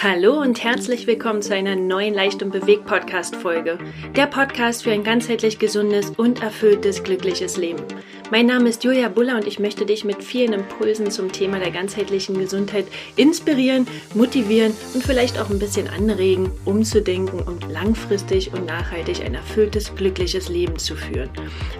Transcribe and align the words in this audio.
Hallo 0.00 0.40
und 0.40 0.62
herzlich 0.62 1.08
willkommen 1.08 1.42
zu 1.42 1.52
einer 1.52 1.74
neuen 1.74 2.14
Leicht 2.14 2.40
und 2.44 2.52
Bewegt 2.52 2.86
Podcast 2.86 3.34
Folge. 3.34 3.80
Der 4.14 4.26
Podcast 4.26 4.84
für 4.84 4.92
ein 4.92 5.02
ganzheitlich 5.02 5.58
gesundes 5.58 6.10
und 6.10 6.40
erfülltes, 6.40 7.02
glückliches 7.02 7.56
Leben. 7.56 7.82
Mein 8.30 8.46
Name 8.46 8.68
ist 8.68 8.84
Julia 8.84 9.08
Buller 9.08 9.34
und 9.34 9.46
ich 9.48 9.58
möchte 9.58 9.86
dich 9.86 10.04
mit 10.04 10.22
vielen 10.22 10.52
Impulsen 10.52 11.10
zum 11.10 11.32
Thema 11.32 11.58
der 11.58 11.72
ganzheitlichen 11.72 12.38
Gesundheit 12.38 12.86
inspirieren, 13.16 13.88
motivieren 14.14 14.72
und 14.94 15.02
vielleicht 15.02 15.36
auch 15.40 15.50
ein 15.50 15.58
bisschen 15.58 15.88
anregen, 15.88 16.52
umzudenken 16.64 17.40
und 17.40 17.68
langfristig 17.68 18.52
und 18.52 18.66
nachhaltig 18.66 19.24
ein 19.24 19.34
erfülltes, 19.34 19.92
glückliches 19.96 20.48
Leben 20.48 20.78
zu 20.78 20.94
führen. 20.94 21.30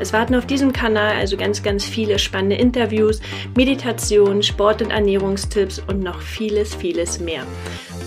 Es 0.00 0.12
warten 0.12 0.34
auf 0.34 0.46
diesem 0.46 0.72
Kanal 0.72 1.14
also 1.14 1.36
ganz, 1.36 1.62
ganz 1.62 1.84
viele 1.84 2.18
spannende 2.18 2.56
Interviews, 2.56 3.20
Meditation, 3.56 4.42
Sport- 4.42 4.82
und 4.82 4.90
Ernährungstipps 4.90 5.80
und 5.86 6.02
noch 6.02 6.20
vieles, 6.20 6.74
vieles 6.74 7.20
mehr. 7.20 7.46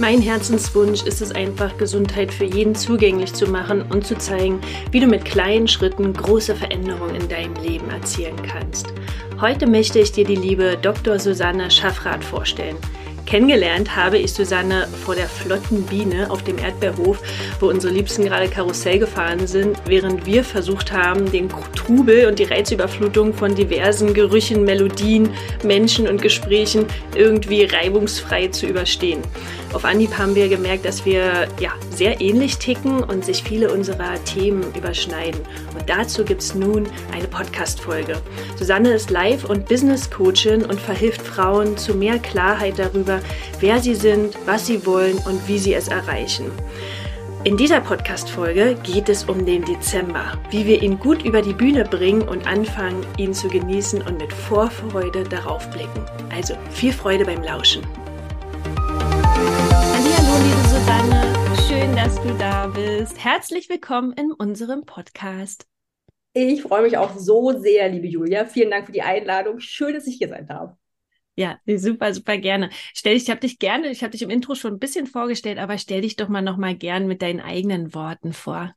Mein 0.01 0.19
Herzenswunsch 0.19 1.03
ist 1.03 1.21
es 1.21 1.31
einfach, 1.31 1.77
Gesundheit 1.77 2.33
für 2.33 2.45
jeden 2.45 2.73
zugänglich 2.73 3.35
zu 3.35 3.45
machen 3.45 3.83
und 3.83 4.03
zu 4.03 4.17
zeigen, 4.17 4.59
wie 4.89 4.99
du 4.99 5.05
mit 5.05 5.25
kleinen 5.25 5.67
Schritten 5.67 6.11
große 6.11 6.55
Veränderungen 6.55 7.13
in 7.13 7.29
deinem 7.29 7.53
Leben 7.57 7.87
erzielen 7.91 8.35
kannst. 8.41 8.87
Heute 9.39 9.67
möchte 9.67 9.99
ich 9.99 10.11
dir 10.11 10.25
die 10.25 10.35
liebe 10.35 10.75
Dr. 10.81 11.19
Susanne 11.19 11.69
Schaffrath 11.69 12.23
vorstellen. 12.23 12.77
Kennengelernt 13.27 13.95
habe 13.95 14.17
ich 14.17 14.33
Susanne 14.33 14.87
vor 15.05 15.15
der 15.15 15.27
flotten 15.27 15.83
Biene 15.83 16.29
auf 16.31 16.43
dem 16.43 16.57
Erdbeerhof, 16.57 17.21
wo 17.59 17.69
unsere 17.69 17.93
Liebsten 17.93 18.25
gerade 18.25 18.49
Karussell 18.49 18.97
gefahren 18.97 19.45
sind, 19.45 19.77
während 19.85 20.25
wir 20.25 20.43
versucht 20.43 20.91
haben, 20.91 21.31
den 21.31 21.47
Trubel 21.75 22.25
und 22.25 22.39
die 22.39 22.43
Reizüberflutung 22.43 23.33
von 23.33 23.55
diversen 23.55 24.13
Gerüchen, 24.13 24.65
Melodien, 24.65 25.29
Menschen 25.63 26.07
und 26.07 26.21
Gesprächen 26.21 26.87
irgendwie 27.15 27.63
reibungsfrei 27.65 28.47
zu 28.47 28.65
überstehen. 28.65 29.21
Auf 29.73 29.85
Anhieb 29.85 30.17
haben 30.17 30.35
wir 30.35 30.49
gemerkt, 30.49 30.83
dass 30.83 31.05
wir 31.05 31.47
ja, 31.59 31.71
sehr 31.89 32.19
ähnlich 32.19 32.57
ticken 32.57 33.03
und 33.03 33.23
sich 33.23 33.41
viele 33.41 33.71
unserer 33.71 34.21
Themen 34.25 34.63
überschneiden. 34.75 35.39
Und 35.73 35.89
dazu 35.89 36.25
gibt 36.25 36.41
es 36.41 36.53
nun 36.53 36.87
eine 37.13 37.27
Podcast-Folge. 37.27 38.21
Susanne 38.57 38.91
ist 38.91 39.09
Live- 39.09 39.45
und 39.45 39.67
Business-Coachin 39.67 40.65
und 40.65 40.79
verhilft 40.79 41.21
Frauen 41.21 41.77
zu 41.77 41.95
mehr 41.95 42.19
Klarheit 42.19 42.79
darüber, 42.79 43.21
wer 43.61 43.79
sie 43.79 43.95
sind, 43.95 44.37
was 44.45 44.67
sie 44.67 44.85
wollen 44.85 45.17
und 45.19 45.47
wie 45.47 45.57
sie 45.57 45.73
es 45.73 45.87
erreichen. 45.87 46.51
In 47.45 47.55
dieser 47.55 47.79
Podcast-Folge 47.79 48.75
geht 48.83 49.07
es 49.07 49.23
um 49.23 49.45
den 49.45 49.63
Dezember, 49.63 50.33
wie 50.51 50.65
wir 50.65 50.83
ihn 50.83 50.99
gut 50.99 51.23
über 51.23 51.41
die 51.41 51.53
Bühne 51.53 51.85
bringen 51.85 52.23
und 52.23 52.45
anfangen, 52.45 53.05
ihn 53.17 53.33
zu 53.33 53.47
genießen 53.47 54.01
und 54.01 54.19
mit 54.19 54.33
Vorfreude 54.33 55.23
darauf 55.23 55.67
blicken. 55.71 56.05
Also 56.29 56.55
viel 56.71 56.91
Freude 56.91 57.25
beim 57.25 57.41
Lauschen. 57.41 57.81
Schön, 61.81 61.95
dass 61.95 62.21
du 62.21 62.31
da 62.37 62.67
bist. 62.67 63.23
Herzlich 63.23 63.67
willkommen 63.67 64.13
in 64.13 64.31
unserem 64.31 64.85
Podcast. 64.85 65.65
Ich 66.33 66.61
freue 66.61 66.83
mich 66.83 66.95
auch 66.95 67.17
so 67.17 67.57
sehr, 67.57 67.89
liebe 67.89 68.05
Julia. 68.05 68.45
Vielen 68.45 68.69
Dank 68.69 68.85
für 68.85 68.91
die 68.91 69.01
Einladung. 69.01 69.59
Schön, 69.59 69.95
dass 69.95 70.05
ich 70.05 70.17
hier 70.17 70.29
sein 70.29 70.45
darf. 70.45 70.75
Ja, 71.35 71.57
super, 71.65 72.13
super 72.13 72.37
gerne. 72.37 72.69
Stell 72.93 73.15
dich, 73.15 73.23
ich 73.23 73.29
habe 73.31 73.39
dich 73.39 73.57
gerne, 73.57 73.89
ich 73.89 74.03
habe 74.03 74.11
dich 74.11 74.21
im 74.21 74.29
Intro 74.29 74.53
schon 74.53 74.73
ein 74.73 74.79
bisschen 74.79 75.07
vorgestellt, 75.07 75.57
aber 75.57 75.79
stell 75.79 76.01
dich 76.01 76.15
doch 76.15 76.27
mal 76.27 76.43
noch 76.43 76.57
mal 76.57 76.75
gern 76.75 77.07
mit 77.07 77.23
deinen 77.23 77.39
eigenen 77.39 77.95
Worten 77.95 78.31
vor. 78.31 78.75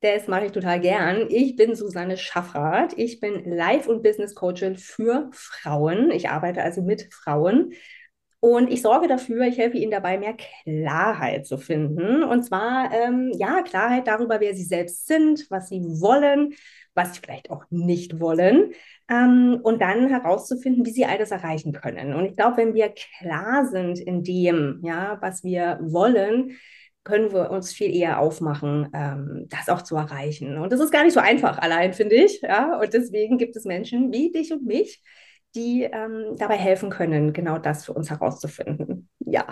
Das 0.00 0.26
mache 0.26 0.46
ich 0.46 0.52
total 0.52 0.80
gern. 0.80 1.28
Ich 1.30 1.54
bin 1.54 1.76
Susanne 1.76 2.16
Schaffrath. 2.16 2.94
Ich 2.96 3.20
bin 3.20 3.44
Life- 3.44 3.88
und 3.88 4.02
Business 4.02 4.34
Coachin 4.34 4.76
für 4.76 5.30
Frauen. 5.32 6.10
Ich 6.10 6.28
arbeite 6.28 6.60
also 6.60 6.82
mit 6.82 7.06
Frauen. 7.14 7.72
Und 8.44 8.72
ich 8.72 8.82
sorge 8.82 9.06
dafür, 9.06 9.44
ich 9.44 9.56
helfe 9.56 9.76
ihnen 9.76 9.92
dabei, 9.92 10.18
mehr 10.18 10.34
Klarheit 10.34 11.46
zu 11.46 11.58
finden. 11.58 12.24
Und 12.24 12.42
zwar, 12.42 12.90
ähm, 12.92 13.30
ja, 13.38 13.62
Klarheit 13.62 14.08
darüber, 14.08 14.40
wer 14.40 14.52
sie 14.52 14.64
selbst 14.64 15.06
sind, 15.06 15.46
was 15.48 15.68
sie 15.68 15.80
wollen, 15.80 16.52
was 16.92 17.14
sie 17.14 17.20
vielleicht 17.20 17.50
auch 17.50 17.62
nicht 17.70 18.18
wollen. 18.18 18.72
Ähm, 19.08 19.60
und 19.62 19.80
dann 19.80 20.08
herauszufinden, 20.08 20.84
wie 20.84 20.90
sie 20.90 21.04
all 21.04 21.18
das 21.18 21.30
erreichen 21.30 21.70
können. 21.72 22.14
Und 22.14 22.24
ich 22.24 22.36
glaube, 22.36 22.56
wenn 22.56 22.74
wir 22.74 22.88
klar 22.88 23.64
sind 23.66 24.00
in 24.00 24.24
dem, 24.24 24.80
ja, 24.82 25.18
was 25.20 25.44
wir 25.44 25.78
wollen, 25.80 26.58
können 27.04 27.32
wir 27.32 27.48
uns 27.48 27.72
viel 27.72 27.94
eher 27.94 28.18
aufmachen, 28.18 28.88
ähm, 28.92 29.46
das 29.50 29.68
auch 29.68 29.82
zu 29.82 29.94
erreichen. 29.94 30.58
Und 30.58 30.72
das 30.72 30.80
ist 30.80 30.90
gar 30.90 31.04
nicht 31.04 31.14
so 31.14 31.20
einfach 31.20 31.58
allein, 31.58 31.92
finde 31.92 32.16
ich. 32.16 32.40
Ja? 32.42 32.80
Und 32.80 32.92
deswegen 32.92 33.38
gibt 33.38 33.54
es 33.54 33.64
Menschen 33.64 34.10
wie 34.10 34.32
dich 34.32 34.52
und 34.52 34.66
mich, 34.66 35.00
die 35.54 35.82
ähm, 35.82 36.36
dabei 36.36 36.56
helfen 36.56 36.90
können, 36.90 37.32
genau 37.32 37.58
das 37.58 37.84
für 37.84 37.92
uns 37.92 38.10
herauszufinden. 38.10 39.08
Ja. 39.20 39.46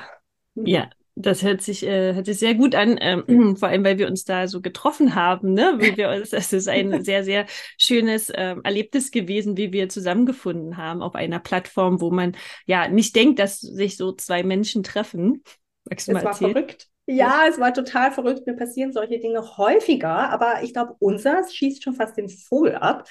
Ja, 0.55 0.91
das 1.15 1.43
hört 1.43 1.63
sich, 1.63 1.87
äh, 1.87 2.15
hört 2.15 2.27
sich 2.27 2.39
sehr 2.39 2.55
gut 2.55 2.75
an, 2.75 2.99
ähm, 3.01 3.57
vor 3.57 3.69
allem 3.69 3.85
weil 3.85 3.99
wir 3.99 4.07
uns 4.07 4.25
da 4.25 4.49
so 4.49 4.61
getroffen 4.61 5.15
haben. 5.15 5.53
Ne? 5.53 5.77
Wie 5.79 5.97
wir 5.97 6.11
uns, 6.11 6.31
das 6.31 6.53
ist 6.53 6.69
ein 6.69 7.03
sehr, 7.05 7.25
sehr 7.25 7.47
schönes 7.79 8.31
äh, 8.31 8.57
Erlebnis 8.63 9.11
gewesen, 9.11 9.57
wie 9.57 9.73
wir 9.73 9.89
zusammengefunden 9.89 10.77
haben 10.77 11.03
auf 11.03 11.15
einer 11.15 11.39
Plattform, 11.39 12.01
wo 12.01 12.11
man 12.11 12.37
ja 12.67 12.89
nicht 12.89 13.15
denkt, 13.17 13.39
dass 13.39 13.61
sich 13.61 13.97
so 13.97 14.13
zwei 14.13 14.43
Menschen 14.43 14.83
treffen. 14.83 15.43
Magst 15.85 16.09
du 16.09 16.13
es 16.13 16.15
mal 16.15 16.25
war 16.25 16.33
erzählen? 16.33 16.53
verrückt. 16.53 16.87
Ja, 17.07 17.47
es 17.49 17.59
war 17.59 17.75
total 17.75 18.13
verrückt. 18.13 18.47
Mir 18.47 18.55
passieren 18.55 18.93
solche 18.93 19.19
Dinge 19.19 19.57
häufiger, 19.57 20.31
aber 20.31 20.63
ich 20.63 20.73
glaube, 20.73 20.95
unseres 21.01 21.53
schießt 21.53 21.83
schon 21.83 21.95
fast 21.95 22.17
den 22.17 22.29
Vogel 22.29 22.77
ab. 22.77 23.09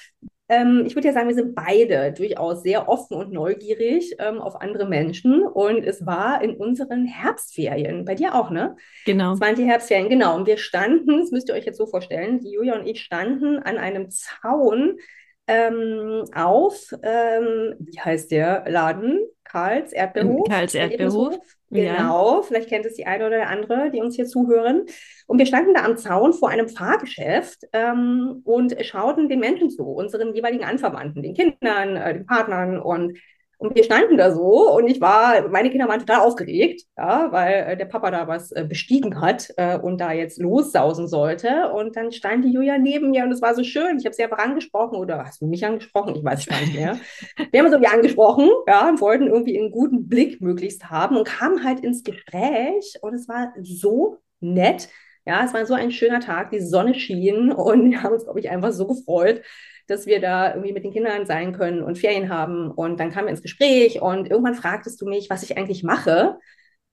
Ähm, 0.50 0.84
ich 0.86 0.96
würde 0.96 1.08
ja 1.08 1.14
sagen, 1.14 1.28
wir 1.28 1.36
sind 1.36 1.54
beide 1.54 2.12
durchaus 2.12 2.64
sehr 2.64 2.90
offen 2.90 3.16
und 3.16 3.32
neugierig 3.32 4.16
ähm, 4.18 4.42
auf 4.42 4.60
andere 4.60 4.88
Menschen. 4.88 5.44
Und 5.44 5.86
es 5.86 6.06
war 6.06 6.42
in 6.42 6.56
unseren 6.56 7.06
Herbstferien, 7.06 8.04
bei 8.04 8.16
dir 8.16 8.34
auch, 8.34 8.50
ne? 8.50 8.76
Genau. 9.06 9.34
Es 9.34 9.42
waren 9.42 9.56
die 9.56 9.66
Herbstferien, 9.66 10.10
genau. 10.10 10.36
Und 10.36 10.48
wir 10.48 10.58
standen, 10.58 11.20
das 11.20 11.32
müsst 11.32 11.50
ihr 11.50 11.56
euch 11.56 11.66
jetzt 11.66 11.78
so 11.78 11.86
vorstellen, 11.86 12.40
die 12.40 12.52
Julia 12.52 12.76
und 12.78 12.88
ich 12.88 13.02
standen 13.02 13.60
an 13.60 13.78
einem 13.78 14.10
Zaun 14.10 14.98
ähm, 15.46 16.26
auf, 16.34 16.94
ähm, 17.04 17.76
wie 17.80 18.00
heißt 18.00 18.32
der 18.32 18.66
Laden? 18.68 19.20
Karls 19.50 19.94
Erdbeerhof. 19.94 20.48
Karls 20.48 20.76
Erdbeerhof. 20.76 21.40
Genau, 21.72 22.38
ja. 22.38 22.42
vielleicht 22.42 22.70
kennt 22.70 22.86
es 22.86 22.96
die 22.96 23.06
eine 23.06 23.28
oder 23.28 23.48
andere, 23.48 23.92
die 23.92 24.02
uns 24.02 24.16
hier 24.16 24.26
zuhören. 24.26 24.86
Und 25.28 25.38
wir 25.38 25.46
standen 25.46 25.74
da 25.74 25.84
am 25.84 25.98
Zaun 25.98 26.34
vor 26.34 26.50
einem 26.50 26.68
Fahrgeschäft 26.68 27.66
ähm, 27.74 28.42
und 28.44 28.76
schauten 28.84 29.30
den 29.30 29.40
Menschen 29.40 29.70
zu, 29.70 29.84
unseren 29.84 30.34
jeweiligen 30.34 30.64
Anverwandten, 30.64 31.22
den 31.22 31.36
Kindern, 31.36 31.96
äh, 31.96 32.14
den 32.14 32.26
Partnern 32.26 32.80
und 32.80 33.18
und 33.60 33.76
wir 33.76 33.84
standen 33.84 34.16
da 34.16 34.32
so 34.34 34.74
und 34.74 34.88
ich 34.88 35.02
war, 35.02 35.50
meine 35.50 35.70
Kinder 35.70 35.90
waren 35.90 36.00
total 36.00 36.22
aufgeregt, 36.22 36.84
ja, 36.98 37.30
weil 37.30 37.54
äh, 37.54 37.78
der 37.78 37.86
Papa 37.86 38.10
da 38.10 38.26
was 38.26 38.54
äh, 38.54 38.64
bestiegen 38.64 39.20
hat 39.20 39.50
äh, 39.58 39.78
und 39.78 40.00
da 40.00 40.14
jetzt 40.14 40.40
lossausen 40.40 41.10
sollte. 41.10 41.70
Und 41.74 41.98
dann 41.98 42.14
stand 42.14 42.46
die 42.46 42.54
Julia 42.54 42.78
neben 42.78 43.10
mir 43.10 43.26
und 43.26 43.34
es 43.34 43.42
war 43.42 43.54
so 43.54 43.66
schön. 43.66 43.98
Ich 44.00 44.06
habe 44.06 44.16
sie 44.16 44.24
einfach 44.24 44.38
angesprochen 44.38 44.98
oder 44.98 45.26
hast 45.26 45.42
du 45.42 45.46
mich 45.46 45.66
angesprochen? 45.66 46.16
Ich 46.16 46.24
weiß 46.24 46.40
es 46.40 46.46
gar 46.46 46.62
nicht 46.62 46.74
mehr. 46.74 46.98
wir 47.52 47.60
haben 47.60 47.66
uns 47.66 47.76
irgendwie 47.76 47.94
angesprochen, 47.94 48.50
ja, 48.66 48.88
und 48.88 49.02
wollten 49.02 49.28
irgendwie 49.28 49.60
einen 49.60 49.72
guten 49.72 50.08
Blick 50.08 50.40
möglichst 50.40 50.90
haben 50.90 51.18
und 51.18 51.28
kamen 51.28 51.62
halt 51.62 51.82
ins 51.82 52.06
Gespräch 52.06 52.96
und 53.02 53.14
es 53.14 53.28
war 53.28 53.54
so 53.62 54.20
nett. 54.40 54.88
Ja, 55.26 55.44
es 55.44 55.54
war 55.54 55.66
so 55.66 55.74
ein 55.74 55.92
schöner 55.92 56.22
Tag, 56.22 56.52
die 56.52 56.62
Sonne 56.62 56.94
schien 56.94 57.52
und 57.52 57.92
wir 57.92 58.04
haben 58.04 58.14
uns, 58.14 58.24
glaube 58.24 58.40
ich, 58.40 58.50
einfach 58.50 58.72
so 58.72 58.88
gefreut, 58.88 59.42
dass 59.90 60.06
wir 60.06 60.22
da 60.22 60.54
irgendwie 60.54 60.74
mit 60.74 60.84
den 60.84 60.94
Kindern 60.94 61.26
sein 61.26 61.54
können 61.54 61.82
und 61.84 61.98
Ferien 61.98 62.30
haben. 62.30 62.72
Und 62.72 63.00
dann 63.00 63.12
kamen 63.12 63.28
wir 63.28 63.32
ins 63.32 63.42
Gespräch 63.42 64.02
und 64.02 64.30
irgendwann 64.30 64.56
fragtest 64.56 65.02
du 65.02 65.06
mich, 65.06 65.30
was 65.30 65.44
ich 65.44 65.58
eigentlich 65.58 65.84
mache. 65.84 66.38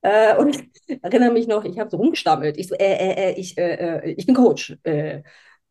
Äh, 0.03 0.37
und 0.37 0.57
ich 0.87 1.03
erinnere 1.03 1.33
mich 1.33 1.47
noch, 1.47 1.65
ich 1.65 1.79
habe 1.79 1.91
so 1.91 1.97
rumgestammelt. 1.97 2.57
Ich 2.59 2.69
so, 2.69 2.75
äh, 2.77 2.85
äh, 2.85 3.31
äh 3.31 3.33
ich, 3.33 3.59
äh, 3.59 3.75
äh, 3.75 4.11
ich 4.13 4.27
bin 4.27 4.35
Coach. 4.35 4.77
Äh. 4.85 5.23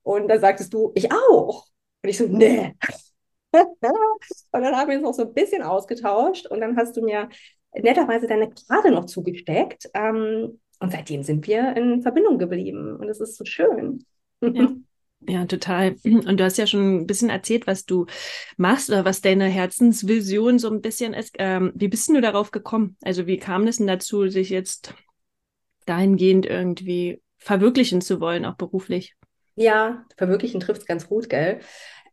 Und 0.04 0.28
dann 0.28 0.40
sagtest 0.40 0.74
du, 0.74 0.92
ich 0.96 1.12
auch. 1.12 1.68
Und 2.04 2.10
ich 2.10 2.18
so, 2.18 2.28
nee. 2.28 2.74
und 3.52 3.68
dann 4.52 4.76
haben 4.76 4.90
wir 4.90 4.98
uns 4.98 5.06
noch 5.06 5.14
so 5.14 5.24
ein 5.24 5.34
bisschen 5.34 5.64
ausgetauscht 5.64 6.48
und 6.48 6.60
dann 6.60 6.76
hast 6.78 6.98
du 6.98 7.02
mir 7.02 7.30
netterweise 7.74 8.28
deine 8.28 8.50
Karte 8.50 8.92
noch 8.92 9.06
zugesteckt. 9.06 9.90
Ähm, 9.94 10.60
und 10.80 10.92
seitdem 10.92 11.24
sind 11.24 11.48
wir 11.48 11.76
in 11.76 12.02
Verbindung 12.02 12.38
geblieben. 12.38 12.98
Und 12.98 13.10
es 13.10 13.20
ist 13.20 13.38
so 13.38 13.46
schön. 13.46 14.06
Ja. 14.42 14.70
Ja, 15.28 15.46
total. 15.46 15.96
Und 16.04 16.40
du 16.40 16.44
hast 16.44 16.58
ja 16.58 16.68
schon 16.68 16.98
ein 17.02 17.08
bisschen 17.08 17.30
erzählt, 17.30 17.68
was 17.68 17.86
du 17.86 18.06
machst 18.58 18.90
oder 18.90 19.06
was 19.06 19.22
deine 19.22 19.46
Herzensvision 19.46 20.60
so 20.60 20.70
ein 20.70 20.82
bisschen 20.82 21.14
ist. 21.14 21.36
Ähm, 21.40 21.72
wie 21.76 21.88
bist 21.88 22.10
du 22.10 22.22
darauf 22.22 22.52
gekommen? 22.52 22.98
Also 23.04 23.26
wie 23.26 23.38
kam 23.38 23.66
es 23.68 23.78
denn 23.78 23.88
dazu, 23.88 24.28
sich 24.28 24.50
jetzt 24.50 24.94
dahingehend 25.86 26.46
irgendwie 26.46 27.22
verwirklichen 27.38 28.02
zu 28.02 28.20
wollen, 28.20 28.46
auch 28.46 28.56
beruflich? 28.56 29.16
Ja, 29.56 30.06
verwirklichen 30.18 30.60
trifft 30.60 30.82
es 30.82 30.88
ganz 30.88 31.08
gut, 31.08 31.30
gell? 31.30 31.60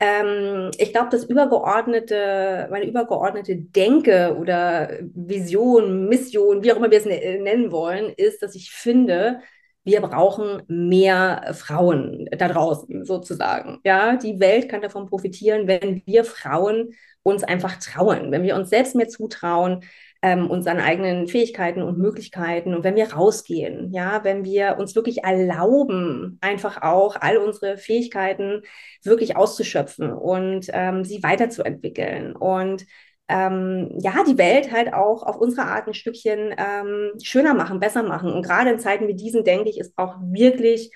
Ähm, 0.01 0.71
ich 0.79 0.93
glaube, 0.93 1.11
das 1.11 1.25
übergeordnete, 1.25 2.69
meine 2.71 2.87
übergeordnete 2.87 3.57
Denke 3.57 4.37
oder 4.39 4.99
Vision, 5.15 6.09
Mission, 6.09 6.63
wie 6.63 6.73
auch 6.73 6.77
immer 6.77 6.91
wir 6.91 6.99
es 6.99 7.05
ne-, 7.05 7.39
nennen 7.41 7.71
wollen, 7.73 8.13
ist, 8.17 8.43
dass 8.43 8.55
ich 8.55 8.71
finde, 8.71 9.41
wir 9.85 10.01
brauchen 10.01 10.63
mehr 10.69 11.53
Frauen 11.55 12.29
da 12.31 12.49
draußen 12.49 13.05
sozusagen. 13.05 13.81
Ja, 13.85 14.17
die 14.17 14.39
Welt 14.39 14.69
kann 14.69 14.83
davon 14.83 15.07
profitieren, 15.07 15.67
wenn 15.67 16.03
wir 16.07 16.25
Frauen 16.25 16.91
uns 17.23 17.45
einfach 17.45 17.77
trauen, 17.79 18.31
wenn 18.33 18.43
wir 18.43 18.57
uns 18.57 18.71
selbst 18.71 18.95
mehr 18.95 19.09
zutrauen, 19.09 19.81
ähm, 20.23 20.49
unseren 20.49 20.79
eigenen 20.79 21.27
Fähigkeiten 21.27 21.83
und 21.83 21.99
Möglichkeiten 21.99 22.75
und 22.75 22.85
wenn 22.85 22.95
wir 22.95 23.13
rausgehen, 23.13 23.93
ja, 23.93 24.23
wenn 24.23 24.45
wir 24.45 24.77
uns 24.79 24.95
wirklich 24.95 25.25
erlauben, 25.25 26.39
einfach 26.41 26.83
auch 26.83 27.17
all 27.21 27.39
unsere 27.39 27.77
Fähigkeiten 27.77 28.63
wirklich 29.03 29.37
auszuschöpfen 29.37 30.13
und 30.13 30.67
ähm, 30.73 31.05
sie 31.05 31.23
weiterzuentwickeln 31.25 32.37
und 32.37 32.87
ähm, 33.29 33.91
ja, 34.01 34.25
die 34.25 34.39
Welt 34.39 34.73
halt 34.73 34.93
auch 34.93 35.23
auf 35.23 35.37
unsere 35.37 35.67
Art 35.67 35.87
ein 35.89 35.95
Stückchen 35.95 36.55
ähm, 36.59 37.13
schöner 37.23 37.55
machen, 37.55 37.81
besser 37.81 38.03
machen. 38.03 38.33
Und 38.33 38.43
gerade 38.43 38.71
in 38.71 38.79
Zeiten 38.79 39.09
wie 39.09 39.15
diesen, 39.15 39.45
denke 39.45 39.71
ich, 39.71 39.79
ist 39.79 39.93
auch 39.97 40.17
wirklich 40.21 40.91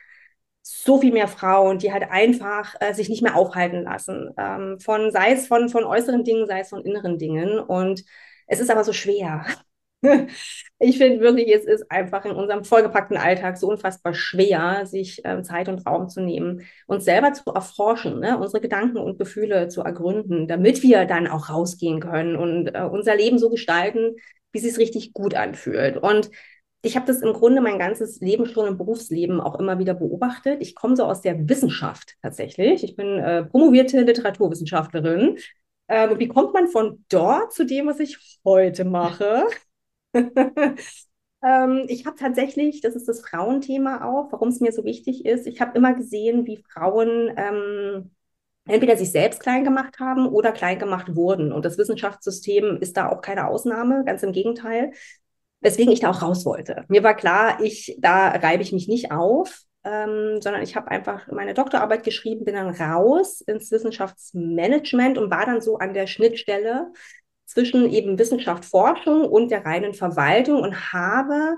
so 0.63 1.01
viel 1.01 1.13
mehr 1.13 1.29
Frauen, 1.29 1.79
die 1.79 1.93
halt 1.93 2.11
einfach 2.11 2.75
äh, 2.81 2.93
sich 2.93 3.09
nicht 3.09 3.23
mehr 3.23 3.37
aufhalten 3.37 3.83
lassen. 3.85 4.31
Ähm, 4.37 4.79
von, 4.81 5.11
sei 5.13 5.33
es 5.33 5.47
von, 5.47 5.69
von 5.69 5.85
äußeren 5.85 6.25
Dingen, 6.25 6.47
sei 6.47 6.61
es 6.61 6.71
von 6.71 6.85
inneren 6.85 7.19
Dingen. 7.19 7.59
Und 7.61 8.05
es 8.47 8.61
ist 8.61 8.71
aber 8.71 8.85
so 8.85 8.93
schwer. 8.93 9.47
ich 10.79 10.99
finde 10.99 11.21
wirklich, 11.21 11.53
es 11.55 11.65
ist 11.65 11.91
einfach 11.91 12.25
in 12.25 12.33
unserem 12.33 12.65
vollgepackten 12.65 13.17
Alltag 13.17 13.57
so 13.59 13.69
unfassbar 13.69 14.15
schwer, 14.15 14.87
sich 14.87 15.25
äh, 15.25 15.43
Zeit 15.43 15.69
und 15.69 15.87
Raum 15.87 16.09
zu 16.09 16.21
nehmen, 16.21 16.63
uns 16.87 17.05
selber 17.05 17.33
zu 17.33 17.51
erforschen, 17.53 18.21
ne? 18.21 18.39
unsere 18.39 18.61
Gedanken 18.61 18.99
und 18.99 19.19
Gefühle 19.19 19.69
zu 19.69 19.83
ergründen, 19.83 20.49
damit 20.49 20.83
wir 20.83 21.07
dann 21.07 21.27
auch 21.27 21.49
rausgehen 21.49 22.01
können 22.01 22.37
und 22.37 22.69
äh, 22.69 22.83
unser 22.83 23.17
Leben 23.17 23.39
so 23.39 23.49
gestalten, 23.49 24.17
wie 24.53 24.59
es 24.59 24.65
sich 24.65 24.79
richtig 24.79 25.13
gut 25.13 25.35
anfühlt. 25.35 25.97
Und 25.97 26.31
ich 26.83 26.95
habe 26.95 27.07
das 27.07 27.21
im 27.21 27.33
Grunde 27.33 27.61
mein 27.61 27.79
ganzes 27.79 28.21
Leben 28.21 28.47
schon 28.47 28.69
im 28.69 28.79
Berufsleben 28.79 29.41
auch 29.41 29.59
immer 29.59 29.79
wieder 29.79 29.95
beobachtet. 29.95 30.59
Ich 30.61 30.75
komme 30.75 30.95
so 30.95 31.05
aus 31.05 31.21
der 31.21 31.49
Wissenschaft 31.49 32.15
tatsächlich. 32.23 32.85
Ich 32.85 32.97
bin 32.97 33.19
äh, 33.19 33.45
promovierte 33.45 34.03
Literaturwissenschaftlerin. 34.03 35.37
Ähm, 35.89 36.19
wie 36.19 36.29
kommt 36.29 36.53
man 36.53 36.69
von 36.69 37.05
dort 37.09 37.53
zu 37.53 37.65
dem, 37.65 37.87
was 37.87 37.99
ich 37.99 38.39
heute 38.45 38.85
mache? 38.85 39.47
ähm, 41.45 41.85
ich 41.89 42.07
habe 42.07 42.17
tatsächlich, 42.17 42.81
das 42.81 42.97
ist 42.97 43.09
das 43.09 43.21
Frauenthema 43.21 44.05
auch, 44.05 44.33
warum 44.33 44.49
es 44.49 44.61
mir 44.61 44.73
so 44.73 44.85
wichtig 44.85 45.25
ist. 45.25 45.47
Ich 45.47 45.61
habe 45.61 45.77
immer 45.77 45.95
gesehen, 45.95 46.47
wie 46.47 46.65
Frauen 46.73 47.33
ähm, 47.37 48.11
entweder 48.67 48.97
sich 48.97 49.13
selbst 49.13 49.41
klein 49.41 49.65
gemacht 49.65 50.01
haben 50.01 50.27
oder 50.27 50.53
klein 50.53 50.79
gemacht 50.79 51.15
wurden. 51.15 51.53
Und 51.53 51.65
das 51.65 51.79
Wissenschaftssystem 51.79 52.79
ist 52.81 52.97
da 52.97 53.09
auch 53.11 53.21
keine 53.21 53.49
Ausnahme, 53.49 54.05
ganz 54.05 54.23
im 54.23 54.33
Gegenteil 54.33 54.93
weswegen 55.61 55.93
ich 55.93 56.01
da 56.01 56.11
auch 56.11 56.23
raus 56.23 56.45
wollte. 56.45 56.85
Mir 56.89 57.03
war 57.03 57.15
klar, 57.15 57.61
ich, 57.63 57.97
da 58.01 58.29
reibe 58.29 58.63
ich 58.63 58.73
mich 58.73 58.89
nicht 58.89 59.11
auf, 59.11 59.63
ähm, 59.85 60.41
sondern 60.41 60.63
ich 60.63 60.77
habe 60.77 60.91
einfach 60.91 61.27
meine 61.31 61.55
Doktorarbeit 61.55 62.05
geschrieben, 62.05 62.45
bin 62.45 62.55
dann 62.55 62.75
raus 62.75 63.41
ins 63.41 63.71
Wissenschaftsmanagement 63.71 65.19
und 65.19 65.31
war 65.31 65.47
dann 65.47 65.61
so 65.61 65.79
an 65.79 65.95
der 65.95 66.07
Schnittstelle 66.07 66.93
zwischen 67.57 67.91
eben 67.91 68.19
Wissenschaft, 68.19 68.67
Forschung 68.67 69.23
und 69.23 69.51
der 69.51 69.65
reinen 69.65 69.95
Verwaltung 69.95 70.61
und 70.61 70.93
habe 70.93 71.57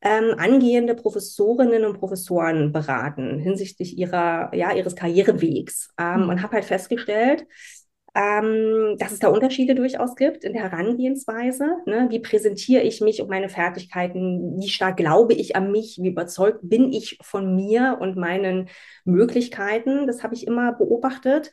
ähm, 0.00 0.34
angehende 0.38 0.94
Professorinnen 0.94 1.84
und 1.84 1.98
Professoren 1.98 2.72
beraten 2.72 3.38
hinsichtlich 3.38 3.98
ihrer, 3.98 4.54
ja, 4.54 4.72
ihres 4.72 4.96
Karrierewegs 4.96 5.90
ähm, 6.00 6.22
mhm. 6.22 6.28
und 6.30 6.42
habe 6.42 6.54
halt 6.54 6.64
festgestellt, 6.64 7.46
ähm, 8.14 8.96
dass 8.98 9.12
es 9.12 9.18
da 9.18 9.28
Unterschiede 9.28 9.74
durchaus 9.74 10.16
gibt 10.16 10.44
in 10.44 10.54
der 10.54 10.62
Herangehensweise. 10.62 11.66
Ne? 11.84 12.06
Wie 12.08 12.20
präsentiere 12.20 12.82
ich 12.82 13.02
mich 13.02 13.20
und 13.20 13.28
meine 13.28 13.50
Fertigkeiten? 13.50 14.58
Wie 14.58 14.70
stark 14.70 14.96
glaube 14.96 15.34
ich 15.34 15.56
an 15.56 15.70
mich? 15.70 15.98
Wie 16.00 16.08
überzeugt 16.08 16.60
bin 16.62 16.90
ich 16.90 17.18
von 17.20 17.54
mir 17.54 17.98
und 18.00 18.16
meinen 18.16 18.70
Möglichkeiten? 19.04 20.06
Das 20.06 20.22
habe 20.22 20.34
ich 20.34 20.46
immer 20.46 20.72
beobachtet. 20.72 21.52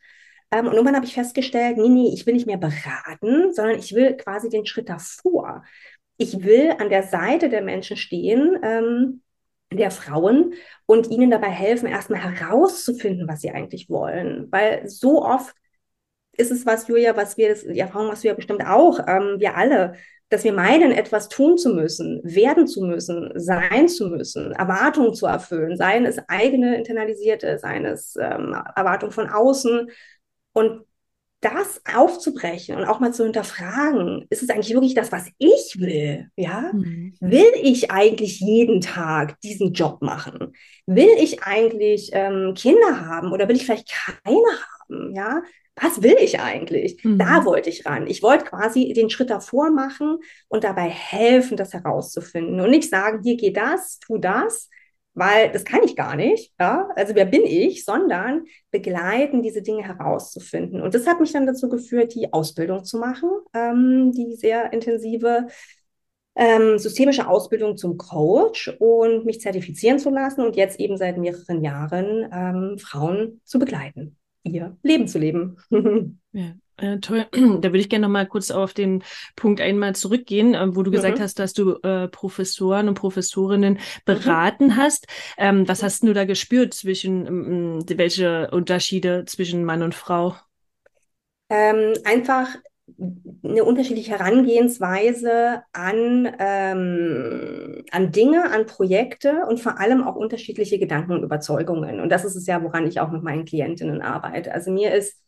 Ähm, 0.52 0.68
und 0.68 0.74
irgendwann 0.74 0.96
habe 0.96 1.06
ich 1.06 1.14
festgestellt, 1.14 1.78
nee, 1.78 1.90
nee, 1.90 2.12
ich 2.14 2.26
will 2.26 2.34
nicht 2.34 2.48
mehr 2.48 2.58
beraten, 2.58 3.54
sondern 3.54 3.80
ich 3.80 3.94
will 3.96 4.16
quasi 4.18 4.50
den 4.50 4.66
Schritt 4.66 4.90
davor. 4.90 5.64
Ich 6.18 6.44
will 6.44 6.74
an 6.78 6.90
der 6.90 7.04
Seite 7.04 7.50
der 7.50 7.62
Menschen 7.62 7.98
stehen, 7.98 8.60
ähm, 8.62 9.22
der 9.74 9.92
Frauen 9.92 10.54
und 10.86 11.10
ihnen 11.10 11.32
dabei 11.32 11.50
helfen, 11.50 11.88
erstmal 11.88 12.22
herauszufinden, 12.22 13.28
was 13.28 13.42
sie 13.42 13.52
eigentlich 13.52 13.90
wollen. 13.90 14.48
Weil 14.52 14.88
so 14.88 15.24
oft 15.24 15.56
ist 16.34 16.52
es 16.52 16.66
was, 16.66 16.88
Julia, 16.88 17.16
was 17.16 17.38
wir, 17.38 17.50
das, 17.50 17.64
die 17.64 17.80
Erfahrung 17.80 18.08
machst 18.08 18.24
du 18.24 18.28
ja 18.28 18.34
bestimmt 18.34 18.66
auch, 18.66 19.00
ähm, 19.08 19.36
wir 19.40 19.56
alle, 19.56 19.94
dass 20.30 20.44
wir 20.46 20.54
meinen, 20.54 20.92
etwas 20.92 21.28
tun 21.28 21.58
zu 21.58 21.74
müssen, 21.74 22.22
werden 22.24 22.66
zu 22.66 22.82
müssen, 22.84 23.32
sein 23.36 23.90
zu 23.90 24.08
müssen, 24.08 24.54
Erwartungen 24.54 25.14
zu 25.14 25.26
erfüllen, 25.26 25.76
seien 25.76 26.06
es 26.06 26.20
eigene 26.30 26.78
internalisierte, 26.78 27.60
seien 27.60 27.86
es 27.86 28.16
ähm, 28.16 28.56
Erwartungen 28.76 29.12
von 29.12 29.30
außen. 29.30 29.90
Und 30.54 30.86
das 31.42 31.82
aufzubrechen 31.92 32.78
und 32.78 32.86
auch 32.86 33.00
mal 33.00 33.14
zu 33.14 33.24
hinterfragen, 33.24 34.28
ist 34.30 34.44
es 34.44 34.50
eigentlich 34.50 34.74
wirklich 34.74 34.94
das, 34.94 35.12
was 35.12 35.28
ich 35.40 35.80
will? 35.80 36.30
Ja? 36.36 36.72
Mhm. 36.72 37.16
Will 37.20 37.52
ich 37.64 37.90
eigentlich 37.90 38.40
jeden 38.40 38.80
Tag 38.80 39.40
diesen 39.42 39.74
Job 39.74 40.04
machen? 40.04 40.54
Will 40.86 41.10
ich 41.20 41.42
eigentlich 41.42 42.12
ähm, 42.14 42.54
Kinder 42.56 43.08
haben 43.08 43.32
oder 43.32 43.48
will 43.48 43.56
ich 43.56 43.66
vielleicht 43.66 43.90
keine 43.90 44.46
haben? 44.90 45.16
Ja? 45.16 45.42
was 45.76 46.02
will 46.04 46.18
ich 46.20 46.40
eigentlich? 46.40 47.04
Mhm. 47.04 47.18
Da 47.18 47.46
wollte 47.46 47.70
ich 47.70 47.86
ran. 47.86 48.08
Ich 48.08 48.22
wollte 48.22 48.46
quasi 48.46 48.94
den 48.94 49.10
Schritt 49.10 49.30
davor 49.30 49.72
machen 49.72 50.18
und 50.48 50.64
dabei 50.64 50.90
helfen, 50.90 51.58
das 51.58 51.74
herauszufinden 51.74 52.60
und 52.60 52.70
nicht 52.70 52.90
sagen, 52.90 53.22
hier 53.24 53.38
geh 53.38 53.52
das, 53.52 54.00
tu 54.00 54.18
das, 54.18 54.70
weil 55.14 55.52
das 55.52 55.66
kann 55.66 55.84
ich 55.84 55.96
gar 55.96 56.16
nicht. 56.16 56.54
Ja? 56.60 56.90
Also 56.96 57.16
wer 57.16 57.26
bin 57.26 57.44
ich, 57.44 57.86
sondern 57.86 58.46
begleiten, 58.72 59.42
diese 59.42 59.62
Dinge 59.62 59.84
herauszufinden. 59.84 60.82
Und 60.82 60.94
das 60.94 61.08
hat 61.08 61.20
mich 61.20 61.32
dann 61.32 61.46
dazu 61.46 61.70
geführt, 61.70 62.16
die 62.16 62.32
Ausbildung 62.34 62.84
zu 62.84 62.98
machen, 62.98 63.30
ähm, 63.54 64.12
die 64.12 64.36
sehr 64.36 64.74
intensive 64.74 65.48
ähm, 66.36 66.78
systemische 66.78 67.28
Ausbildung 67.28 67.76
zum 67.76 67.98
Coach 67.98 68.70
und 68.80 69.26
mich 69.26 69.42
zertifizieren 69.42 70.00
zu 70.00 70.10
lassen 70.10 70.42
und 70.42 70.56
jetzt 70.56 70.80
eben 70.80 70.96
seit 70.98 71.18
mehreren 71.18 71.62
Jahren 71.62 72.30
ähm, 72.32 72.78
Frauen 72.80 73.42
zu 73.44 73.60
begleiten 73.60 74.18
ihr 74.44 74.78
Leben 74.84 75.08
zu 75.08 75.20
leben. 75.20 75.58
ja. 76.32 76.54
Äh, 76.82 77.00
toll. 77.00 77.28
Da 77.62 77.70
würde 77.70 77.78
ich 77.78 77.90
gerne 77.90 78.08
noch 78.08 78.12
mal 78.12 78.28
kurz 78.28 78.50
auf 78.50 78.74
den 78.74 79.04
Punkt 79.36 79.62
einmal 79.62 79.96
zurückgehen, 79.96 80.56
äh, 80.56 80.76
wo 80.76 80.84
du 80.84 80.90
mhm. 80.90 80.96
gesagt 80.96 81.20
hast, 81.20 81.38
dass 81.40 81.54
du 81.54 81.76
äh, 81.84 82.08
Professoren 82.08 82.88
und 82.88 82.96
Professorinnen 82.96 83.74
mhm. 83.74 83.80
beraten 84.06 84.68
mhm. 84.68 84.76
hast. 84.78 85.08
Ähm, 85.38 85.68
was 85.68 85.84
hast 85.84 86.04
du 86.04 86.14
da 86.14 86.26
gespürt 86.26 86.74
zwischen, 86.74 87.28
ähm, 87.28 87.86
welche 87.88 88.50
Unterschiede 88.52 89.26
zwischen 89.26 89.64
Mann 89.64 89.84
und 89.84 89.94
Frau? 89.94 90.36
Ähm, 91.50 91.94
einfach 92.04 92.48
eine 93.44 93.64
unterschiedliche 93.64 94.12
Herangehensweise 94.12 95.64
an, 95.72 96.30
ähm, 96.40 97.84
an 97.92 98.12
Dinge, 98.12 98.52
an 98.52 98.66
Projekte 98.66 99.46
und 99.48 99.60
vor 99.60 99.80
allem 99.80 100.04
auch 100.04 100.16
unterschiedliche 100.16 100.80
Gedanken 100.80 101.14
und 101.14 101.24
Überzeugungen. 101.24 102.00
Und 102.00 102.10
das 102.10 102.26
ist 102.26 102.36
es 102.36 102.48
ja, 102.48 102.64
woran 102.64 102.88
ich 102.88 103.00
auch 103.00 103.12
mit 103.12 103.24
meinen 103.24 103.46
Klientinnen 103.46 104.02
arbeite. 104.02 104.54
Also 104.54 104.72
mir 104.72 104.94
ist 104.94 105.22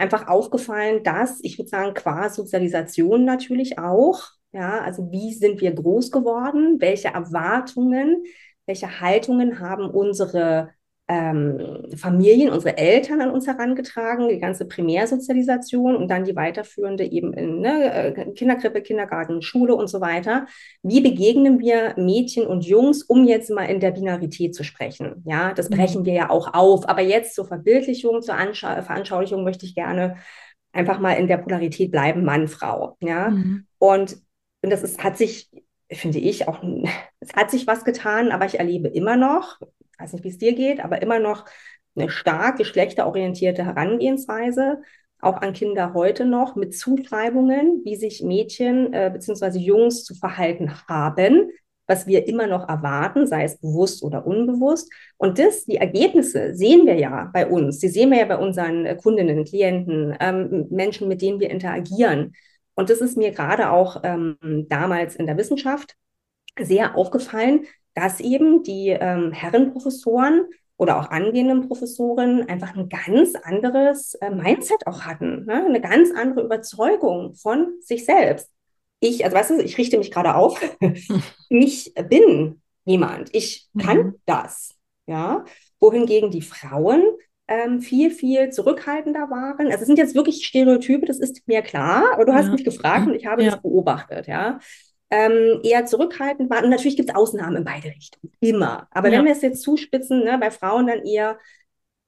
einfach 0.00 0.28
aufgefallen, 0.28 1.02
dass, 1.02 1.40
ich 1.42 1.58
würde 1.58 1.68
sagen, 1.68 1.94
qua 1.94 2.28
Sozialisation 2.28 3.24
natürlich 3.24 3.78
auch, 3.78 4.22
ja, 4.52 4.80
also 4.80 5.10
wie 5.10 5.34
sind 5.34 5.60
wir 5.60 5.72
groß 5.72 6.10
geworden, 6.10 6.80
welche 6.80 7.08
Erwartungen, 7.08 8.24
welche 8.66 9.00
Haltungen 9.00 9.60
haben 9.60 9.88
unsere 9.90 10.70
ähm, 11.08 11.86
Familien, 11.96 12.50
unsere 12.50 12.76
Eltern 12.76 13.22
an 13.22 13.30
uns 13.30 13.46
herangetragen, 13.46 14.28
die 14.28 14.38
ganze 14.38 14.66
Primärsozialisation 14.66 15.96
und 15.96 16.08
dann 16.08 16.24
die 16.24 16.36
weiterführende 16.36 17.04
eben 17.04 17.32
in 17.32 17.60
ne, 17.60 17.92
äh, 17.92 18.32
Kinderkrippe, 18.32 18.82
Kindergarten, 18.82 19.40
Schule 19.40 19.74
und 19.74 19.88
so 19.88 20.02
weiter. 20.02 20.46
Wie 20.82 21.00
begegnen 21.00 21.60
wir 21.60 21.94
Mädchen 21.96 22.46
und 22.46 22.66
Jungs, 22.66 23.02
um 23.02 23.24
jetzt 23.24 23.50
mal 23.50 23.64
in 23.64 23.80
der 23.80 23.92
Binarität 23.92 24.54
zu 24.54 24.64
sprechen? 24.64 25.22
Ja, 25.24 25.54
das 25.54 25.70
mhm. 25.70 25.76
brechen 25.76 26.04
wir 26.04 26.12
ja 26.12 26.30
auch 26.30 26.52
auf. 26.52 26.86
Aber 26.88 27.00
jetzt 27.00 27.34
zur 27.34 27.46
Verbildlichung, 27.46 28.20
zur 28.20 28.34
Anschau 28.34 28.82
Veranschaulichung 28.82 29.44
möchte 29.44 29.64
ich 29.64 29.74
gerne 29.74 30.16
einfach 30.72 31.00
mal 31.00 31.14
in 31.14 31.26
der 31.26 31.38
Polarität 31.38 31.90
bleiben, 31.90 32.22
Mann, 32.22 32.48
Frau. 32.48 32.98
Ja, 33.00 33.30
mhm. 33.30 33.66
und, 33.78 34.18
und 34.62 34.70
das 34.70 34.82
ist, 34.82 35.02
hat 35.02 35.16
sich 35.16 35.50
finde 35.90 36.18
ich 36.18 36.48
auch, 36.48 36.62
es 37.20 37.32
hat 37.34 37.50
sich 37.50 37.66
was 37.66 37.84
getan, 37.84 38.30
aber 38.30 38.46
ich 38.46 38.58
erlebe 38.58 38.88
immer 38.88 39.16
noch, 39.16 39.58
weiß 39.98 40.12
nicht, 40.12 40.24
wie 40.24 40.28
es 40.28 40.38
dir 40.38 40.54
geht, 40.54 40.80
aber 40.80 41.02
immer 41.02 41.18
noch 41.18 41.44
eine 41.96 42.10
stark 42.10 42.58
geschlechterorientierte 42.58 43.64
Herangehensweise, 43.64 44.82
auch 45.20 45.40
an 45.40 45.52
Kinder 45.52 45.94
heute 45.94 46.24
noch, 46.24 46.54
mit 46.54 46.76
Zuschreibungen, 46.76 47.82
wie 47.84 47.96
sich 47.96 48.22
Mädchen 48.22 48.92
äh, 48.92 49.10
bzw. 49.12 49.58
Jungs 49.58 50.04
zu 50.04 50.14
verhalten 50.14 50.72
haben, 50.88 51.50
was 51.88 52.06
wir 52.06 52.28
immer 52.28 52.46
noch 52.46 52.68
erwarten, 52.68 53.26
sei 53.26 53.44
es 53.44 53.58
bewusst 53.58 54.04
oder 54.04 54.26
unbewusst. 54.26 54.92
Und 55.16 55.38
das, 55.38 55.64
die 55.64 55.76
Ergebnisse 55.76 56.54
sehen 56.54 56.86
wir 56.86 56.96
ja 56.96 57.30
bei 57.32 57.46
uns, 57.46 57.78
die 57.78 57.88
sehen 57.88 58.10
wir 58.10 58.18
ja 58.18 58.26
bei 58.26 58.36
unseren 58.36 58.96
Kundinnen, 58.98 59.44
Klienten, 59.44 60.14
ähm, 60.20 60.66
Menschen, 60.70 61.08
mit 61.08 61.22
denen 61.22 61.40
wir 61.40 61.50
interagieren. 61.50 62.34
Und 62.78 62.90
das 62.90 63.00
ist 63.00 63.16
mir 63.16 63.32
gerade 63.32 63.72
auch 63.72 64.02
ähm, 64.04 64.36
damals 64.68 65.16
in 65.16 65.26
der 65.26 65.36
Wissenschaft 65.36 65.96
sehr 66.60 66.96
aufgefallen, 66.96 67.66
dass 67.94 68.20
eben 68.20 68.62
die 68.62 68.90
ähm, 68.90 69.32
Herrenprofessoren 69.32 70.44
oder 70.76 71.00
auch 71.00 71.10
angehenden 71.10 71.66
Professoren 71.66 72.48
einfach 72.48 72.76
ein 72.76 72.88
ganz 72.88 73.34
anderes 73.34 74.14
äh, 74.14 74.30
Mindset 74.30 74.86
auch 74.86 75.00
hatten, 75.00 75.44
ne? 75.46 75.64
eine 75.66 75.80
ganz 75.80 76.12
andere 76.16 76.44
Überzeugung 76.44 77.34
von 77.34 77.74
sich 77.80 78.04
selbst. 78.04 78.48
ich, 79.00 79.24
also 79.24 79.36
weißt 79.36 79.50
du, 79.50 79.60
ich 79.60 79.76
richte 79.76 79.98
mich 79.98 80.12
gerade 80.12 80.36
auf. 80.36 80.60
ich 81.48 81.92
bin 82.08 82.62
jemand. 82.84 83.34
Ich 83.34 83.68
kann 83.76 83.98
mhm. 83.98 84.14
das. 84.24 84.76
Ja. 85.06 85.44
Wohingegen 85.80 86.30
die 86.30 86.42
Frauen 86.42 87.02
ähm, 87.48 87.80
viel, 87.80 88.10
viel 88.10 88.50
zurückhaltender 88.50 89.30
waren. 89.30 89.66
Also 89.66 89.80
es 89.80 89.86
sind 89.86 89.98
jetzt 89.98 90.14
wirklich 90.14 90.46
Stereotype, 90.46 91.06
das 91.06 91.18
ist 91.18 91.48
mir 91.48 91.62
klar, 91.62 92.12
aber 92.12 92.26
du 92.26 92.34
hast 92.34 92.46
ja. 92.46 92.52
mich 92.52 92.64
gefragt 92.64 93.06
und 93.06 93.14
ich 93.14 93.26
habe 93.26 93.42
ja. 93.42 93.50
das 93.50 93.62
beobachtet, 93.62 94.26
ja. 94.26 94.58
Ähm, 95.10 95.60
eher 95.62 95.86
zurückhaltend 95.86 96.50
waren. 96.50 96.64
Und 96.64 96.70
natürlich 96.70 96.96
gibt 96.96 97.08
es 97.08 97.16
Ausnahmen 97.16 97.56
in 97.56 97.64
beide 97.64 97.88
Richtungen. 97.88 98.30
Immer. 98.40 98.86
Aber 98.90 99.08
ja. 99.08 99.18
wenn 99.18 99.24
wir 99.24 99.32
es 99.32 99.40
jetzt 99.40 99.62
zuspitzen, 99.62 100.22
ne, 100.22 100.36
bei 100.38 100.50
Frauen 100.50 100.86
dann 100.86 101.02
eher, 101.02 101.38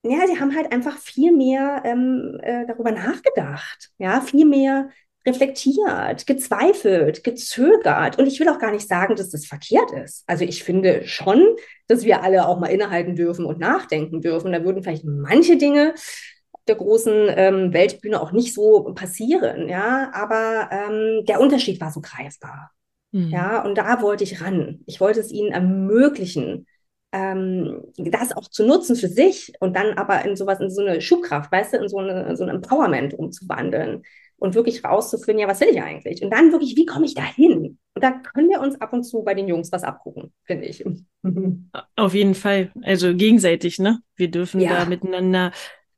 ja, 0.03 0.27
sie 0.27 0.39
haben 0.39 0.55
halt 0.55 0.71
einfach 0.71 0.99
viel 0.99 1.33
mehr 1.35 1.83
ähm, 1.87 2.39
äh, 2.43 2.67
darüber 2.67 2.91
nachgedacht. 2.91 3.91
Ja, 3.97 4.21
viel 4.21 4.45
mehr 4.45 4.91
reflektiert, 5.27 6.27
gezweifelt, 6.27 7.25
gezögert. 7.25 8.19
Und 8.19 8.27
ich 8.27 8.41
will 8.41 8.49
auch 8.49 8.59
gar 8.59 8.73
nicht 8.73 8.89
sagen, 8.89 9.17
dass 9.17 9.31
das 9.31 9.47
verkehrt 9.47 9.93
ist. 9.93 10.25
Also 10.27 10.45
ich 10.45 10.65
finde 10.65 11.07
schon, 11.07 11.57
dass 11.89 12.05
wir 12.05 12.23
alle 12.23 12.47
auch 12.47 12.59
mal 12.59 12.69
innehalten 12.69 13.17
dürfen 13.17 13.45
und 13.45 13.59
nachdenken 13.59 14.21
dürfen. 14.21 14.53
Da 14.53 14.65
würden 14.65 14.83
vielleicht 14.83 15.05
manche 15.05 15.57
Dinge 15.57 15.95
auf 16.53 16.65
der 16.67 16.77
großen 16.77 17.29
ähm, 17.37 17.73
Weltbühne 17.73 18.21
auch 18.21 18.33
nicht 18.33 18.55
so 18.55 18.93
passieren. 18.95 19.69
Ja, 19.69 20.11
aber 20.15 20.71
ähm, 20.73 21.25
der 21.27 21.41
Unterschied 21.41 21.81
war 21.81 21.91
so 21.91 22.01
greifbar. 22.01 22.71
Mhm. 23.13 23.29
Ja, 23.29 23.63
und 23.63 23.77
da 23.77 24.01
wollte 24.01 24.25
ich 24.25 24.41
ran. 24.41 24.81
Ich 24.87 25.01
wollte 25.01 25.21
es 25.21 25.31
ihnen 25.31 25.53
ermöglichen, 25.53 26.67
ähm, 27.13 27.83
das 27.97 28.35
auch 28.35 28.49
zu 28.49 28.65
nutzen 28.65 28.97
für 28.97 29.09
sich 29.09 29.53
und 29.61 29.77
dann 29.77 29.99
aber 29.99 30.25
in 30.25 30.37
sowas, 30.37 30.61
in 30.61 30.71
so 30.71 30.81
eine 30.81 31.01
Schubkraft, 31.01 31.51
weißt 31.51 31.75
du, 31.75 31.79
in 31.79 31.89
so, 31.89 31.99
eine, 31.99 32.37
so 32.37 32.45
ein 32.45 32.51
Empowerment 32.51 33.15
umzuwandeln 33.15 34.03
und 34.41 34.55
wirklich 34.55 34.83
rauszufinden, 34.85 35.43
ja, 35.43 35.49
was 35.49 35.61
will 35.61 35.69
ich 35.69 35.81
eigentlich? 35.81 36.23
Und 36.23 36.31
dann 36.31 36.51
wirklich, 36.51 36.75
wie 36.77 36.87
komme 36.87 37.05
ich 37.05 37.15
da 37.15 37.23
hin? 37.23 37.79
Und 37.95 38.03
da 38.03 38.11
können 38.11 38.49
wir 38.49 38.61
uns 38.61 38.81
ab 38.81 38.93
und 38.93 39.05
zu 39.05 39.23
bei 39.23 39.35
den 39.35 39.47
Jungs 39.47 39.71
was 39.71 39.85
abgucken, 39.85 40.33
finde 40.45 40.65
ich. 40.65 40.85
Auf 41.97 42.15
jeden 42.15 42.35
Fall. 42.35 42.73
Also 42.83 43.15
gegenseitig, 43.15 43.79
ne? 43.79 44.01
Wir 44.17 44.31
dürfen 44.31 44.61
ja. 44.61 44.71
da 44.71 44.85
miteinander 44.87 45.53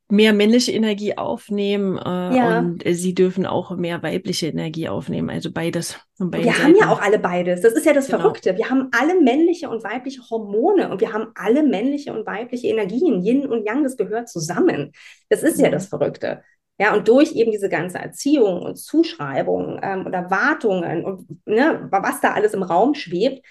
mehr 0.09 0.35
männliche 0.35 0.73
Energie 0.73 1.17
aufnehmen 1.17 1.97
äh, 1.97 2.37
ja. 2.37 2.59
und 2.59 2.83
sie 2.87 3.15
dürfen 3.15 3.47
auch 3.47 3.75
mehr 3.77 4.03
weibliche 4.03 4.49
Energie 4.49 4.89
aufnehmen. 4.89 5.31
Also 5.31 5.51
beides. 5.51 5.99
wir 6.19 6.43
Seiten. 6.43 6.63
haben 6.63 6.77
ja 6.77 6.91
auch 6.91 7.01
alle 7.01 7.19
beides. 7.19 7.63
Das 7.63 7.73
ist 7.73 7.87
ja 7.87 7.95
das 7.95 8.09
genau. 8.09 8.19
Verrückte. 8.19 8.57
Wir 8.59 8.69
haben 8.69 8.91
alle 8.91 9.19
männliche 9.23 9.71
und 9.71 9.83
weibliche 9.85 10.21
Hormone 10.29 10.91
und 10.91 11.01
wir 11.01 11.15
haben 11.15 11.29
alle 11.35 11.63
männliche 11.63 12.13
und 12.13 12.27
weibliche 12.27 12.67
Energien. 12.67 13.25
Yin 13.25 13.47
und 13.47 13.65
Yang, 13.65 13.85
das 13.85 13.97
gehört 13.97 14.29
zusammen. 14.29 14.93
Das 15.31 15.43
ist 15.43 15.59
ja 15.59 15.71
das 15.71 15.87
Verrückte. 15.87 16.43
Ja, 16.79 16.95
und 16.95 17.07
durch 17.07 17.33
eben 17.33 17.53
diese 17.53 17.69
ganze 17.69 17.99
Erziehung 17.99 18.63
und 18.63 18.77
Zuschreibung 18.77 19.79
ähm, 19.83 20.07
und 20.07 20.13
Erwartungen 20.15 21.05
und 21.05 21.47
ne, 21.47 21.87
was 21.91 22.21
da 22.21 22.33
alles 22.33 22.55
im 22.55 22.63
Raum 22.63 22.95
schwebt, 22.95 23.45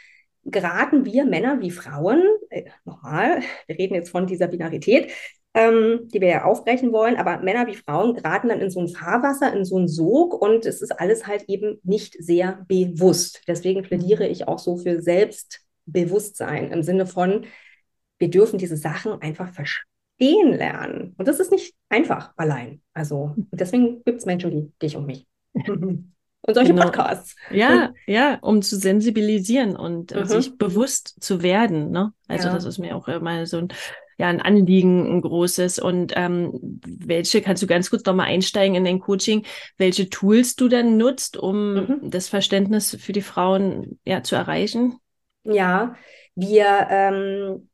geraten 0.44 1.06
wir 1.06 1.25
Männer 1.25 1.62
wie 1.62 1.72
Frauen, 1.72 2.24
äh, 2.50 2.63
nochmal, 2.84 3.42
wir 3.68 3.78
reden 3.78 3.96
jetzt 3.96 4.10
von 4.10 4.28
dieser 4.28 4.48
Binarität, 4.48 5.12
ähm, 5.54 6.08
die 6.13 6.22
wir 6.22 6.30
ja 6.30 6.44
aufbrechen 6.46 6.92
wollen, 6.94 7.18
aber 7.18 7.40
Männer 7.40 7.68
wie 7.68 7.75
Frauen 7.75 8.16
geraten 8.16 8.50
dann 8.50 8.62
in 8.62 8.72
so 8.72 8.80
ein 8.80 8.88
Fahrwasser, 8.88 9.54
in 9.54 9.66
so 9.66 9.78
einen 9.78 9.88
Sog 9.88 10.34
und 10.34 10.66
es 10.66 10.82
ist 10.82 10.92
alles 11.00 11.28
halt 11.28 11.44
eben 11.48 11.80
nicht 11.84 12.16
sehr 12.20 12.66
bewusst. 12.68 13.44
Deswegen 13.48 13.84
plädiere 13.84 14.28
ich 14.28 14.48
auch 14.48 14.60
so 14.60 14.78
für 14.78 15.01
Selbstbewusstsein 15.01 16.72
im 16.72 16.84
Sinne 16.84 17.06
von, 17.06 17.46
wir 18.18 18.30
dürfen 18.30 18.60
diese 18.60 18.78
Sachen 18.78 19.22
einfach 19.22 19.54
verstehen 19.54 19.90
verstehen 20.22 20.54
lernen. 20.54 21.16
Und 21.18 21.28
das 21.28 21.40
ist 21.40 21.51
nicht 21.51 21.74
einfach 21.90 22.32
allein. 22.38 22.82
Also 22.94 23.36
deswegen 23.51 24.04
gibt 24.04 24.20
es 24.20 24.25
Menschen 24.25 24.51
wie 24.51 24.72
dich 24.82 24.96
und 24.96 25.06
mich. 25.06 25.25
Und 26.44 26.56
solche 26.56 26.74
genau. 26.74 26.86
Podcasts. 26.86 27.36
Ja, 27.51 27.94
ja, 28.08 28.40
um 28.42 28.63
zu 28.63 28.75
sensibilisieren 28.75 29.75
und 29.75 30.16
mhm. 30.16 30.25
sich 30.25 30.58
bewusst 30.58 31.22
zu 31.22 31.44
werden. 31.44 31.92
Ne? 31.92 32.13
Also 32.28 32.48
ja. 32.48 32.56
das 32.56 32.66
ist 32.66 32.80
mir 32.80 32.96
auch 32.96 33.08
immer 33.08 33.46
so 33.46 33.60
ein, 33.60 33.68
ja, 34.18 34.25
ein 34.25 34.42
Anliegen, 34.42 35.06
ein 35.06 35.22
großes. 35.22 35.78
Und 35.78 36.13
ähm, 36.16 36.82
welche, 36.84 37.44
kannst 37.44 37.62
du 37.62 37.68
ganz 37.68 37.92
kurz 37.92 38.04
nochmal 38.06 38.25
einsteigen 38.25 38.74
in 38.74 38.86
dein 38.86 39.01
Coaching, 39.01 39.46
welche 39.78 40.10
Tools 40.10 40.56
du 40.56 40.68
dann 40.68 40.98
nutzt, 40.98 41.38
um 41.38 41.74
mhm. 41.75 42.10
das 42.10 42.28
Verständnis 42.28 42.98
für 43.00 43.13
die 43.13 43.22
Frauen 43.22 44.00
ja, 44.04 44.24
zu 44.24 44.36
erreichen? 44.36 44.98
Ja, 45.44 45.96
wir 46.34 46.88
ähm, 46.90 47.70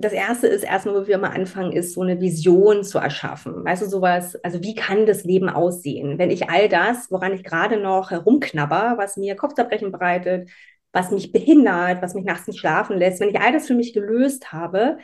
das 0.00 0.12
erste 0.12 0.46
ist 0.46 0.64
erstmal, 0.64 0.94
wo 0.94 1.06
wir 1.06 1.18
mal 1.18 1.30
anfangen, 1.30 1.72
ist 1.72 1.92
so 1.94 2.02
eine 2.02 2.20
Vision 2.20 2.84
zu 2.84 2.98
erschaffen. 2.98 3.64
Weißt 3.64 3.82
du, 3.82 3.86
sowas, 3.86 4.36
also 4.42 4.62
wie 4.62 4.74
kann 4.74 5.06
das 5.06 5.24
Leben 5.24 5.48
aussehen? 5.48 6.18
Wenn 6.18 6.30
ich 6.30 6.48
all 6.48 6.68
das, 6.68 7.10
woran 7.10 7.34
ich 7.34 7.44
gerade 7.44 7.76
noch 7.78 8.10
herumknabber, 8.10 8.94
was 8.96 9.16
mir 9.16 9.36
Kopfzerbrechen 9.36 9.92
bereitet, 9.92 10.50
was 10.92 11.10
mich 11.10 11.32
behindert, 11.32 12.02
was 12.02 12.14
mich 12.14 12.24
nachts 12.24 12.46
nicht 12.46 12.58
schlafen 12.58 12.98
lässt, 12.98 13.20
wenn 13.20 13.28
ich 13.28 13.40
all 13.40 13.52
das 13.52 13.66
für 13.66 13.74
mich 13.74 13.92
gelöst 13.92 14.52
habe, 14.52 14.98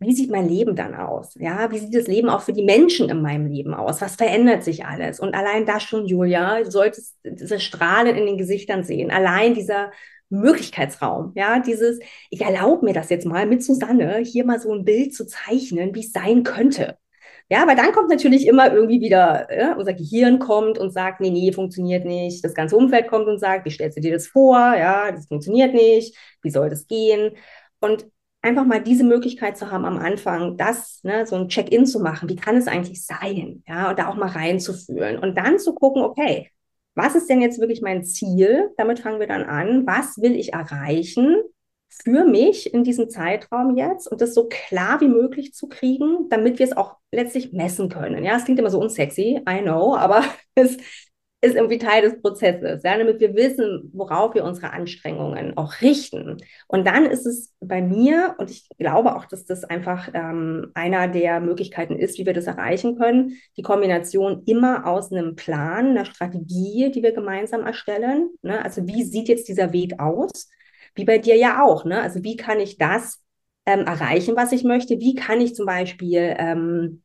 wie 0.00 0.14
sieht 0.14 0.30
mein 0.30 0.48
Leben 0.48 0.76
dann 0.76 0.94
aus? 0.94 1.34
Ja, 1.34 1.72
wie 1.72 1.78
sieht 1.78 1.94
das 1.94 2.06
Leben 2.06 2.28
auch 2.28 2.42
für 2.42 2.52
die 2.52 2.62
Menschen 2.62 3.08
in 3.10 3.20
meinem 3.20 3.46
Leben 3.46 3.74
aus? 3.74 4.00
Was 4.00 4.14
verändert 4.14 4.62
sich 4.62 4.86
alles? 4.86 5.18
Und 5.18 5.34
allein 5.34 5.66
das 5.66 5.82
schon, 5.82 6.06
Julia, 6.06 6.62
du 6.62 6.70
solltest 6.70 7.16
diese 7.24 7.58
Strahlen 7.58 8.14
in 8.14 8.26
den 8.26 8.38
Gesichtern 8.38 8.84
sehen. 8.84 9.10
Allein 9.10 9.54
dieser 9.54 9.90
Möglichkeitsraum. 10.30 11.32
Ja, 11.34 11.60
dieses, 11.60 11.98
ich 12.30 12.40
erlaube 12.42 12.84
mir 12.84 12.94
das 12.94 13.10
jetzt 13.10 13.26
mal 13.26 13.46
mit 13.46 13.62
Susanne, 13.62 14.18
hier 14.18 14.44
mal 14.44 14.60
so 14.60 14.72
ein 14.72 14.84
Bild 14.84 15.14
zu 15.14 15.26
zeichnen, 15.26 15.94
wie 15.94 16.00
es 16.00 16.12
sein 16.12 16.42
könnte. 16.42 16.98
Ja, 17.50 17.62
aber 17.62 17.74
dann 17.74 17.92
kommt 17.92 18.10
natürlich 18.10 18.46
immer 18.46 18.72
irgendwie 18.72 19.00
wieder, 19.00 19.48
ja, 19.56 19.74
unser 19.74 19.94
Gehirn 19.94 20.38
kommt 20.38 20.78
und 20.78 20.90
sagt, 20.92 21.20
nee, 21.20 21.30
nee, 21.30 21.50
funktioniert 21.52 22.04
nicht. 22.04 22.44
Das 22.44 22.54
ganze 22.54 22.76
Umfeld 22.76 23.08
kommt 23.08 23.26
und 23.26 23.38
sagt, 23.38 23.64
wie 23.64 23.70
stellst 23.70 23.96
du 23.96 24.02
dir 24.02 24.12
das 24.12 24.26
vor? 24.26 24.58
Ja, 24.76 25.10
das 25.12 25.26
funktioniert 25.28 25.72
nicht. 25.74 26.14
Wie 26.42 26.50
soll 26.50 26.68
das 26.68 26.86
gehen? 26.86 27.32
Und 27.80 28.06
einfach 28.42 28.64
mal 28.66 28.82
diese 28.82 29.04
Möglichkeit 29.04 29.56
zu 29.56 29.70
haben 29.70 29.84
am 29.84 29.98
Anfang, 29.98 30.56
das, 30.56 31.00
ne, 31.04 31.26
so 31.26 31.36
ein 31.36 31.48
Check-in 31.48 31.86
zu 31.86 32.00
machen. 32.00 32.28
Wie 32.28 32.36
kann 32.36 32.56
es 32.56 32.66
eigentlich 32.68 33.04
sein? 33.04 33.62
Ja, 33.66 33.90
und 33.90 33.98
da 33.98 34.08
auch 34.08 34.14
mal 34.16 34.28
reinzufühlen 34.28 35.18
und 35.18 35.36
dann 35.36 35.58
zu 35.58 35.74
gucken, 35.74 36.02
okay, 36.02 36.50
was 36.98 37.14
ist 37.14 37.30
denn 37.30 37.40
jetzt 37.40 37.60
wirklich 37.60 37.80
mein 37.80 38.04
Ziel? 38.04 38.70
Damit 38.76 38.98
fangen 38.98 39.20
wir 39.20 39.26
dann 39.26 39.44
an. 39.44 39.86
Was 39.86 40.20
will 40.20 40.34
ich 40.34 40.52
erreichen 40.52 41.36
für 41.88 42.24
mich 42.24 42.72
in 42.74 42.84
diesem 42.84 43.08
Zeitraum 43.08 43.76
jetzt 43.76 44.06
und 44.10 44.20
das 44.20 44.34
so 44.34 44.48
klar 44.48 45.00
wie 45.00 45.08
möglich 45.08 45.54
zu 45.54 45.68
kriegen, 45.68 46.28
damit 46.28 46.58
wir 46.58 46.66
es 46.66 46.76
auch 46.76 46.96
letztlich 47.10 47.52
messen 47.52 47.88
können. 47.88 48.24
Ja, 48.24 48.36
es 48.36 48.44
klingt 48.44 48.58
immer 48.58 48.70
so 48.70 48.80
unsexy, 48.80 49.40
I 49.48 49.62
know, 49.62 49.96
aber 49.96 50.22
es 50.54 50.76
ist 51.40 51.54
irgendwie 51.54 51.78
Teil 51.78 52.02
des 52.02 52.20
Prozesses, 52.20 52.82
ja, 52.82 52.98
damit 52.98 53.20
wir 53.20 53.34
wissen, 53.36 53.90
worauf 53.92 54.34
wir 54.34 54.44
unsere 54.44 54.72
Anstrengungen 54.72 55.56
auch 55.56 55.80
richten. 55.80 56.38
Und 56.66 56.84
dann 56.86 57.06
ist 57.06 57.26
es 57.26 57.54
bei 57.60 57.80
mir, 57.80 58.34
und 58.38 58.50
ich 58.50 58.68
glaube 58.76 59.14
auch, 59.14 59.24
dass 59.24 59.44
das 59.44 59.62
einfach 59.62 60.08
ähm, 60.14 60.72
einer 60.74 61.06
der 61.06 61.38
Möglichkeiten 61.38 61.96
ist, 61.96 62.18
wie 62.18 62.26
wir 62.26 62.32
das 62.32 62.48
erreichen 62.48 62.98
können, 62.98 63.36
die 63.56 63.62
Kombination 63.62 64.42
immer 64.46 64.86
aus 64.86 65.12
einem 65.12 65.36
Plan, 65.36 65.90
einer 65.90 66.04
Strategie, 66.04 66.90
die 66.90 67.04
wir 67.04 67.12
gemeinsam 67.12 67.64
erstellen. 67.64 68.30
Ne? 68.42 68.64
Also 68.64 68.88
wie 68.88 69.04
sieht 69.04 69.28
jetzt 69.28 69.48
dieser 69.48 69.72
Weg 69.72 70.00
aus? 70.00 70.48
Wie 70.96 71.04
bei 71.04 71.18
dir 71.18 71.36
ja 71.36 71.62
auch. 71.62 71.84
Ne? 71.84 72.00
Also 72.02 72.24
wie 72.24 72.36
kann 72.36 72.58
ich 72.58 72.78
das 72.78 73.20
ähm, 73.64 73.86
erreichen, 73.86 74.34
was 74.34 74.50
ich 74.50 74.64
möchte? 74.64 74.98
Wie 74.98 75.14
kann 75.14 75.40
ich 75.40 75.54
zum 75.54 75.66
Beispiel 75.66 76.34
ähm, 76.36 77.02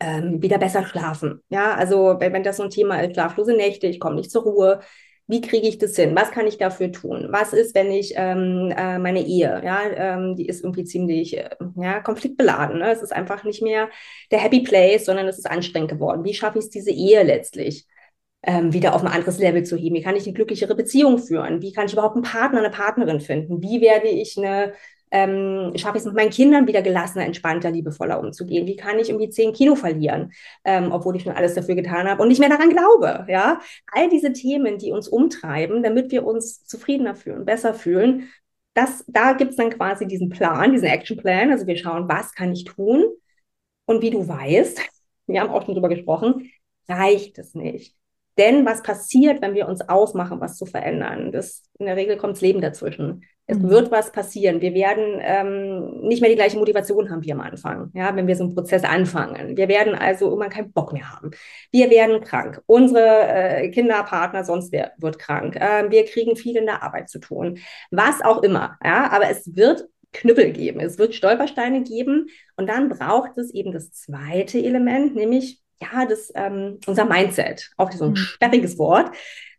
ähm, 0.00 0.42
wieder 0.42 0.58
besser 0.58 0.84
schlafen. 0.84 1.42
Ja, 1.48 1.74
also 1.74 2.16
wenn, 2.18 2.32
wenn 2.32 2.42
das 2.42 2.58
so 2.58 2.62
ein 2.62 2.70
Thema 2.70 3.00
ist, 3.00 3.14
schlaflose 3.14 3.54
Nächte, 3.54 3.86
ich 3.86 4.00
komme 4.00 4.16
nicht 4.16 4.30
zur 4.30 4.42
Ruhe, 4.42 4.80
wie 5.28 5.42
kriege 5.42 5.68
ich 5.68 5.76
das 5.76 5.94
hin? 5.94 6.16
Was 6.16 6.30
kann 6.30 6.46
ich 6.46 6.56
dafür 6.56 6.90
tun? 6.90 7.28
Was 7.30 7.52
ist, 7.52 7.74
wenn 7.74 7.90
ich 7.90 8.14
ähm, 8.16 8.72
äh, 8.74 8.98
meine 8.98 9.26
Ehe, 9.26 9.60
ja, 9.62 9.82
ähm, 9.94 10.36
die 10.36 10.46
ist 10.46 10.64
irgendwie 10.64 10.84
ziemlich 10.84 11.36
äh, 11.36 11.50
ja, 11.76 12.00
konfliktbeladen. 12.00 12.78
Ne? 12.78 12.90
Es 12.90 13.02
ist 13.02 13.12
einfach 13.12 13.44
nicht 13.44 13.62
mehr 13.62 13.90
der 14.30 14.38
Happy 14.38 14.60
Place, 14.60 15.04
sondern 15.04 15.28
es 15.28 15.36
ist 15.38 15.50
anstrengend 15.50 15.90
geworden. 15.90 16.24
Wie 16.24 16.32
schaffe 16.32 16.58
ich 16.58 16.64
es, 16.64 16.70
diese 16.70 16.92
Ehe 16.92 17.22
letztlich 17.24 17.86
ähm, 18.42 18.72
wieder 18.72 18.94
auf 18.94 19.02
ein 19.02 19.12
anderes 19.12 19.38
Level 19.38 19.64
zu 19.64 19.76
heben? 19.76 19.96
Wie 19.96 20.02
kann 20.02 20.16
ich 20.16 20.24
eine 20.24 20.32
glücklichere 20.32 20.74
Beziehung 20.74 21.18
führen? 21.18 21.60
Wie 21.60 21.72
kann 21.74 21.86
ich 21.86 21.92
überhaupt 21.92 22.16
einen 22.16 22.24
Partner, 22.24 22.60
eine 22.60 22.70
Partnerin 22.70 23.20
finden? 23.20 23.62
Wie 23.62 23.82
werde 23.82 24.08
ich 24.08 24.38
eine 24.38 24.72
ähm, 25.10 25.72
schaffe 25.76 25.96
ich 25.96 26.02
es 26.02 26.06
mit 26.06 26.14
meinen 26.14 26.30
Kindern 26.30 26.66
wieder 26.66 26.82
gelassener, 26.82 27.24
entspannter, 27.24 27.70
liebevoller 27.70 28.20
umzugehen? 28.20 28.66
Wie 28.66 28.76
kann 28.76 28.98
ich 28.98 29.08
irgendwie 29.08 29.30
zehn 29.30 29.52
Kilo 29.52 29.74
verlieren, 29.74 30.32
ähm, 30.64 30.92
obwohl 30.92 31.16
ich 31.16 31.22
schon 31.22 31.32
alles 31.32 31.54
dafür 31.54 31.74
getan 31.74 32.08
habe 32.08 32.22
und 32.22 32.28
nicht 32.28 32.40
mehr 32.40 32.48
daran 32.48 32.70
glaube? 32.70 33.26
Ja, 33.28 33.60
all 33.92 34.08
diese 34.08 34.32
Themen, 34.32 34.78
die 34.78 34.92
uns 34.92 35.08
umtreiben, 35.08 35.82
damit 35.82 36.10
wir 36.10 36.26
uns 36.26 36.64
zufriedener 36.64 37.14
fühlen, 37.14 37.44
besser 37.44 37.74
fühlen. 37.74 38.28
Das, 38.74 39.04
da 39.08 39.32
gibt 39.32 39.52
es 39.52 39.56
dann 39.56 39.70
quasi 39.70 40.06
diesen 40.06 40.28
Plan, 40.28 40.72
diesen 40.72 40.88
Action 40.88 41.16
Plan. 41.16 41.50
Also 41.50 41.66
wir 41.66 41.76
schauen, 41.76 42.08
was 42.08 42.32
kann 42.34 42.52
ich 42.52 42.64
tun? 42.64 43.04
Und 43.86 44.02
wie 44.02 44.10
du 44.10 44.28
weißt, 44.28 44.80
wir 45.26 45.40
haben 45.40 45.50
auch 45.50 45.64
schon 45.64 45.74
drüber 45.74 45.88
gesprochen, 45.88 46.50
reicht 46.88 47.38
es 47.38 47.54
nicht. 47.54 47.96
Denn 48.38 48.64
was 48.64 48.82
passiert, 48.84 49.42
wenn 49.42 49.54
wir 49.54 49.66
uns 49.66 49.88
aufmachen, 49.88 50.40
was 50.40 50.56
zu 50.56 50.64
verändern? 50.64 51.32
Das, 51.32 51.64
in 51.78 51.86
der 51.86 51.96
Regel 51.96 52.16
kommt 52.16 52.34
das 52.34 52.40
Leben 52.40 52.60
dazwischen 52.60 53.24
Es 53.50 53.58
mhm. 53.58 53.70
wird 53.70 53.90
was 53.90 54.12
passieren. 54.12 54.60
Wir 54.60 54.74
werden 54.74 55.18
ähm, 55.20 56.00
nicht 56.06 56.20
mehr 56.20 56.28
die 56.28 56.36
gleiche 56.36 56.58
Motivation 56.58 57.10
haben 57.10 57.24
wie 57.24 57.32
am 57.32 57.40
Anfang, 57.40 57.90
ja, 57.94 58.14
wenn 58.14 58.26
wir 58.26 58.36
so 58.36 58.44
einen 58.44 58.54
Prozess 58.54 58.84
anfangen. 58.84 59.56
Wir 59.56 59.68
werden 59.68 59.94
also 59.94 60.26
irgendwann 60.26 60.50
keinen 60.50 60.72
Bock 60.72 60.92
mehr 60.92 61.10
haben. 61.10 61.30
Wir 61.72 61.90
werden 61.90 62.20
krank. 62.20 62.62
Unsere 62.66 63.26
äh, 63.26 63.70
Kinder, 63.70 64.02
Partner, 64.02 64.44
sonst 64.44 64.70
wer 64.70 64.92
wird 64.98 65.18
krank. 65.18 65.56
Äh, 65.56 65.90
wir 65.90 66.04
kriegen 66.04 66.36
viel 66.36 66.56
in 66.56 66.66
der 66.66 66.82
Arbeit 66.82 67.08
zu 67.08 67.18
tun. 67.20 67.58
Was 67.90 68.20
auch 68.22 68.42
immer, 68.42 68.76
ja, 68.84 69.10
aber 69.10 69.30
es 69.30 69.56
wird 69.56 69.88
Knüppel 70.12 70.52
geben. 70.52 70.80
Es 70.80 70.98
wird 70.98 71.14
Stolpersteine 71.14 71.82
geben. 71.82 72.26
Und 72.56 72.68
dann 72.68 72.90
braucht 72.90 73.38
es 73.38 73.52
eben 73.52 73.72
das 73.72 73.92
zweite 73.92 74.58
Element, 74.58 75.14
nämlich 75.14 75.62
ja, 75.80 76.04
das, 76.06 76.30
ähm, 76.34 76.80
unser 76.86 77.06
Mindset. 77.06 77.70
Auch 77.78 77.90
so 77.92 78.04
ein 78.04 78.10
mhm. 78.10 78.16
sperriges 78.16 78.78
Wort. 78.78 79.10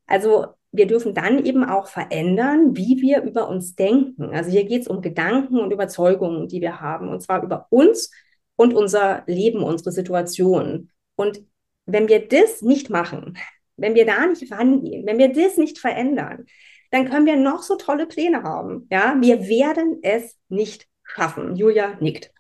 Also 0.06 0.48
wir 0.72 0.88
dürfen 0.88 1.14
dann 1.14 1.44
eben 1.46 1.64
auch 1.64 1.88
verändern, 1.88 2.76
wie 2.76 3.02
wir 3.02 3.24
über 3.24 3.50
uns 3.50 3.76
denken. 3.76 4.34
Also 4.34 4.52
hier 4.52 4.66
geht 4.66 4.84
es 4.84 4.88
um 4.88 5.02
Gedanken 5.02 5.60
und 5.60 5.72
Überzeugungen, 5.72 6.48
die 6.48 6.62
wir 6.62 6.80
haben, 6.80 7.10
und 7.10 7.22
zwar 7.22 7.44
über 7.44 7.68
uns 7.70 8.12
und 8.56 8.74
unser 8.74 9.24
Leben, 9.26 9.64
unsere 9.64 9.92
Situation. 9.92 10.92
Und 11.16 11.42
wenn 11.86 12.08
wir 12.08 12.28
das 12.28 12.62
nicht 12.62 12.90
machen, 12.90 13.38
wenn 13.78 13.96
wir 13.96 14.06
da 14.06 14.28
nicht 14.28 14.52
rangehen, 14.52 15.06
wenn 15.08 15.18
wir 15.18 15.34
das 15.34 15.58
nicht 15.58 15.80
verändern, 15.80 16.46
dann 16.92 17.10
können 17.10 17.26
wir 17.26 17.36
noch 17.36 17.64
so 17.64 17.76
tolle 17.76 18.06
Pläne 18.06 18.44
haben. 18.44 18.88
Ja, 18.92 19.16
wir 19.20 19.48
werden 19.48 20.00
es 20.02 20.38
nicht 20.50 20.88
schaffen. 21.04 21.56
Julia 21.56 21.98
nickt. 22.00 22.32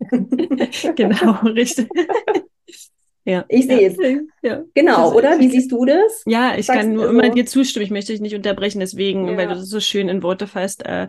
genau, 0.96 1.32
richtig. 1.44 1.88
Ja. 3.24 3.44
Ich 3.48 3.66
sehe 3.66 3.88
es. 3.88 3.96
Ja. 4.42 4.62
Genau, 4.74 5.14
oder? 5.14 5.38
Wie 5.38 5.48
siehst 5.48 5.70
du 5.70 5.84
das? 5.84 6.22
Ja, 6.26 6.56
ich 6.56 6.66
Sagst 6.66 6.82
kann 6.82 6.92
nur 6.94 7.04
also? 7.04 7.14
immer 7.14 7.28
dir 7.30 7.46
zustimmen. 7.46 7.84
Ich 7.84 7.90
möchte 7.90 8.12
dich 8.12 8.20
nicht 8.20 8.34
unterbrechen, 8.34 8.80
deswegen, 8.80 9.28
ja. 9.28 9.36
weil 9.36 9.48
du 9.48 9.54
das 9.54 9.68
so 9.68 9.80
schön 9.80 10.08
in 10.08 10.22
Worte 10.22 10.46
fasst. 10.46 10.84
Äh, 10.84 11.08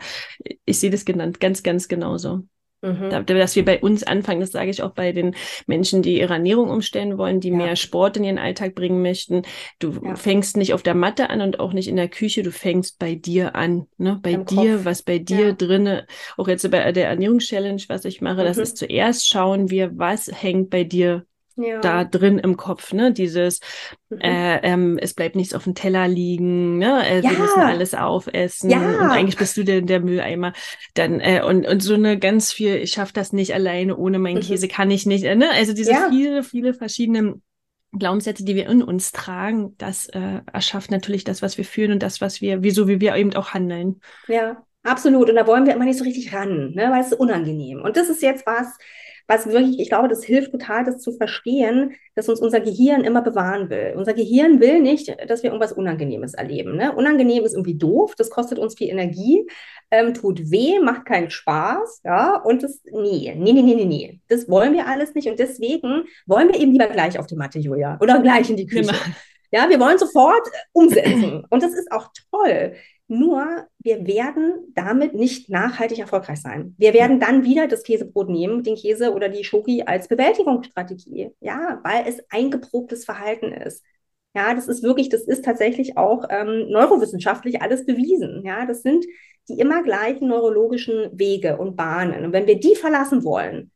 ich 0.66 0.80
sehe 0.80 0.92
das 0.92 1.06
genannt, 1.06 1.40
ganz, 1.40 1.64
ganz 1.64 1.88
genauso. 1.88 2.44
Mhm. 2.84 3.10
Da, 3.10 3.22
dass 3.22 3.56
wir 3.56 3.64
bei 3.64 3.80
uns 3.80 4.04
anfangen, 4.04 4.42
das 4.42 4.52
sage 4.52 4.70
ich 4.70 4.84
auch 4.84 4.92
bei 4.92 5.14
den 5.14 5.36
Menschen, 5.68 6.02
die 6.02 6.20
ihre 6.20 6.34
Ernährung 6.34 6.70
umstellen 6.70 7.18
wollen, 7.18 7.40
die 7.40 7.50
ja. 7.50 7.56
mehr 7.56 7.76
Sport 7.78 8.18
in 8.18 8.26
ihren 8.26 8.38
Alltag 8.38 8.76
bringen 8.76 9.02
möchten. 9.02 9.44
Du 9.80 9.94
ja. 10.04 10.16
fängst 10.16 10.58
nicht 10.58 10.74
auf 10.74 10.84
der 10.84 10.94
Matte 10.94 11.30
an 11.30 11.40
und 11.42 11.60
auch 11.62 11.72
nicht 11.72 11.88
in 11.88 11.96
der 11.96 12.10
Küche, 12.10 12.44
du 12.44 12.52
fängst 12.52 13.00
bei 13.00 13.16
dir 13.16 13.56
an, 13.56 13.88
ne? 13.98 14.20
bei 14.22 14.34
Im 14.34 14.46
dir, 14.46 14.76
Kopf. 14.76 14.86
was 14.86 15.02
bei 15.02 15.18
dir 15.18 15.48
ja. 15.48 15.54
drinne, 15.54 16.06
auch 16.36 16.50
jetzt 16.50 16.70
bei 16.70 16.92
der 16.92 17.08
Ernährungschallenge, 17.08 17.82
was 17.88 18.04
ich 18.04 18.20
mache, 18.20 18.42
mhm. 18.42 18.46
das 18.46 18.58
ist 18.58 18.78
zuerst 18.78 19.28
schauen 19.28 19.70
wir, 19.70 19.98
was 19.98 20.30
hängt 20.30 20.70
bei 20.70 20.84
dir 20.84 21.26
ja. 21.56 21.80
da 21.80 22.04
drin 22.04 22.40
im 22.40 22.58
Kopf, 22.58 22.94
ne? 22.94 23.12
Dieses, 23.12 23.60
mhm. 24.10 24.20
äh, 24.20 24.58
ähm, 24.64 24.98
es 25.02 25.14
bleibt 25.14 25.36
nichts 25.36 25.54
auf 25.54 25.64
dem 25.64 25.76
Teller 25.76 26.08
liegen, 26.08 26.78
ne? 26.78 27.08
Äh, 27.08 27.22
ja. 27.22 27.32
Wir 27.32 27.40
müssen 27.40 27.62
alles 27.62 27.94
aufessen 27.94 28.70
ja. 28.70 28.80
und 28.80 29.12
eigentlich 29.12 29.38
bist 29.38 29.58
du 29.58 29.64
der, 29.64 29.82
der 29.82 30.00
Mülleimer. 30.00 30.54
Dann 30.94 31.20
äh, 31.20 31.42
und 31.44 31.68
und 31.68 31.82
so 31.82 31.94
eine 31.94 32.18
ganz 32.20 32.52
viel, 32.52 32.76
ich 32.78 32.92
schaffe 32.92 33.14
das 33.14 33.34
nicht 33.34 33.54
alleine, 33.54 33.98
ohne 33.98 34.20
meinen 34.20 34.38
mhm. 34.38 34.42
Käse 34.42 34.68
kann 34.68 34.92
ich 34.92 35.06
nicht, 35.06 35.24
äh, 35.24 35.36
ne? 35.36 35.50
Also 35.52 35.74
diese 35.74 35.92
ja. 35.92 36.08
viele, 36.10 36.44
viele 36.44 36.74
verschiedene 36.74 37.36
Glaubenssätze, 37.98 38.44
die 38.44 38.56
wir 38.56 38.68
in 38.68 38.82
uns 38.82 39.12
tragen, 39.12 39.76
das 39.78 40.08
äh, 40.08 40.42
erschafft 40.52 40.92
natürlich 40.92 41.24
das, 41.24 41.42
was 41.42 41.58
wir 41.58 41.66
fühlen 41.66 41.94
und 41.94 42.04
das, 42.04 42.22
was 42.22 42.42
wir, 42.42 42.64
wieso 42.64 42.88
wie 42.88 43.00
wir 43.00 43.16
eben 43.16 43.36
auch 43.36 43.54
handeln. 43.54 44.02
Ja, 44.28 44.64
absolut. 44.82 45.30
Und 45.30 45.36
da 45.36 45.46
wollen 45.46 45.66
wir 45.66 45.76
immer 45.76 45.86
nicht 45.86 46.00
so 46.00 46.04
richtig 46.04 46.34
ran, 46.34 46.72
ne? 46.74 46.90
weil 46.92 47.02
es 47.02 47.12
ist 47.12 47.20
unangenehm. 47.20 47.82
Und 47.82 47.96
das 47.96 48.10
ist 48.10 48.24
jetzt 48.24 48.46
was, 48.48 48.68
was 49.28 49.48
wirklich, 49.48 49.80
ich 49.80 49.90
glaube, 49.90 50.08
das 50.08 50.24
hilft 50.24 50.52
total, 50.52 50.84
das 50.84 51.00
zu 51.00 51.14
verstehen, 51.14 51.94
dass 52.16 52.30
uns 52.30 52.40
unser 52.40 52.60
Gehirn 52.60 53.04
immer 53.04 53.22
bewahren 53.22 53.70
will. 53.70 53.94
Unser 53.96 54.14
Gehirn 54.14 54.60
will 54.60 54.82
nicht, 54.82 55.16
dass 55.28 55.44
wir 55.44 55.50
irgendwas 55.50 55.72
Unangenehmes 55.72 56.34
erleben. 56.34 56.76
Ne? 56.76 56.94
Unangenehm 56.96 57.44
ist 57.44 57.54
irgendwie 57.54 57.78
doof, 57.78 58.16
das 58.18 58.30
kostet 58.30 58.60
uns 58.60 58.76
viel 58.78 58.90
Energie, 58.90 59.48
ähm, 59.92 60.14
tut 60.14 60.52
weh, 60.52 60.80
macht 60.80 61.06
keinen 61.06 61.30
Spaß, 61.30 62.02
ja, 62.04 62.42
und 62.44 62.64
das, 62.64 62.82
nee, 62.92 63.34
nee, 63.38 63.54
nee, 63.54 63.62
nee, 63.62 63.76
nee, 63.76 63.86
nee, 63.86 64.20
das 64.28 64.50
wollen 64.50 64.74
wir 64.74 64.88
alles 64.88 65.14
nicht 65.14 65.28
und 65.28 65.38
deswegen 65.38 66.04
wollen 66.26 66.50
wir 66.50 66.60
eben 66.60 66.72
lieber 66.72 66.88
gleich 66.88 67.20
auf 67.20 67.28
die 67.28 67.36
Matte, 67.36 67.60
Julia, 67.60 67.98
oder 68.02 68.20
gleich 68.20 68.50
in 68.50 68.58
die 68.58 68.66
Küche. 68.66 68.92
Genau. 68.92 69.16
Ja, 69.52 69.70
wir 69.70 69.80
wollen 69.80 70.00
sofort 70.00 70.48
umsetzen 70.72 71.46
und 71.48 71.62
das 71.62 71.74
ist 71.74 71.92
auch 71.92 72.10
toll. 72.32 72.74
Nur 73.14 73.68
wir 73.78 74.08
werden 74.08 74.72
damit 74.74 75.14
nicht 75.14 75.48
nachhaltig 75.48 76.00
erfolgreich 76.00 76.42
sein. 76.42 76.74
Wir 76.80 76.96
werden 76.96 77.20
dann 77.20 77.44
wieder 77.44 77.68
das 77.68 77.84
Käsebrot 77.84 78.28
nehmen, 78.28 78.64
den 78.64 78.76
Käse 78.76 79.14
oder 79.14 79.30
die 79.30 79.44
Schoki 79.44 79.84
als 79.84 80.08
Bewältigungsstrategie. 80.08 81.30
Ja, 81.40 81.80
weil 81.84 82.06
es 82.08 82.24
eingeprobtes 82.32 83.06
Verhalten 83.06 83.52
ist. 83.52 83.84
Ja, 84.36 84.56
das 84.56 84.68
ist 84.68 84.82
wirklich, 84.82 85.10
das 85.10 85.22
ist 85.22 85.46
tatsächlich 85.46 85.96
auch 85.96 86.26
ähm, 86.32 86.70
neurowissenschaftlich 86.70 87.62
alles 87.62 87.86
bewiesen. 87.86 88.42
Ja, 88.44 88.66
das 88.66 88.82
sind 88.82 89.06
die 89.48 89.60
immer 89.60 89.84
gleichen 89.84 90.28
neurologischen 90.30 91.12
Wege 91.14 91.58
und 91.58 91.76
Bahnen. 91.76 92.26
Und 92.26 92.34
wenn 92.34 92.48
wir 92.48 92.60
die 92.60 92.76
verlassen 92.76 93.24
wollen, 93.24 93.70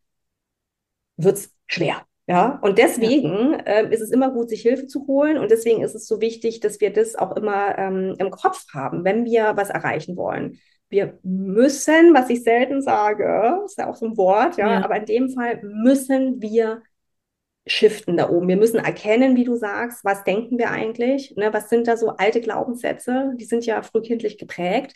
wird 1.18 1.38
es 1.38 1.54
schwer. 1.68 2.07
Ja, 2.30 2.60
und 2.62 2.78
deswegen 2.78 3.54
ja. 3.54 3.60
äh, 3.60 3.94
ist 3.94 4.02
es 4.02 4.12
immer 4.12 4.32
gut, 4.32 4.50
sich 4.50 4.62
Hilfe 4.62 4.86
zu 4.86 5.08
holen. 5.08 5.38
Und 5.38 5.50
deswegen 5.50 5.82
ist 5.82 5.96
es 5.96 6.08
so 6.08 6.20
wichtig, 6.20 6.60
dass 6.60 6.82
wir 6.82 6.92
das 6.92 7.16
auch 7.16 7.36
immer 7.38 7.78
ähm, 7.78 8.16
im 8.20 8.32
Kopf 8.32 8.66
haben, 8.74 9.06
wenn 9.06 9.24
wir 9.24 9.54
was 9.56 9.70
erreichen 9.70 10.18
wollen. 10.18 10.60
Wir 10.90 11.18
müssen, 11.24 12.14
was 12.14 12.30
ich 12.30 12.44
selten 12.44 12.82
sage, 12.82 13.62
ist 13.66 13.78
ja 13.78 13.90
auch 13.90 13.96
so 13.96 14.06
ein 14.06 14.18
Wort, 14.18 14.58
ja, 14.58 14.74
ja. 14.74 14.84
aber 14.84 14.98
in 14.98 15.06
dem 15.06 15.30
Fall 15.30 15.62
müssen 15.64 16.42
wir 16.42 16.82
shiften 17.66 18.16
da 18.18 18.30
oben. 18.30 18.48
Wir 18.48 18.58
müssen 18.58 18.80
erkennen, 18.80 19.36
wie 19.36 19.44
du 19.44 19.56
sagst, 19.56 20.04
was 20.06 20.24
denken 20.24 20.58
wir 20.58 20.72
eigentlich, 20.72 21.34
ne, 21.36 21.54
was 21.54 21.70
sind 21.70 21.88
da 21.88 21.98
so 21.98 22.12
alte 22.12 22.40
Glaubenssätze, 22.40 23.34
die 23.36 23.44
sind 23.46 23.66
ja 23.66 23.82
frühkindlich 23.82 24.38
geprägt 24.38 24.94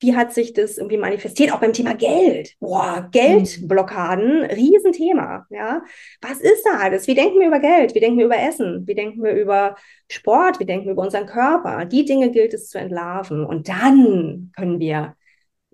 wie 0.00 0.16
hat 0.16 0.32
sich 0.32 0.54
das 0.54 0.78
irgendwie 0.78 0.96
manifestiert? 0.96 1.52
Auch 1.52 1.60
beim 1.60 1.74
Thema 1.74 1.94
Geld. 1.94 2.56
Boah, 2.58 3.08
Geldblockaden, 3.12 4.44
Riesenthema. 4.44 5.46
Ja, 5.50 5.82
was 6.22 6.40
ist 6.40 6.64
da 6.64 6.78
alles? 6.78 7.06
Wie 7.06 7.14
denken 7.14 7.38
wir 7.38 7.48
über 7.48 7.60
Geld? 7.60 7.94
Wie 7.94 8.00
denken 8.00 8.18
wir 8.18 8.24
über 8.24 8.38
Essen? 8.38 8.86
Wie 8.86 8.94
denken 8.94 9.22
wir 9.22 9.32
über 9.32 9.76
Sport? 10.10 10.58
Wie 10.58 10.64
denken 10.64 10.86
wir 10.86 10.92
über 10.92 11.02
unseren 11.02 11.26
Körper? 11.26 11.84
Die 11.84 12.06
Dinge 12.06 12.30
gilt 12.30 12.54
es 12.54 12.68
zu 12.70 12.78
entlarven. 12.78 13.44
Und 13.44 13.68
dann 13.68 14.52
können 14.56 14.80
wir 14.80 15.16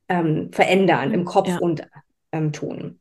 ähm, 0.09 0.51
verändern 0.53 1.15
im 1.15 1.25
Kopf 1.25 1.49
ja. 1.49 1.59
und 1.59 1.87
ähm, 2.33 2.53
tun. 2.53 3.01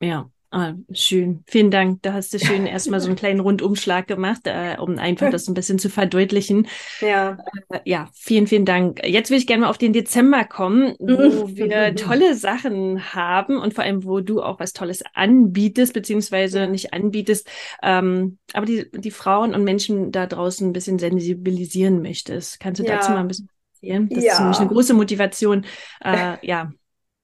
Ja, 0.00 0.30
Ah, 0.56 0.74
schön. 0.92 1.42
Vielen 1.48 1.72
Dank. 1.72 2.02
Da 2.02 2.12
hast 2.12 2.32
du 2.32 2.38
schön 2.38 2.64
erstmal 2.64 3.00
so 3.00 3.08
einen 3.08 3.16
kleinen 3.16 3.40
Rundumschlag 3.40 4.06
gemacht, 4.06 4.42
äh, 4.44 4.76
um 4.78 4.98
einfach 5.00 5.28
das 5.30 5.48
ein 5.48 5.54
bisschen 5.54 5.80
zu 5.80 5.90
verdeutlichen. 5.90 6.68
Ja. 7.00 7.38
Äh, 7.70 7.80
ja, 7.84 8.08
vielen, 8.14 8.46
vielen 8.46 8.64
Dank. 8.64 9.04
Jetzt 9.04 9.30
will 9.30 9.38
ich 9.38 9.48
gerne 9.48 9.62
mal 9.62 9.68
auf 9.68 9.78
den 9.78 9.92
Dezember 9.92 10.44
kommen, 10.44 10.94
wo 11.00 11.48
wir 11.48 11.94
tolle 11.96 12.34
Sachen 12.36 13.12
haben 13.14 13.58
und 13.58 13.74
vor 13.74 13.82
allem, 13.82 14.04
wo 14.04 14.20
du 14.20 14.42
auch 14.42 14.60
was 14.60 14.72
Tolles 14.72 15.02
anbietest, 15.12 15.92
beziehungsweise 15.92 16.68
nicht 16.68 16.92
anbietest, 16.92 17.48
ähm, 17.82 18.38
aber 18.52 18.66
die, 18.66 18.88
die 18.92 19.10
Frauen 19.10 19.54
und 19.54 19.64
Menschen 19.64 20.12
da 20.12 20.26
draußen 20.26 20.68
ein 20.68 20.72
bisschen 20.72 20.98
sensibilisieren 20.98 22.00
möchtest. 22.00 22.60
Kannst 22.60 22.80
du 22.80 22.84
ja. 22.84 22.96
dazu 22.96 23.10
mal 23.10 23.20
ein 23.20 23.28
bisschen 23.28 23.48
erzählen? 23.74 24.08
Das 24.08 24.24
ja. 24.24 24.32
ist 24.32 24.40
nämlich 24.40 24.58
eine 24.58 24.68
große 24.68 24.94
Motivation. 24.94 25.66
Äh, 26.02 26.36
ja, 26.46 26.70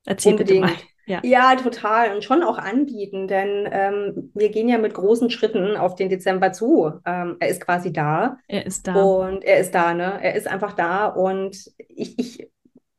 erzähl 0.05 0.33
Unbedingt. 0.33 0.66
bitte 0.66 0.75
mal. 0.75 0.89
Ja. 1.11 1.20
ja, 1.25 1.57
total. 1.57 2.14
Und 2.14 2.23
schon 2.23 2.44
auch 2.44 2.57
anbieten, 2.57 3.27
denn 3.27 3.68
ähm, 3.73 4.31
wir 4.35 4.51
gehen 4.51 4.68
ja 4.68 4.79
mit 4.79 4.94
großen 4.94 5.29
Schritten 5.29 5.77
auf 5.77 5.96
den 5.96 6.09
Dezember 6.09 6.53
zu. 6.53 6.92
Ähm, 7.05 7.37
er 7.40 7.49
ist 7.49 7.61
quasi 7.61 7.92
da. 7.92 8.38
Er 8.46 8.64
ist 8.64 8.87
da. 8.87 8.94
Und 8.94 9.44
er 9.44 9.59
ist 9.59 9.75
da, 9.75 9.92
ne? 9.92 10.20
Er 10.23 10.37
ist 10.37 10.46
einfach 10.46 10.73
da. 10.73 11.07
Und 11.07 11.57
ich, 11.88 12.16
ich 12.16 12.49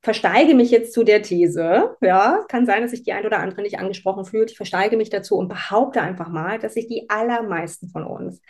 versteige 0.01 0.55
mich 0.55 0.71
jetzt 0.71 0.93
zu 0.93 1.03
der 1.05 1.21
These, 1.21 1.95
ja, 2.01 2.43
kann 2.49 2.65
sein, 2.65 2.81
dass 2.81 2.91
sich 2.91 3.03
die 3.03 3.13
ein 3.13 3.25
oder 3.25 3.39
andere 3.39 3.61
nicht 3.61 3.79
angesprochen 3.79 4.25
fühlt. 4.25 4.51
Ich 4.51 4.57
versteige 4.57 4.97
mich 4.97 5.09
dazu 5.09 5.37
und 5.37 5.47
behaupte 5.47 6.01
einfach 6.01 6.27
mal, 6.27 6.59
dass 6.59 6.73
sich 6.73 6.87
die 6.87 7.09
allermeisten 7.09 7.87
von 7.87 8.03
uns 8.03 8.41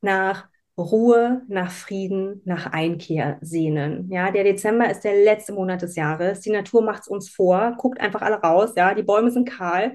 nach 0.00 0.48
Ruhe, 0.78 1.42
nach 1.48 1.70
Frieden, 1.70 2.42
nach 2.44 2.72
Einkehr 2.72 3.38
sehnen. 3.40 4.10
Ja, 4.10 4.30
der 4.30 4.44
Dezember 4.44 4.90
ist 4.90 5.02
der 5.02 5.24
letzte 5.24 5.52
Monat 5.52 5.82
des 5.82 5.96
Jahres. 5.96 6.40
Die 6.40 6.50
Natur 6.50 6.82
macht 6.82 7.02
es 7.02 7.08
uns 7.08 7.30
vor, 7.30 7.74
guckt 7.78 8.00
einfach 8.00 8.22
alle 8.22 8.36
raus. 8.36 8.72
Ja, 8.76 8.94
die 8.94 9.02
Bäume 9.02 9.30
sind 9.30 9.48
kahl. 9.48 9.94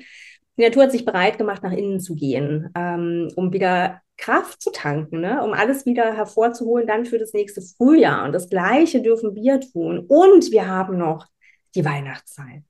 Die 0.58 0.64
Natur 0.64 0.84
hat 0.84 0.92
sich 0.92 1.06
bereit 1.06 1.38
gemacht, 1.38 1.64
nach 1.64 1.72
innen 1.72 2.00
zu 2.00 2.16
gehen, 2.16 2.70
ähm, 2.76 3.32
um 3.36 3.54
wieder 3.54 4.02
Kraft 4.18 4.62
zu 4.62 4.72
tanken, 4.72 5.22
ne? 5.22 5.44
um 5.44 5.54
alles 5.54 5.86
wieder 5.86 6.16
hervorzuholen, 6.16 6.88
dann 6.88 7.06
für 7.06 7.18
das 7.18 7.34
nächste 7.34 7.62
Frühjahr. 7.62 8.26
Und 8.26 8.34
das 8.34 8.50
Gleiche 8.50 9.02
dürfen 9.02 9.36
wir 9.36 9.60
tun. 9.60 10.06
Und 10.08 10.52
wir 10.52 10.68
haben 10.68 10.98
noch 10.98 11.28
die 11.76 11.86
Weihnachtszeit. 11.86 12.64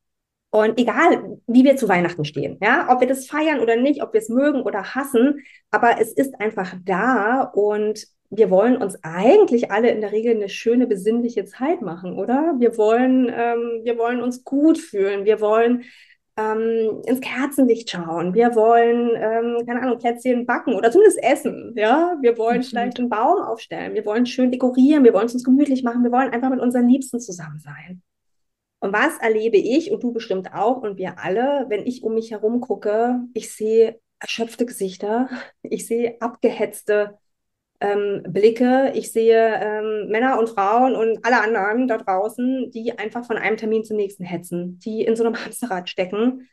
Und 0.51 0.77
egal, 0.79 1.30
wie 1.53 1.63
wir 1.63 1.75
zu 1.75 1.89
Weihnachten 1.89 2.25
stehen, 2.25 2.57
ja, 2.61 2.87
ob 2.89 3.01
wir 3.01 3.07
das 3.07 3.27
feiern 3.27 3.59
oder 3.59 3.75
nicht, 3.75 4.03
ob 4.03 4.13
wir 4.13 4.19
es 4.19 4.29
mögen 4.29 4.61
oder 4.61 4.95
hassen, 4.95 5.43
aber 5.71 5.99
es 5.99 6.11
ist 6.11 6.39
einfach 6.39 6.73
da 6.83 7.43
und 7.43 8.07
wir 8.31 8.49
wollen 8.49 8.77
uns 8.77 8.97
eigentlich 9.03 9.71
alle 9.71 9.89
in 9.89 9.99
der 10.01 10.13
Regel 10.13 10.35
eine 10.35 10.47
schöne, 10.47 10.87
besinnliche 10.87 11.43
Zeit 11.45 11.81
machen, 11.81 12.17
oder? 12.17 12.55
Wir 12.59 12.77
wollen, 12.77 13.27
ähm, 13.27 13.81
wir 13.83 13.97
wollen 13.97 14.21
uns 14.21 14.45
gut 14.45 14.77
fühlen, 14.77 15.25
wir 15.25 15.41
wollen 15.41 15.83
ähm, 16.37 17.01
ins 17.05 17.19
Kerzenlicht 17.19 17.89
schauen, 17.89 18.33
wir 18.33 18.55
wollen, 18.55 19.11
ähm, 19.15 19.65
keine 19.65 19.81
Ahnung, 19.81 19.97
Plätzchen 19.97 20.45
backen 20.45 20.75
oder 20.75 20.91
zumindest 20.91 21.21
essen, 21.21 21.73
ja? 21.75 22.17
Wir 22.21 22.37
wollen 22.37 22.59
mhm. 22.59 22.63
vielleicht 22.63 22.99
einen 22.99 23.09
Baum 23.09 23.41
aufstellen, 23.41 23.95
wir 23.95 24.05
wollen 24.05 24.25
schön 24.25 24.49
dekorieren, 24.49 25.03
wir 25.03 25.13
wollen 25.13 25.25
es 25.25 25.33
uns 25.33 25.43
gemütlich 25.43 25.83
machen, 25.83 26.03
wir 26.03 26.11
wollen 26.11 26.31
einfach 26.31 26.49
mit 26.49 26.61
unseren 26.61 26.87
Liebsten 26.87 27.19
zusammen 27.19 27.59
sein. 27.59 28.01
Und 28.81 28.93
was 28.93 29.17
erlebe 29.19 29.57
ich 29.57 29.91
und 29.91 30.01
du 30.01 30.11
bestimmt 30.11 30.53
auch 30.53 30.81
und 30.81 30.97
wir 30.97 31.19
alle, 31.19 31.67
wenn 31.69 31.85
ich 31.85 32.03
um 32.03 32.15
mich 32.15 32.31
herum 32.31 32.61
gucke, 32.61 33.19
ich 33.33 33.53
sehe 33.53 34.01
erschöpfte 34.19 34.65
Gesichter, 34.65 35.29
ich 35.61 35.85
sehe 35.85 36.19
abgehetzte 36.19 37.17
ähm, 37.79 38.23
Blicke, 38.27 38.91
ich 38.95 39.11
sehe 39.11 39.55
ähm, 39.55 40.09
Männer 40.09 40.39
und 40.39 40.49
Frauen 40.49 40.95
und 40.95 41.23
alle 41.23 41.41
anderen 41.41 41.87
da 41.87 41.97
draußen, 41.97 42.71
die 42.71 42.97
einfach 42.97 43.23
von 43.25 43.37
einem 43.37 43.57
Termin 43.57 43.83
zum 43.83 43.97
nächsten 43.97 44.23
hetzen, 44.23 44.79
die 44.79 45.03
in 45.03 45.15
so 45.15 45.23
einem 45.23 45.35
Hamsterrad 45.45 45.87
stecken 45.87 46.49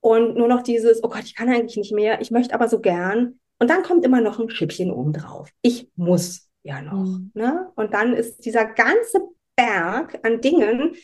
und 0.00 0.36
nur 0.36 0.48
noch 0.48 0.62
dieses, 0.62 1.02
oh 1.02 1.08
Gott, 1.08 1.24
ich 1.24 1.36
kann 1.36 1.48
eigentlich 1.48 1.76
nicht 1.76 1.92
mehr, 1.92 2.20
ich 2.20 2.32
möchte 2.32 2.54
aber 2.54 2.68
so 2.68 2.80
gern. 2.80 3.38
Und 3.60 3.70
dann 3.70 3.82
kommt 3.82 4.04
immer 4.04 4.20
noch 4.20 4.38
ein 4.38 4.50
Schippchen 4.50 4.92
obendrauf. 4.92 5.50
Ich 5.62 5.90
muss 5.96 6.48
ja 6.62 6.82
noch. 6.82 7.04
Mhm. 7.04 7.30
Ne? 7.34 7.70
Und 7.76 7.94
dann 7.94 8.14
ist 8.14 8.44
dieser 8.44 8.64
ganze 8.64 9.20
Berg 9.56 10.20
an 10.24 10.40
Dingen, 10.40 10.94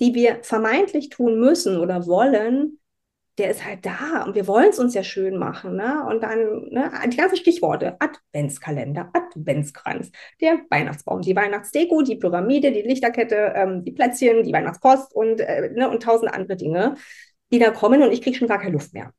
die 0.00 0.14
wir 0.14 0.38
vermeintlich 0.42 1.08
tun 1.08 1.38
müssen 1.38 1.78
oder 1.78 2.06
wollen, 2.06 2.78
der 3.38 3.50
ist 3.50 3.64
halt 3.64 3.84
da 3.84 4.22
und 4.24 4.36
wir 4.36 4.46
wollen 4.46 4.70
es 4.70 4.78
uns 4.78 4.94
ja 4.94 5.02
schön 5.02 5.36
machen. 5.36 5.76
Ne? 5.76 6.04
Und 6.08 6.22
dann 6.22 6.68
ne, 6.70 6.92
die 7.08 7.16
ganzen 7.16 7.36
Stichworte, 7.36 7.96
Adventskalender, 8.00 9.10
Adventskranz, 9.12 10.10
der 10.40 10.60
Weihnachtsbaum, 10.70 11.20
die 11.20 11.34
Weihnachtsdeko, 11.34 12.02
die 12.02 12.16
Pyramide, 12.16 12.70
die 12.70 12.82
Lichterkette, 12.82 13.52
ähm, 13.56 13.84
die 13.84 13.92
Plätzchen, 13.92 14.44
die 14.44 14.52
Weihnachtspost 14.52 15.14
und, 15.14 15.40
äh, 15.40 15.70
ne, 15.70 15.90
und 15.90 16.02
tausend 16.02 16.32
andere 16.32 16.56
Dinge, 16.56 16.94
die 17.52 17.58
da 17.58 17.70
kommen 17.70 18.02
und 18.02 18.12
ich 18.12 18.22
kriege 18.22 18.36
schon 18.36 18.48
gar 18.48 18.60
keine 18.60 18.72
Luft 18.72 18.94
mehr. 18.94 19.12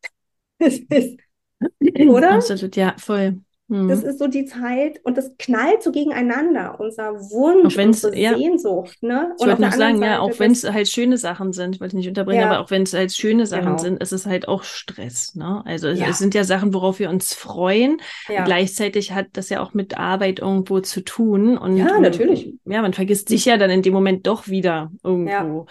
Oder? 2.07 2.31
Absolut, 2.31 2.75
ja, 2.75 2.95
voll. 2.97 3.41
Mhm. 3.67 3.89
Das 3.89 4.03
ist 4.03 4.19
so 4.19 4.27
die 4.27 4.45
Zeit 4.45 4.99
und 5.03 5.17
das 5.17 5.31
knallt 5.39 5.81
so 5.81 5.91
gegeneinander, 5.91 6.79
unser 6.79 7.13
Wunsch, 7.31 7.75
unsere 7.75 8.15
ja. 8.15 8.37
Sehnsucht. 8.37 9.01
Ne? 9.01 9.33
Ich 9.39 9.45
wollte 9.45 9.61
noch 9.61 9.71
sagen, 9.71 9.97
Seite, 9.97 10.11
ja, 10.11 10.19
auch 10.19 10.37
wenn 10.37 10.51
es 10.51 10.69
halt 10.69 10.87
schöne 10.87 11.17
Sachen 11.17 11.51
sind, 11.51 11.81
wollte 11.81 11.95
ich 11.95 11.97
nicht 11.97 12.07
unterbrechen, 12.07 12.41
ja. 12.41 12.51
aber 12.51 12.59
auch 12.63 12.69
wenn 12.69 12.83
es 12.83 12.93
halt 12.93 13.11
schöne 13.11 13.47
Sachen 13.47 13.65
genau. 13.65 13.77
sind, 13.79 14.03
ist 14.03 14.11
es 14.11 14.27
halt 14.27 14.47
auch 14.47 14.61
Stress. 14.61 15.33
Ne? 15.33 15.63
Also 15.65 15.87
es, 15.87 15.99
ja. 15.99 16.09
es, 16.09 16.19
sind 16.19 16.35
ja 16.35 16.43
Sachen, 16.43 16.75
worauf 16.75 16.99
wir 16.99 17.09
uns 17.09 17.33
freuen. 17.33 17.97
Gleichzeitig 18.27 19.13
hat 19.13 19.27
das 19.33 19.49
ja 19.49 19.63
auch 19.63 19.73
mit 19.73 19.97
Arbeit 19.97 20.39
irgendwo 20.39 20.79
zu 20.81 21.01
tun. 21.01 21.57
Und, 21.57 21.77
ja, 21.77 21.99
natürlich. 21.99 22.53
Ja, 22.65 22.83
man 22.83 22.93
vergisst 22.93 23.29
sich 23.29 23.45
ja 23.45 23.57
dann 23.57 23.71
in 23.71 23.81
dem 23.81 23.93
Moment 23.93 24.27
doch 24.27 24.47
wieder 24.47 24.91
irgendwo. 25.03 25.65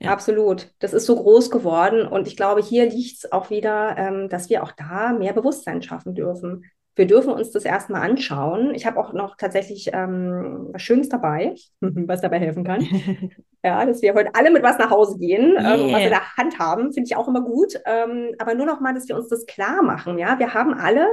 Ja. 0.00 0.10
Absolut. 0.12 0.72
Das 0.80 0.92
ist 0.92 1.06
so 1.06 1.16
groß 1.16 1.50
geworden. 1.50 2.06
Und 2.06 2.26
ich 2.26 2.36
glaube, 2.36 2.62
hier 2.62 2.88
liegt 2.88 3.24
es 3.24 3.32
auch 3.32 3.50
wieder, 3.50 3.96
ähm, 3.96 4.28
dass 4.28 4.48
wir 4.48 4.62
auch 4.62 4.72
da 4.72 5.12
mehr 5.12 5.32
Bewusstsein 5.32 5.82
schaffen 5.82 6.14
dürfen 6.14 6.64
wir 6.98 7.06
dürfen 7.06 7.32
uns 7.32 7.52
das 7.52 7.64
erstmal 7.64 8.02
anschauen. 8.02 8.74
Ich 8.74 8.84
habe 8.84 8.98
auch 8.98 9.12
noch 9.12 9.36
tatsächlich 9.36 9.90
ähm, 9.92 10.68
was 10.72 10.82
Schönes 10.82 11.08
dabei, 11.08 11.54
was 11.80 12.20
dabei 12.20 12.40
helfen 12.40 12.64
kann. 12.64 12.82
ja, 13.64 13.86
dass 13.86 14.02
wir 14.02 14.14
heute 14.14 14.34
alle 14.34 14.50
mit 14.50 14.62
was 14.62 14.78
nach 14.78 14.90
Hause 14.90 15.18
gehen, 15.18 15.52
yeah. 15.52 15.74
ähm, 15.74 15.92
was 15.92 16.00
wir 16.00 16.04
in 16.04 16.10
der 16.10 16.36
Hand 16.36 16.58
haben, 16.58 16.92
finde 16.92 17.06
ich 17.06 17.16
auch 17.16 17.28
immer 17.28 17.42
gut. 17.42 17.80
Ähm, 17.86 18.34
aber 18.38 18.54
nur 18.54 18.66
noch 18.66 18.80
mal, 18.80 18.94
dass 18.94 19.08
wir 19.08 19.16
uns 19.16 19.28
das 19.28 19.46
klar 19.46 19.82
machen. 19.82 20.18
Ja, 20.18 20.38
wir 20.38 20.54
haben 20.54 20.74
alle 20.74 21.06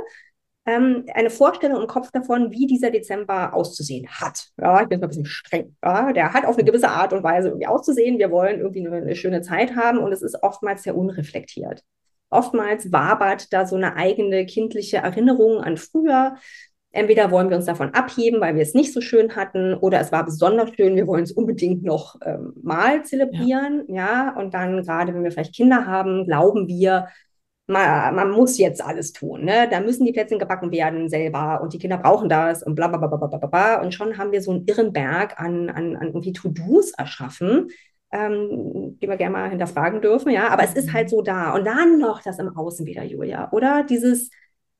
ähm, 0.65 1.05
eine 1.13 1.29
Vorstellung 1.29 1.81
im 1.81 1.87
Kopf 1.87 2.09
davon, 2.11 2.51
wie 2.51 2.65
dieser 2.65 2.89
Dezember 2.89 3.53
auszusehen 3.53 4.07
hat. 4.09 4.47
Ja, 4.59 4.81
ich 4.81 4.87
bin 4.87 4.99
mal 4.99 5.05
ein 5.05 5.09
bisschen 5.09 5.25
streng. 5.25 5.75
Ja, 5.83 6.11
der 6.11 6.33
hat 6.33 6.45
auf 6.45 6.57
eine 6.57 6.65
gewisse 6.65 6.89
Art 6.89 7.13
und 7.13 7.23
Weise 7.23 7.49
irgendwie 7.49 7.67
auszusehen. 7.67 8.17
Wir 8.17 8.31
wollen 8.31 8.59
irgendwie 8.59 8.85
eine, 8.85 8.97
eine 8.97 9.15
schöne 9.15 9.41
Zeit 9.41 9.75
haben 9.75 9.99
und 9.99 10.11
es 10.11 10.23
ist 10.23 10.41
oftmals 10.41 10.83
sehr 10.83 10.97
unreflektiert. 10.97 11.83
Oftmals 12.29 12.91
wabert 12.91 13.53
da 13.53 13.65
so 13.65 13.75
eine 13.75 13.95
eigene 13.95 14.45
kindliche 14.45 14.97
Erinnerung 14.97 15.61
an 15.61 15.77
früher. 15.77 16.35
Entweder 16.91 17.29
wollen 17.29 17.49
wir 17.49 17.57
uns 17.57 17.65
davon 17.65 17.93
abheben, 17.93 18.39
weil 18.39 18.55
wir 18.55 18.61
es 18.61 18.73
nicht 18.73 18.93
so 18.93 19.01
schön 19.01 19.35
hatten, 19.35 19.73
oder 19.73 19.99
es 19.99 20.13
war 20.13 20.23
besonders 20.23 20.69
schön, 20.75 20.95
wir 20.95 21.07
wollen 21.07 21.23
es 21.23 21.33
unbedingt 21.33 21.83
noch 21.83 22.15
ähm, 22.23 22.53
mal 22.63 23.03
zelebrieren. 23.03 23.83
Ja. 23.89 24.29
ja, 24.29 24.35
und 24.37 24.53
dann 24.53 24.81
gerade, 24.81 25.13
wenn 25.13 25.23
wir 25.23 25.31
vielleicht 25.31 25.55
Kinder 25.55 25.85
haben, 25.85 26.25
glauben 26.25 26.67
wir, 26.69 27.07
man, 27.67 28.15
man, 28.15 28.31
muss 28.31 28.57
jetzt 28.57 28.83
alles 28.83 29.11
tun. 29.11 29.43
Ne? 29.43 29.67
Da 29.69 29.79
müssen 29.79 30.05
die 30.05 30.13
Plätzchen 30.13 30.39
gebacken 30.39 30.71
werden 30.71 31.09
selber 31.09 31.61
und 31.61 31.73
die 31.73 31.79
Kinder 31.79 31.97
brauchen 31.97 32.29
das 32.29 32.63
und 32.63 32.75
bla 32.75 32.87
bla 32.87 32.97
bla 32.97 33.17
bla 33.17 33.27
bla 33.27 33.47
bla. 33.47 33.81
Und 33.81 33.93
schon 33.93 34.17
haben 34.17 34.31
wir 34.31 34.41
so 34.41 34.51
einen 34.51 34.65
irren 34.65 34.93
Berg 34.93 35.39
an, 35.39 35.69
an, 35.69 35.95
an 35.95 36.07
irgendwie 36.07 36.33
To-Dos 36.33 36.91
erschaffen, 36.91 37.69
ähm, 38.15 38.97
die 39.01 39.07
wir 39.07 39.17
gerne 39.17 39.33
mal 39.33 39.49
hinterfragen 39.49 40.01
dürfen, 40.01 40.31
ja, 40.31 40.47
aber 40.49 40.63
es 40.63 40.73
ist 40.73 40.93
halt 40.93 41.09
so 41.09 41.21
da. 41.21 41.53
Und 41.53 41.65
dann 41.65 41.99
noch 41.99 42.21
das 42.21 42.39
im 42.39 42.55
Außen 42.55 42.85
wieder, 42.85 43.03
Julia, 43.03 43.51
oder? 43.51 43.83
Dieses, 43.83 44.29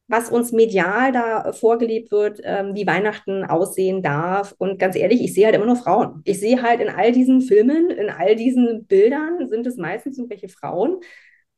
was 0.08 0.30
uns 0.30 0.52
medial 0.52 1.12
da 1.12 1.52
vorgelebt 1.52 2.12
wird, 2.12 2.40
ähm, 2.44 2.76
wie 2.76 2.88
Weihnachten 2.88 3.44
aussehen 3.44 4.02
darf. 4.02 4.54
Und 4.58 4.80
ganz 4.80 4.96
ehrlich, 4.96 5.22
ich 5.22 5.34
sehe 5.34 5.46
halt 5.46 5.56
immer 5.56 5.66
nur 5.66 5.76
Frauen. 5.76 6.22
Ich 6.24 6.40
sehe 6.40 6.62
halt 6.62 6.80
in 6.80 6.90
all 6.90 7.12
diesen 7.12 7.42
Filmen, 7.42 7.90
in 7.90 8.10
all 8.10 8.36
diesen 8.36 8.86
Bildern 8.86 9.48
sind 9.48 9.68
es 9.68 9.78
meistens 9.78 10.18
irgendwelche 10.18 10.50
Frauen, 10.50 10.98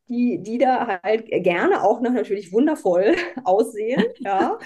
die, 0.10 0.42
die 0.42 0.58
da 0.58 1.00
halt 1.04 1.28
gerne 1.28 1.84
auch 1.84 2.02
noch 2.02 2.12
natürlich 2.12 2.52
wundervoll 2.52 3.16
aussehen, 3.44 4.04
ja, 4.20 4.58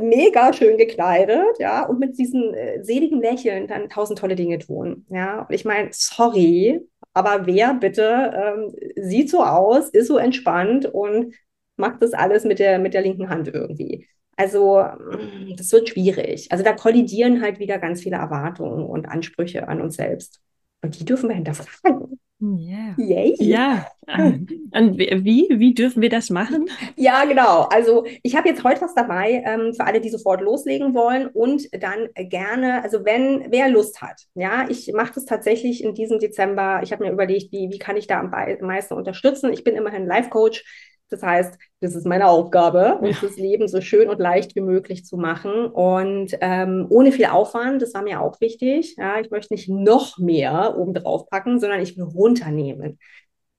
mega 0.00 0.52
schön 0.52 0.76
gekleidet, 0.78 1.58
ja, 1.58 1.86
und 1.86 1.98
mit 1.98 2.18
diesen 2.18 2.54
äh, 2.54 2.82
seligen 2.82 3.20
Lächeln 3.20 3.66
dann 3.66 3.88
tausend 3.88 4.18
tolle 4.18 4.36
Dinge 4.36 4.58
tun, 4.58 5.06
ja. 5.10 5.42
Und 5.42 5.54
ich 5.54 5.64
meine, 5.64 5.88
sorry, 5.92 6.80
aber 7.12 7.46
wer 7.46 7.74
bitte 7.74 8.32
ähm, 8.34 8.74
sieht 8.96 9.30
so 9.30 9.42
aus, 9.44 9.88
ist 9.90 10.06
so 10.08 10.18
entspannt 10.18 10.86
und 10.86 11.34
macht 11.76 12.02
das 12.02 12.12
alles 12.12 12.44
mit 12.44 12.58
der, 12.58 12.78
mit 12.78 12.94
der 12.94 13.02
linken 13.02 13.28
Hand 13.28 13.48
irgendwie. 13.48 14.06
Also, 14.36 14.78
mm, 14.82 15.56
das 15.56 15.72
wird 15.72 15.88
schwierig. 15.88 16.50
Also, 16.52 16.64
da 16.64 16.72
kollidieren 16.72 17.42
halt 17.42 17.58
wieder 17.58 17.78
ganz 17.78 18.02
viele 18.02 18.16
Erwartungen 18.16 18.84
und 18.86 19.06
Ansprüche 19.06 19.68
an 19.68 19.80
uns 19.80 19.96
selbst. 19.96 20.40
Und 20.82 20.98
die 20.98 21.04
dürfen 21.04 21.28
wir 21.28 21.36
hinterfragen. 21.36 22.18
Yeah. 22.42 22.94
Yay. 22.96 23.36
Ja. 23.38 23.86
Und 24.08 24.98
wie, 24.98 25.46
wie 25.50 25.74
dürfen 25.74 26.00
wir 26.00 26.08
das 26.08 26.30
machen? 26.30 26.68
Ja, 26.96 27.24
genau. 27.24 27.68
Also 27.70 28.06
ich 28.22 28.34
habe 28.34 28.48
jetzt 28.48 28.64
heute 28.64 28.80
was 28.80 28.94
dabei 28.94 29.42
ähm, 29.44 29.74
für 29.74 29.84
alle, 29.84 30.00
die 30.00 30.08
sofort 30.08 30.40
loslegen 30.40 30.94
wollen 30.94 31.28
und 31.28 31.68
dann 31.80 32.08
gerne, 32.16 32.82
also 32.82 33.04
wenn 33.04 33.46
wer 33.50 33.68
Lust 33.68 34.02
hat, 34.02 34.22
ja, 34.34 34.66
ich 34.68 34.92
mache 34.92 35.12
das 35.14 35.26
tatsächlich 35.26 35.84
in 35.84 35.94
diesem 35.94 36.18
Dezember. 36.18 36.80
Ich 36.82 36.92
habe 36.92 37.04
mir 37.04 37.12
überlegt, 37.12 37.52
wie, 37.52 37.70
wie 37.70 37.78
kann 37.78 37.96
ich 37.96 38.06
da 38.06 38.20
am 38.20 38.30
meisten 38.30 38.94
unterstützen. 38.94 39.52
Ich 39.52 39.62
bin 39.62 39.76
immerhin 39.76 40.06
Life-Coach. 40.06 40.64
Das 41.10 41.22
heißt, 41.22 41.58
das 41.80 41.94
ist 41.94 42.06
meine 42.06 42.28
Aufgabe, 42.28 42.98
uns 42.98 43.20
das 43.20 43.36
Leben 43.36 43.68
so 43.68 43.80
schön 43.80 44.08
und 44.08 44.20
leicht 44.20 44.54
wie 44.56 44.60
möglich 44.60 45.04
zu 45.04 45.16
machen 45.16 45.66
und 45.66 46.36
ähm, 46.40 46.86
ohne 46.88 47.12
viel 47.12 47.26
Aufwand. 47.26 47.82
Das 47.82 47.94
war 47.94 48.02
mir 48.02 48.20
auch 48.20 48.40
wichtig. 48.40 48.96
Ja, 48.96 49.20
ich 49.20 49.30
möchte 49.30 49.54
nicht 49.54 49.68
noch 49.68 50.18
mehr 50.18 50.76
oben 50.78 50.94
drauf 50.94 51.28
packen, 51.28 51.60
sondern 51.60 51.80
ich 51.80 51.96
will 51.96 52.04
runternehmen 52.04 52.98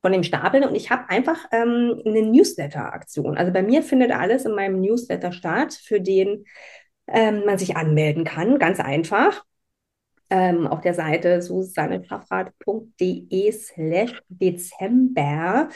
von 0.02 0.12
dem 0.12 0.24
Stapeln 0.24 0.64
und 0.64 0.76
ich 0.76 0.90
habe 0.90 1.10
einfach 1.10 1.38
ähm, 1.52 2.02
eine 2.06 2.24
Newsletter-Aktion. 2.24 3.38
Also 3.38 3.54
bei 3.54 3.62
mir 3.62 3.84
findet 3.84 4.12
alles 4.12 4.46
in 4.46 4.56
meinem 4.56 4.82
Newsletter 4.82 5.32
statt, 5.32 5.74
für 5.74 6.02
den 6.02 6.46
ähm, 7.08 7.44
man 7.46 7.60
sich 7.60 7.76
anmelden 7.76 8.24
kann, 8.24 8.60
ganz 8.60 8.80
einfach. 8.80 9.44
Ähm, 10.30 10.66
auf 10.66 10.80
der 10.82 10.94
Seite 10.94 11.42
susanneschaffrath.de 11.42 13.52
slash 13.52 14.22
Dezember 14.30 15.68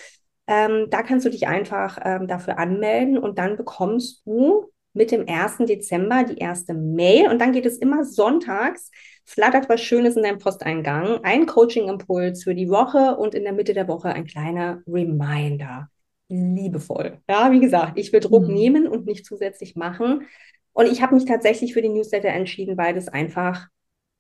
ähm, 0.48 0.88
da 0.90 1.04
kannst 1.04 1.26
du 1.26 1.30
dich 1.30 1.48
einfach 1.48 2.00
ähm, 2.04 2.28
dafür 2.28 2.60
anmelden 2.60 3.18
und 3.18 3.38
dann 3.40 3.58
bekommst 3.58 4.26
du 4.26 4.72
mit 4.94 5.12
dem 5.12 5.28
1. 5.28 5.66
Dezember 5.66 6.24
die 6.24 6.38
erste 6.38 6.74
Mail 6.74 7.30
und 7.30 7.40
dann 7.40 7.52
geht 7.52 7.66
es 7.66 7.78
immer 7.78 8.06
sonntags, 8.06 8.92
flattert 9.26 9.68
was 9.68 9.82
Schönes 9.82 10.16
in 10.16 10.24
deinem 10.24 10.40
Posteingang, 10.40 11.20
ein 11.24 11.46
Coaching-Impuls 11.46 12.44
für 12.44 12.56
die 12.56 12.70
Woche 12.70 13.18
und 13.18 13.36
in 13.36 13.44
der 13.44 13.54
Mitte 13.54 13.74
der 13.74 13.88
Woche 13.88 14.10
ein 14.10 14.26
kleiner 14.26 14.82
Reminder. 14.88 15.90
Liebevoll. 16.30 17.20
Ja, 17.30 17.52
wie 17.52 17.60
gesagt, 17.60 18.00
ich 18.00 18.12
will 18.12 18.20
Druck 18.20 18.48
mhm. 18.48 18.54
nehmen 18.54 18.88
und 18.88 19.06
nicht 19.06 19.26
zusätzlich 19.26 19.76
machen. 19.76 20.26
Und 20.74 20.88
ich 20.88 21.02
habe 21.02 21.16
mich 21.16 21.26
tatsächlich 21.26 21.74
für 21.74 21.82
die 21.82 21.90
Newsletter 21.90 22.30
entschieden, 22.30 22.78
weil 22.78 22.94
das 22.94 23.08
einfach 23.08 23.68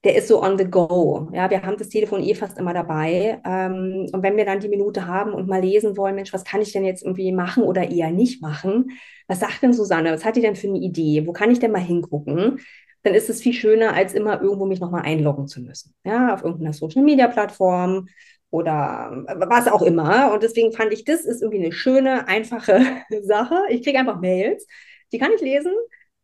der 0.06 0.16
ist 0.16 0.28
so 0.28 0.42
on 0.42 0.58
the 0.58 0.66
go. 0.66 1.30
Ja, 1.34 1.50
wir 1.50 1.64
haben 1.64 1.78
das 1.78 1.90
Telefon 1.90 2.22
eh 2.22 2.36
fast 2.36 2.60
immer 2.60 2.74
dabei. 2.74 3.42
Ähm, 3.44 4.08
und 4.14 4.22
wenn 4.22 4.38
wir 4.38 4.46
dann 4.46 4.60
die 4.60 4.70
Minute 4.70 5.08
haben 5.08 5.34
und 5.34 5.48
mal 5.48 5.62
lesen 5.62 5.98
wollen, 5.98 6.14
Mensch, 6.14 6.32
was 6.32 6.46
kann 6.46 6.62
ich 6.62 6.72
denn 6.72 6.86
jetzt 6.86 7.04
irgendwie 7.04 7.32
machen 7.32 7.64
oder 7.64 7.90
eher 7.90 8.12
nicht 8.12 8.40
machen? 8.40 8.92
Was 9.28 9.40
sagt 9.40 9.64
denn 9.64 9.74
Susanne? 9.74 10.14
Was 10.14 10.24
hat 10.24 10.36
die 10.36 10.42
denn 10.42 10.56
für 10.56 10.68
eine 10.68 10.78
Idee? 10.78 11.26
Wo 11.26 11.34
kann 11.34 11.50
ich 11.50 11.58
denn 11.58 11.72
mal 11.72 11.80
hingucken? 11.80 12.60
Dann 13.02 13.16
ist 13.16 13.32
es 13.32 13.42
viel 13.42 13.54
schöner, 13.54 13.94
als 13.94 14.14
immer 14.14 14.42
irgendwo 14.42 14.68
mich 14.68 14.80
nochmal 14.80 15.02
einloggen 15.02 15.48
zu 15.48 15.62
müssen. 15.62 15.96
Ja, 16.06 16.36
auf 16.36 16.44
irgendeiner 16.44 16.74
Social 16.74 17.04
Media 17.04 17.28
Plattform 17.28 18.08
oder 18.52 19.26
was 19.50 19.68
auch 19.68 19.82
immer. 19.82 20.32
Und 20.34 20.44
deswegen 20.44 20.72
fand 20.72 20.94
ich, 20.94 21.04
das 21.04 21.26
ist 21.26 21.42
irgendwie 21.42 21.64
eine 21.64 21.72
schöne, 21.72 22.28
einfache 22.28 22.80
Sache. 23.24 23.56
Ich 23.70 23.84
kriege 23.84 23.98
einfach 23.98 24.22
Mails, 24.22 24.68
die 25.12 25.18
kann 25.18 25.32
ich 25.36 25.42
lesen 25.42 25.74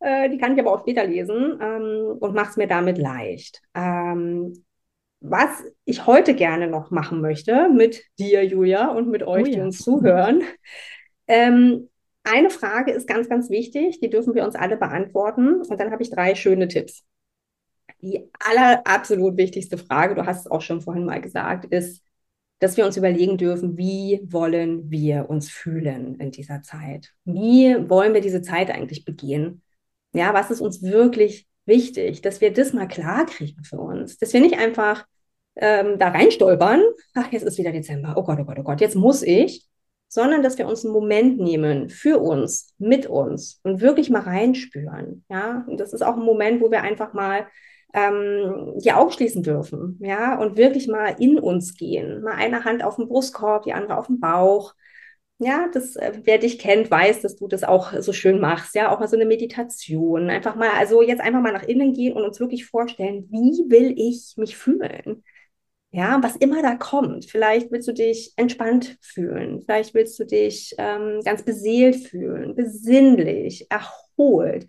äh, 0.02 0.28
die 0.28 0.38
kann 0.38 0.54
ich 0.54 0.60
aber 0.60 0.72
auch 0.72 0.80
später 0.80 1.04
lesen 1.04 1.58
ähm, 1.60 2.16
und 2.18 2.34
mache 2.34 2.50
es 2.50 2.56
mir 2.56 2.66
damit 2.66 2.98
leicht. 2.98 3.62
Ähm, 3.74 4.64
was 5.20 5.50
ich 5.84 6.06
heute 6.06 6.34
gerne 6.34 6.66
noch 6.66 6.90
machen 6.90 7.20
möchte 7.20 7.68
mit 7.68 8.02
dir, 8.18 8.44
Julia, 8.44 8.88
und 8.88 9.08
mit 9.08 9.22
euch, 9.22 9.44
oh 9.44 9.46
ja. 9.46 9.54
die 9.54 9.60
uns 9.60 9.78
zuhören. 9.78 10.42
Ähm, 11.28 11.88
eine 12.24 12.50
Frage 12.50 12.92
ist 12.92 13.06
ganz, 13.06 13.28
ganz 13.28 13.48
wichtig, 13.48 14.00
die 14.00 14.10
dürfen 14.10 14.34
wir 14.34 14.44
uns 14.44 14.56
alle 14.56 14.76
beantworten. 14.76 15.62
Und 15.62 15.80
dann 15.80 15.92
habe 15.92 16.02
ich 16.02 16.10
drei 16.10 16.34
schöne 16.34 16.68
Tipps. 16.68 17.04
Die 18.00 18.28
aller 18.44 18.84
absolut 18.84 19.36
wichtigste 19.36 19.78
Frage, 19.78 20.16
du 20.16 20.26
hast 20.26 20.40
es 20.40 20.50
auch 20.50 20.60
schon 20.60 20.80
vorhin 20.80 21.04
mal 21.04 21.20
gesagt, 21.20 21.66
ist, 21.66 22.02
dass 22.58 22.76
wir 22.76 22.86
uns 22.86 22.96
überlegen 22.96 23.38
dürfen, 23.38 23.76
wie 23.76 24.20
wollen 24.24 24.90
wir 24.90 25.30
uns 25.30 25.50
fühlen 25.50 26.16
in 26.16 26.30
dieser 26.30 26.62
Zeit? 26.62 27.12
Wie 27.24 27.88
wollen 27.88 28.14
wir 28.14 28.20
diese 28.20 28.42
Zeit 28.42 28.70
eigentlich 28.70 29.04
begehen? 29.04 29.61
Ja, 30.12 30.34
was 30.34 30.50
ist 30.50 30.60
uns 30.60 30.82
wirklich 30.82 31.46
wichtig, 31.64 32.22
dass 32.22 32.40
wir 32.40 32.52
das 32.52 32.72
mal 32.72 32.88
klar 32.88 33.26
kriegen 33.26 33.64
für 33.64 33.78
uns, 33.78 34.18
dass 34.18 34.32
wir 34.32 34.40
nicht 34.40 34.58
einfach 34.58 35.06
ähm, 35.56 35.98
da 35.98 36.08
reinstolpern, 36.08 36.82
ach, 37.14 37.30
jetzt 37.32 37.44
ist 37.44 37.58
wieder 37.58 37.72
Dezember, 37.72 38.14
oh 38.16 38.22
Gott, 38.22 38.38
oh 38.40 38.44
Gott, 38.44 38.58
oh 38.58 38.62
Gott, 38.62 38.80
jetzt 38.80 38.96
muss 38.96 39.22
ich, 39.22 39.66
sondern 40.08 40.42
dass 40.42 40.58
wir 40.58 40.66
uns 40.66 40.84
einen 40.84 40.92
Moment 40.92 41.38
nehmen 41.40 41.88
für 41.88 42.18
uns, 42.18 42.74
mit 42.78 43.06
uns 43.06 43.60
und 43.62 43.80
wirklich 43.80 44.10
mal 44.10 44.20
reinspüren. 44.20 45.24
Ja, 45.30 45.64
und 45.66 45.80
das 45.80 45.92
ist 45.94 46.02
auch 46.02 46.16
ein 46.16 46.24
Moment, 46.24 46.60
wo 46.60 46.70
wir 46.70 46.82
einfach 46.82 47.14
mal 47.14 47.46
ähm, 47.94 48.74
die 48.76 48.92
Augen 48.92 49.10
schließen 49.10 49.42
dürfen, 49.42 49.98
ja, 50.02 50.38
und 50.38 50.56
wirklich 50.56 50.88
mal 50.88 51.16
in 51.18 51.38
uns 51.38 51.76
gehen. 51.76 52.22
Mal 52.22 52.34
eine 52.34 52.64
Hand 52.64 52.84
auf 52.84 52.96
den 52.96 53.08
Brustkorb, 53.08 53.64
die 53.64 53.72
andere 53.72 53.98
auf 53.98 54.06
den 54.06 54.20
Bauch. 54.20 54.74
Ja, 55.38 55.68
das, 55.72 55.96
äh, 55.96 56.12
wer 56.22 56.38
dich 56.38 56.58
kennt, 56.60 56.88
weiß, 56.90 57.20
dass 57.22 57.34
du 57.36 57.48
das 57.48 57.64
auch 57.64 57.92
so 58.00 58.12
schön 58.12 58.40
machst. 58.40 58.74
Ja, 58.76 58.90
auch 58.94 59.00
mal 59.00 59.08
so 59.08 59.16
eine 59.16 59.26
Meditation. 59.26 60.30
Einfach 60.30 60.54
mal, 60.54 60.70
also 60.78 61.02
jetzt 61.02 61.20
einfach 61.20 61.40
mal 61.40 61.52
nach 61.52 61.64
innen 61.64 61.92
gehen 61.94 62.12
und 62.14 62.22
uns 62.24 62.38
wirklich 62.38 62.66
vorstellen, 62.66 63.26
wie 63.30 63.68
will 63.68 63.92
ich 63.96 64.34
mich 64.36 64.56
fühlen? 64.56 65.24
Ja, 65.92 66.20
was 66.22 66.36
immer 66.36 66.62
da 66.62 66.76
kommt. 66.76 67.26
Vielleicht 67.26 67.72
willst 67.72 67.88
du 67.88 67.92
dich 67.94 68.32
entspannt 68.36 68.98
fühlen. 69.02 69.62
Vielleicht 69.62 69.94
willst 69.94 70.18
du 70.20 70.24
dich 70.24 70.74
ähm, 70.78 71.20
ganz 71.24 71.44
beseelt 71.44 71.96
fühlen, 71.96 72.54
besinnlich, 72.54 73.66
erholt 73.70 74.66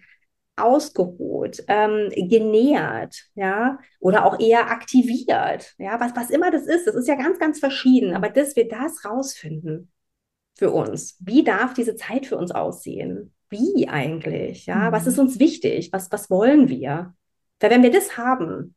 ausgeruht, 0.58 1.64
ähm, 1.68 2.10
genährt, 2.30 3.24
ja, 3.36 3.80
oder 4.00 4.26
auch 4.26 4.40
eher 4.40 4.70
aktiviert, 4.72 5.74
ja, 5.80 6.00
was, 6.00 6.16
was 6.16 6.30
immer 6.30 6.52
das 6.52 6.68
ist, 6.68 6.86
das 6.88 6.96
ist 6.96 7.08
ja 7.08 7.16
ganz, 7.16 7.40
ganz 7.40 7.60
verschieden, 7.60 8.14
aber 8.16 8.30
dass 8.30 8.56
wir 8.56 8.68
das 8.68 9.04
rausfinden 9.06 9.92
für 10.56 10.72
uns, 10.72 11.18
wie 11.20 11.44
darf 11.44 11.74
diese 11.74 11.96
Zeit 11.96 12.26
für 12.26 12.38
uns 12.38 12.52
aussehen? 12.52 13.34
Wie 13.50 13.88
eigentlich, 13.88 14.66
ja, 14.66 14.90
mhm. 14.90 14.92
was 14.92 15.08
ist 15.08 15.20
uns 15.20 15.40
wichtig? 15.40 15.92
Was, 15.92 16.12
was 16.12 16.30
wollen 16.30 16.70
wir? 16.70 17.14
Weil 17.60 17.70
wenn 17.70 17.84
wir 17.84 17.92
das 17.92 18.18
haben, 18.18 18.76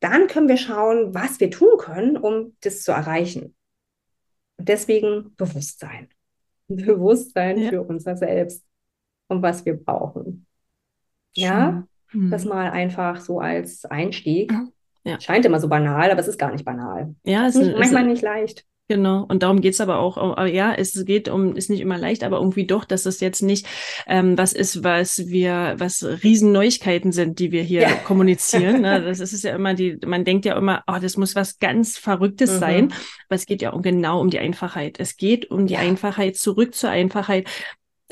dann 0.00 0.26
können 0.26 0.48
wir 0.48 0.56
schauen, 0.56 1.14
was 1.14 1.40
wir 1.40 1.50
tun 1.50 1.78
können, 1.78 2.16
um 2.16 2.56
das 2.60 2.82
zu 2.82 2.92
erreichen. 2.92 3.54
Und 4.56 4.68
deswegen 4.68 5.34
Bewusstsein. 5.36 6.08
Bewusstsein 6.68 7.58
ja. 7.58 7.70
für 7.70 7.82
unser 7.82 8.16
Selbst 8.16 8.64
und 9.28 9.42
was 9.42 9.64
wir 9.64 9.74
brauchen. 9.74 10.46
Ja, 11.34 11.86
mhm. 12.12 12.30
das 12.30 12.44
mal 12.44 12.70
einfach 12.70 13.20
so 13.20 13.40
als 13.40 13.84
Einstieg. 13.84 14.52
Ja. 15.04 15.18
Scheint 15.20 15.46
immer 15.46 15.60
so 15.60 15.68
banal, 15.68 16.10
aber 16.10 16.20
es 16.20 16.28
ist 16.28 16.38
gar 16.38 16.52
nicht 16.52 16.64
banal. 16.64 17.14
Ja, 17.24 17.46
es 17.46 17.56
ist 17.56 17.76
manchmal 17.76 18.04
nicht 18.04 18.22
leicht. 18.22 18.66
Genau, 18.90 19.24
und 19.28 19.44
darum 19.44 19.60
geht's 19.60 19.80
aber 19.80 20.00
auch, 20.00 20.44
ja, 20.48 20.74
es 20.74 21.04
geht 21.04 21.28
um, 21.28 21.54
ist 21.54 21.70
nicht 21.70 21.78
immer 21.78 21.96
leicht, 21.96 22.24
aber 22.24 22.38
irgendwie 22.38 22.66
doch, 22.66 22.84
dass 22.84 23.06
es 23.06 23.20
jetzt 23.20 23.40
nicht 23.40 23.68
ähm, 24.08 24.36
was 24.36 24.52
ist, 24.52 24.82
was 24.82 25.28
wir, 25.28 25.76
was 25.78 26.04
Riesenneuigkeiten 26.04 27.12
sind, 27.12 27.38
die 27.38 27.52
wir 27.52 27.62
hier 27.62 27.82
ja. 27.82 27.94
kommunizieren. 28.04 28.80
Ne? 28.80 29.00
Das 29.00 29.20
ist 29.20 29.44
ja 29.44 29.54
immer 29.54 29.74
die, 29.74 29.96
man 30.04 30.24
denkt 30.24 30.44
ja 30.44 30.56
immer, 30.56 30.82
oh, 30.88 30.96
das 31.00 31.16
muss 31.16 31.36
was 31.36 31.60
ganz 31.60 31.98
Verrücktes 31.98 32.54
mhm. 32.54 32.58
sein, 32.58 32.84
aber 33.28 33.36
es 33.36 33.46
geht 33.46 33.62
ja 33.62 33.70
um, 33.70 33.82
genau 33.82 34.20
um 34.20 34.28
die 34.28 34.40
Einfachheit. 34.40 34.98
Es 34.98 35.16
geht 35.16 35.48
um 35.52 35.68
die 35.68 35.74
ja. 35.74 35.78
Einfachheit, 35.78 36.34
zurück 36.34 36.74
zur 36.74 36.90
Einfachheit. 36.90 37.48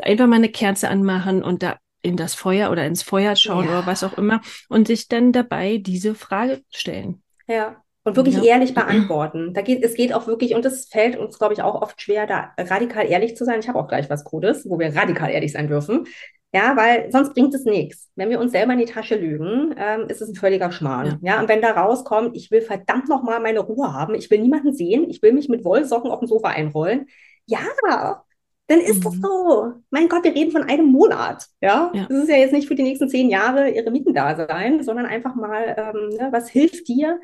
Einfach 0.00 0.28
mal 0.28 0.36
eine 0.36 0.48
Kerze 0.48 0.90
anmachen 0.90 1.42
und 1.42 1.64
da 1.64 1.78
in 2.02 2.16
das 2.16 2.36
Feuer 2.36 2.70
oder 2.70 2.86
ins 2.86 3.02
Feuer 3.02 3.34
schauen 3.34 3.64
ja. 3.64 3.70
oder 3.78 3.86
was 3.88 4.04
auch 4.04 4.16
immer 4.16 4.42
und 4.68 4.86
sich 4.86 5.08
dann 5.08 5.32
dabei 5.32 5.78
diese 5.78 6.14
Frage 6.14 6.62
stellen. 6.70 7.20
Ja. 7.48 7.82
Und 8.04 8.16
wirklich 8.16 8.36
ja. 8.36 8.44
ehrlich 8.44 8.74
beantworten. 8.74 9.52
Da 9.52 9.60
geht, 9.60 9.82
es 9.82 9.94
geht 9.94 10.14
auch 10.14 10.26
wirklich, 10.26 10.54
und 10.54 10.64
es 10.64 10.86
fällt 10.86 11.16
uns, 11.16 11.38
glaube 11.38 11.52
ich, 11.52 11.62
auch 11.62 11.82
oft 11.82 12.00
schwer, 12.00 12.26
da 12.26 12.52
radikal 12.56 13.06
ehrlich 13.06 13.36
zu 13.36 13.44
sein. 13.44 13.60
Ich 13.60 13.68
habe 13.68 13.78
auch 13.78 13.88
gleich 13.88 14.08
was 14.08 14.24
Codes, 14.24 14.68
wo 14.68 14.78
wir 14.78 14.94
radikal 14.94 15.30
ehrlich 15.30 15.52
sein 15.52 15.68
dürfen. 15.68 16.06
Ja, 16.54 16.76
weil 16.76 17.12
sonst 17.12 17.34
bringt 17.34 17.54
es 17.54 17.64
nichts. 17.64 18.10
Wenn 18.16 18.30
wir 18.30 18.40
uns 18.40 18.52
selber 18.52 18.72
in 18.72 18.78
die 18.78 18.86
Tasche 18.86 19.16
lügen, 19.16 19.74
ähm, 19.76 20.06
ist 20.08 20.22
es 20.22 20.30
ein 20.30 20.34
völliger 20.34 20.72
Schmarrn. 20.72 21.18
Ja. 21.20 21.34
ja, 21.34 21.40
und 21.40 21.48
wenn 21.48 21.60
da 21.60 21.72
rauskommt, 21.72 22.34
ich 22.34 22.50
will 22.50 22.62
verdammt 22.62 23.08
nochmal 23.08 23.40
meine 23.40 23.60
Ruhe 23.60 23.92
haben, 23.92 24.14
ich 24.14 24.30
will 24.30 24.40
niemanden 24.40 24.72
sehen, 24.72 25.10
ich 25.10 25.20
will 25.20 25.34
mich 25.34 25.50
mit 25.50 25.64
Wollsocken 25.64 26.10
auf 26.10 26.20
dem 26.20 26.28
Sofa 26.28 26.48
einrollen. 26.48 27.06
Ja, 27.44 28.24
dann 28.68 28.80
ist 28.80 28.98
mhm. 28.98 29.02
das 29.02 29.14
so. 29.16 29.72
Mein 29.90 30.08
Gott, 30.08 30.24
wir 30.24 30.34
reden 30.34 30.52
von 30.52 30.62
einem 30.62 30.86
Monat. 30.86 31.46
Ja? 31.60 31.90
ja, 31.94 32.06
das 32.08 32.18
ist 32.18 32.30
ja 32.30 32.36
jetzt 32.36 32.52
nicht 32.52 32.68
für 32.68 32.74
die 32.74 32.82
nächsten 32.82 33.08
zehn 33.10 33.28
Jahre 33.28 33.70
ihre 33.70 33.90
Mieten 33.90 34.14
da 34.14 34.34
sein, 34.36 34.82
sondern 34.82 35.06
einfach 35.06 35.34
mal, 35.34 35.74
ähm, 35.76 36.08
ne, 36.16 36.28
was 36.30 36.48
hilft 36.48 36.88
dir, 36.88 37.20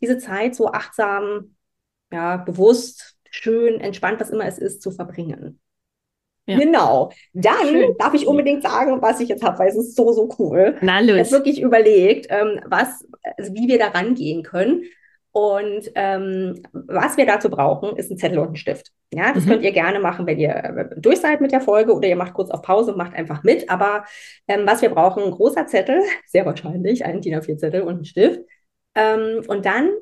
diese 0.00 0.18
Zeit 0.18 0.54
so 0.54 0.68
achtsam, 0.72 1.56
ja, 2.12 2.36
bewusst, 2.36 3.16
schön, 3.30 3.80
entspannt, 3.80 4.20
was 4.20 4.30
immer 4.30 4.46
es 4.46 4.58
ist, 4.58 4.82
zu 4.82 4.90
verbringen. 4.90 5.60
Ja. 6.46 6.58
Genau. 6.58 7.10
Dann 7.32 7.66
Schön. 7.66 7.96
darf 7.98 8.14
ich 8.14 8.26
unbedingt 8.26 8.62
sagen, 8.62 9.02
was 9.02 9.20
ich 9.20 9.28
jetzt 9.28 9.42
habe, 9.42 9.58
weil 9.58 9.68
es 9.68 9.76
ist 9.76 9.96
so, 9.96 10.12
so 10.12 10.28
cool. 10.38 10.76
Na, 10.80 11.00
los. 11.00 11.16
Ich 11.16 11.18
habe 11.18 11.30
wirklich 11.30 11.60
überlegt, 11.60 12.26
ähm, 12.30 12.60
was, 12.66 13.04
also 13.36 13.52
wie 13.52 13.66
wir 13.66 13.78
da 13.78 13.88
rangehen 13.88 14.44
können. 14.44 14.84
Und 15.32 15.90
ähm, 15.96 16.62
was 16.72 17.18
wir 17.18 17.26
dazu 17.26 17.50
brauchen, 17.50 17.96
ist 17.96 18.10
ein 18.10 18.16
Zettel 18.16 18.38
und 18.38 18.50
ein 18.50 18.56
Stift. 18.56 18.92
Ja, 19.12 19.34
das 19.34 19.44
mhm. 19.44 19.50
könnt 19.50 19.64
ihr 19.64 19.72
gerne 19.72 20.00
machen, 20.00 20.26
wenn 20.26 20.38
ihr 20.38 20.54
äh, 20.54 21.00
durch 21.00 21.18
seid 21.20 21.42
mit 21.42 21.52
der 21.52 21.60
Folge 21.60 21.92
oder 21.92 22.08
ihr 22.08 22.16
macht 22.16 22.32
kurz 22.32 22.50
auf 22.50 22.62
Pause 22.62 22.92
und 22.92 22.96
macht 22.98 23.14
einfach 23.14 23.42
mit. 23.42 23.68
Aber 23.68 24.04
ähm, 24.48 24.62
was 24.64 24.80
wir 24.80 24.88
brauchen, 24.88 25.24
ein 25.24 25.32
großer 25.32 25.66
Zettel, 25.66 26.00
sehr 26.26 26.46
wahrscheinlich, 26.46 27.04
ein 27.04 27.20
DIN 27.20 27.34
A4-Zettel 27.34 27.82
und 27.82 28.00
ein 28.00 28.04
Stift. 28.06 28.40
Ähm, 28.96 29.44
und 29.46 29.64
dann 29.64 29.92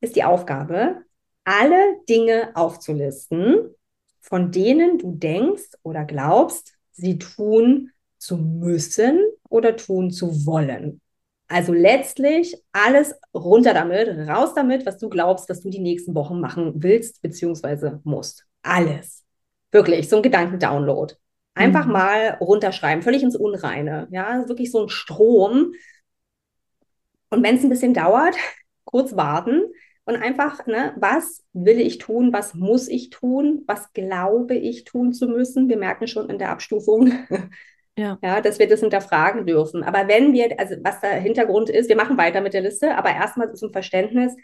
ist 0.00 0.14
die 0.14 0.22
Aufgabe, 0.22 1.02
alle 1.44 1.96
Dinge 2.08 2.50
aufzulisten, 2.54 3.74
von 4.20 4.52
denen 4.52 4.98
du 4.98 5.12
denkst 5.16 5.72
oder 5.82 6.04
glaubst, 6.04 6.74
sie 6.92 7.18
tun 7.18 7.90
zu 8.18 8.36
müssen 8.36 9.20
oder 9.48 9.76
tun 9.76 10.10
zu 10.10 10.46
wollen. 10.46 11.00
Also 11.48 11.72
letztlich 11.72 12.56
alles 12.72 13.14
runter 13.34 13.74
damit, 13.74 14.08
raus 14.28 14.54
damit, 14.54 14.86
was 14.86 14.98
du 14.98 15.08
glaubst, 15.08 15.48
was 15.48 15.60
du 15.60 15.68
die 15.68 15.80
nächsten 15.80 16.14
Wochen 16.14 16.40
machen 16.40 16.72
willst 16.82 17.20
bzw. 17.20 17.98
musst. 18.04 18.46
Alles. 18.62 19.24
Wirklich, 19.70 20.08
so 20.08 20.16
ein 20.16 20.22
Gedankendownload. 20.22 21.14
Einfach 21.54 21.86
mhm. 21.86 21.92
mal 21.92 22.38
runterschreiben, 22.40 23.02
völlig 23.02 23.22
ins 23.22 23.36
Unreine. 23.36 24.08
Ja, 24.10 24.48
wirklich 24.48 24.70
so 24.70 24.82
ein 24.82 24.88
Strom. 24.88 25.72
Und 27.34 27.42
wenn 27.42 27.56
es 27.56 27.64
ein 27.64 27.68
bisschen 27.68 27.94
dauert, 27.94 28.36
kurz 28.84 29.16
warten 29.16 29.62
und 30.04 30.16
einfach, 30.16 30.66
ne, 30.66 30.94
was 30.96 31.42
will 31.52 31.80
ich 31.80 31.98
tun, 31.98 32.32
was 32.32 32.54
muss 32.54 32.88
ich 32.88 33.10
tun, 33.10 33.64
was 33.66 33.92
glaube 33.92 34.54
ich 34.54 34.84
tun 34.84 35.12
zu 35.12 35.26
müssen. 35.26 35.68
Wir 35.68 35.78
merken 35.78 36.06
schon 36.06 36.30
in 36.30 36.38
der 36.38 36.50
Abstufung, 36.50 37.12
ja. 37.98 38.18
ja, 38.22 38.40
dass 38.40 38.58
wir 38.58 38.68
das 38.68 38.80
hinterfragen 38.80 39.46
dürfen. 39.46 39.82
Aber 39.82 40.06
wenn 40.06 40.32
wir, 40.32 40.58
also 40.60 40.76
was 40.82 41.00
der 41.00 41.14
Hintergrund 41.14 41.70
ist, 41.70 41.88
wir 41.88 41.96
machen 41.96 42.18
weiter 42.18 42.40
mit 42.40 42.54
der 42.54 42.60
Liste, 42.60 42.96
aber 42.96 43.10
erstmal 43.10 43.52
zum 43.54 43.72
Verständnis, 43.72 44.34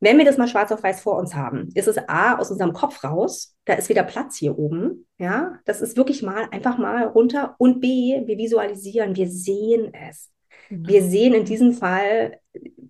wenn 0.00 0.18
wir 0.18 0.26
das 0.26 0.36
mal 0.36 0.48
schwarz 0.48 0.70
auf 0.70 0.82
weiß 0.82 1.00
vor 1.00 1.16
uns 1.16 1.34
haben, 1.34 1.70
ist 1.74 1.88
es 1.88 1.96
A, 2.08 2.36
aus 2.36 2.50
unserem 2.50 2.74
Kopf 2.74 3.02
raus, 3.04 3.56
da 3.64 3.72
ist 3.72 3.88
wieder 3.88 4.02
Platz 4.02 4.36
hier 4.36 4.58
oben, 4.58 5.06
ja, 5.16 5.54
das 5.64 5.80
ist 5.80 5.96
wirklich 5.96 6.22
mal 6.22 6.46
einfach 6.50 6.76
mal 6.76 7.04
runter 7.04 7.54
und 7.56 7.80
B, 7.80 8.20
wir 8.26 8.36
visualisieren, 8.36 9.16
wir 9.16 9.28
sehen 9.30 9.94
es. 9.94 10.33
Wir 10.70 11.02
sehen 11.02 11.34
in 11.34 11.44
diesem 11.44 11.72
Fall, 11.72 12.38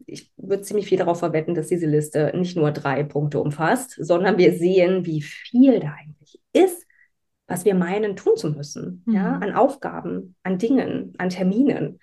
ich 0.06 0.32
würde 0.36 0.62
ziemlich 0.62 0.86
viel 0.86 0.98
darauf 0.98 1.18
verwetten, 1.18 1.54
dass 1.54 1.68
diese 1.68 1.86
Liste 1.86 2.32
nicht 2.34 2.56
nur 2.56 2.70
drei 2.70 3.02
Punkte 3.02 3.40
umfasst, 3.40 3.96
sondern 3.98 4.38
wir 4.38 4.52
sehen, 4.52 5.06
wie 5.06 5.22
viel 5.22 5.80
da 5.80 5.94
eigentlich 5.98 6.40
ist 6.52 6.84
was 7.46 7.64
wir 7.64 7.74
meinen 7.74 8.16
tun 8.16 8.36
zu 8.36 8.50
müssen, 8.50 9.02
mhm. 9.06 9.14
ja, 9.14 9.32
an 9.38 9.52
Aufgaben, 9.52 10.34
an 10.42 10.58
Dingen, 10.58 11.14
an 11.18 11.28
Terminen. 11.28 12.00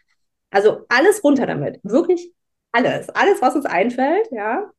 Also 0.51 0.86
alles 0.89 1.23
runter 1.23 1.45
damit, 1.45 1.79
wirklich 1.84 2.31
alles, 2.71 3.10
alles, 3.10 3.41
was 3.41 3.55
uns 3.55 3.65
einfällt, 3.65 4.29
ja. 4.31 4.69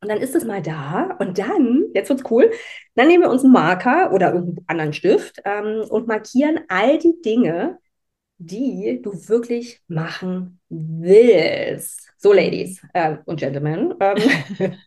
Und 0.00 0.08
dann 0.08 0.18
ist 0.18 0.34
es 0.34 0.44
mal 0.44 0.60
da 0.60 1.16
und 1.20 1.38
dann, 1.38 1.84
jetzt 1.94 2.08
wird's 2.08 2.28
cool, 2.28 2.50
dann 2.96 3.06
nehmen 3.06 3.22
wir 3.22 3.30
uns 3.30 3.44
einen 3.44 3.52
Marker 3.52 4.12
oder 4.12 4.34
irgendeinen 4.34 4.64
anderen 4.66 4.92
Stift 4.92 5.40
ähm, 5.44 5.84
und 5.88 6.08
markieren 6.08 6.60
all 6.66 6.98
die 6.98 7.20
Dinge, 7.24 7.78
die 8.46 9.00
du 9.02 9.12
wirklich 9.28 9.80
machen 9.88 10.60
willst. 10.68 12.12
So, 12.18 12.32
Ladies 12.32 12.80
äh, 12.92 13.16
und 13.24 13.40
Gentlemen, 13.40 13.94
ähm, 14.00 14.74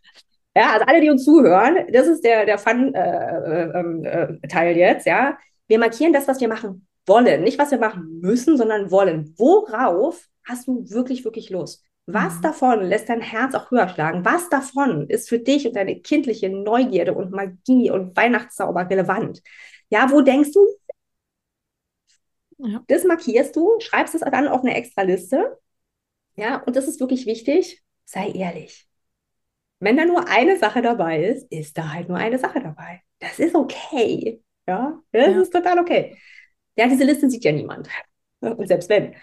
Ja, 0.58 0.72
also 0.74 0.86
alle, 0.86 1.02
die 1.02 1.10
uns 1.10 1.26
zuhören, 1.26 1.86
das 1.92 2.08
ist 2.08 2.24
der, 2.24 2.46
der 2.46 2.58
Fun-Teil 2.58 2.96
äh, 2.96 4.72
äh, 4.72 4.74
äh, 4.74 4.80
jetzt, 4.80 5.06
ja. 5.06 5.38
Wir 5.68 5.80
markieren 5.80 6.14
das, 6.14 6.30
was 6.30 6.40
wir 6.40 6.48
machen 6.48 6.88
wollen. 7.06 7.44
Nicht, 7.44 7.60
was 7.60 7.72
wir 7.72 7.78
machen 7.78 8.22
müssen, 8.22 8.56
sondern 8.56 8.90
wollen. 8.90 9.34
Worauf 9.38 10.26
hast 10.46 10.68
du 10.68 10.90
wirklich, 10.90 11.26
wirklich 11.26 11.50
Lust? 11.50 11.84
Was 12.06 12.38
mhm. 12.38 12.42
davon 12.44 12.84
lässt 12.84 13.10
dein 13.10 13.20
Herz 13.20 13.54
auch 13.54 13.70
höher 13.70 13.90
schlagen? 13.90 14.24
Was 14.24 14.48
davon 14.48 15.10
ist 15.10 15.28
für 15.28 15.40
dich 15.40 15.68
und 15.68 15.76
deine 15.76 16.00
kindliche 16.00 16.50
Neugierde 16.50 17.14
und 17.14 17.32
Magie 17.32 17.92
und 17.92 18.16
Weihnachtszauber 18.16 18.90
relevant? 18.90 19.42
Ja, 19.90 20.10
wo 20.10 20.22
denkst 20.22 20.52
du? 20.54 20.66
Ja. 22.58 22.84
Das 22.88 23.04
markierst 23.04 23.56
du, 23.56 23.80
schreibst 23.80 24.16
es 24.16 24.22
dann 24.22 24.48
auf 24.48 24.62
eine 24.62 24.76
extra 24.76 25.02
Liste. 25.02 25.60
Ja, 26.36 26.62
und 26.64 26.76
das 26.76 26.88
ist 26.88 27.00
wirklich 27.00 27.26
wichtig. 27.26 27.84
Sei 28.06 28.30
ehrlich. 28.30 28.88
Wenn 29.80 29.98
da 29.98 30.06
nur 30.06 30.28
eine 30.28 30.58
Sache 30.58 30.82
dabei 30.82 31.24
ist, 31.24 31.52
ist 31.52 31.78
da 31.78 31.94
halt 31.94 32.08
nur 32.08 32.18
eine 32.18 32.40
Sache 32.40 32.62
dabei. 32.62 33.02
Das 33.20 33.40
ist 33.40 33.56
okay. 33.56 34.42
Ja, 34.68 35.00
das 35.12 35.28
ja. 35.28 35.42
ist 35.42 35.54
total 35.54 35.80
okay. 35.80 36.18
Ja, 36.78 36.88
diese 36.88 37.04
Liste 37.04 37.30
sieht 37.30 37.44
ja 37.44 37.52
niemand. 37.52 37.88
Und 38.40 38.68
selbst 38.68 38.90
wenn. 38.90 39.16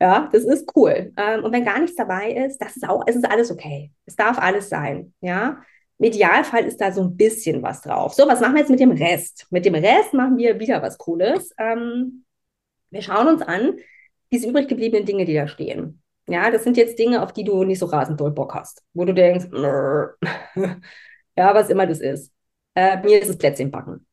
Ja, 0.00 0.28
das 0.30 0.44
ist 0.44 0.70
cool. 0.76 1.12
Ähm, 1.16 1.44
und 1.44 1.52
wenn 1.52 1.64
gar 1.64 1.78
nichts 1.78 1.96
dabei 1.96 2.32
ist, 2.32 2.58
das 2.58 2.76
ist 2.76 2.86
auch, 2.86 3.04
es 3.06 3.16
ist 3.16 3.24
alles 3.24 3.50
okay. 3.50 3.92
Es 4.04 4.14
darf 4.14 4.38
alles 4.38 4.68
sein. 4.68 5.14
Ja, 5.20 5.62
im 5.98 6.04
Idealfall 6.04 6.66
ist 6.66 6.80
da 6.80 6.92
so 6.92 7.02
ein 7.02 7.16
bisschen 7.16 7.62
was 7.62 7.80
drauf. 7.80 8.12
So, 8.12 8.28
was 8.28 8.40
machen 8.40 8.54
wir 8.54 8.60
jetzt 8.60 8.70
mit 8.70 8.80
dem 8.80 8.90
Rest? 8.90 9.46
Mit 9.50 9.64
dem 9.64 9.74
Rest 9.74 10.12
machen 10.12 10.36
wir 10.36 10.60
wieder 10.60 10.82
was 10.82 10.98
Cooles. 10.98 11.54
Ähm, 11.58 12.25
wir 12.96 13.02
schauen 13.02 13.28
uns 13.28 13.42
an, 13.42 13.78
diese 14.32 14.48
übrig 14.48 14.68
gebliebenen 14.68 15.04
Dinge, 15.04 15.24
die 15.24 15.34
da 15.34 15.46
stehen. 15.46 16.02
Ja, 16.28 16.50
das 16.50 16.64
sind 16.64 16.76
jetzt 16.76 16.98
Dinge, 16.98 17.22
auf 17.22 17.32
die 17.32 17.44
du 17.44 17.62
nicht 17.62 17.78
so 17.78 17.86
rasend 17.86 18.18
doll 18.18 18.32
Bock 18.32 18.54
hast, 18.54 18.82
wo 18.94 19.04
du 19.04 19.14
denkst, 19.14 19.46
ja, 19.52 21.54
was 21.54 21.70
immer 21.70 21.86
das 21.86 22.00
ist. 22.00 22.32
Äh, 22.74 23.00
mir 23.02 23.22
ist 23.22 23.28
es 23.28 23.38
Plätzchen 23.38 23.70
backen. 23.70 24.06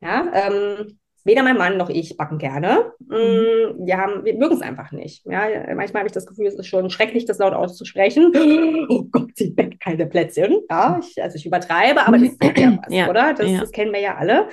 Ja, 0.00 0.30
ähm, 0.32 0.98
weder 1.24 1.42
mein 1.42 1.58
Mann 1.58 1.76
noch 1.76 1.90
ich 1.90 2.16
backen 2.16 2.38
gerne. 2.38 2.92
Mhm. 3.00 3.86
Wir, 3.86 3.98
haben, 3.98 4.24
wir 4.24 4.34
mögen 4.34 4.54
es 4.54 4.62
einfach 4.62 4.92
nicht. 4.92 5.24
Ja, 5.26 5.46
manchmal 5.74 6.00
habe 6.00 6.06
ich 6.06 6.12
das 6.12 6.26
Gefühl, 6.26 6.46
es 6.46 6.54
ist 6.54 6.66
schon 6.66 6.90
schrecklich, 6.90 7.26
das 7.26 7.38
laut 7.38 7.52
auszusprechen. 7.52 8.32
Oh 8.88 9.04
Gott, 9.10 9.30
sie 9.36 9.50
backt 9.50 9.80
keine 9.80 10.06
Plätzchen. 10.06 10.60
Ja, 10.68 10.98
ich, 11.00 11.22
also 11.22 11.36
ich 11.36 11.46
übertreibe, 11.46 12.06
aber 12.06 12.18
das 12.18 12.28
ist 12.28 12.42
ja 12.42 12.78
was, 12.82 12.94
ja, 12.94 13.08
oder? 13.08 13.34
Das, 13.34 13.50
ja. 13.50 13.60
das, 13.60 13.70
kennen 13.70 13.92
wir 13.92 14.00
ja 14.00 14.16
alle. 14.16 14.48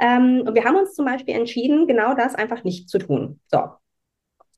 Ähm, 0.00 0.44
und 0.46 0.54
wir 0.54 0.64
haben 0.64 0.76
uns 0.76 0.94
zum 0.94 1.04
Beispiel 1.04 1.34
entschieden, 1.34 1.86
genau 1.86 2.14
das 2.14 2.34
einfach 2.34 2.64
nicht 2.64 2.88
zu 2.88 2.98
tun. 2.98 3.40
So, 3.48 3.58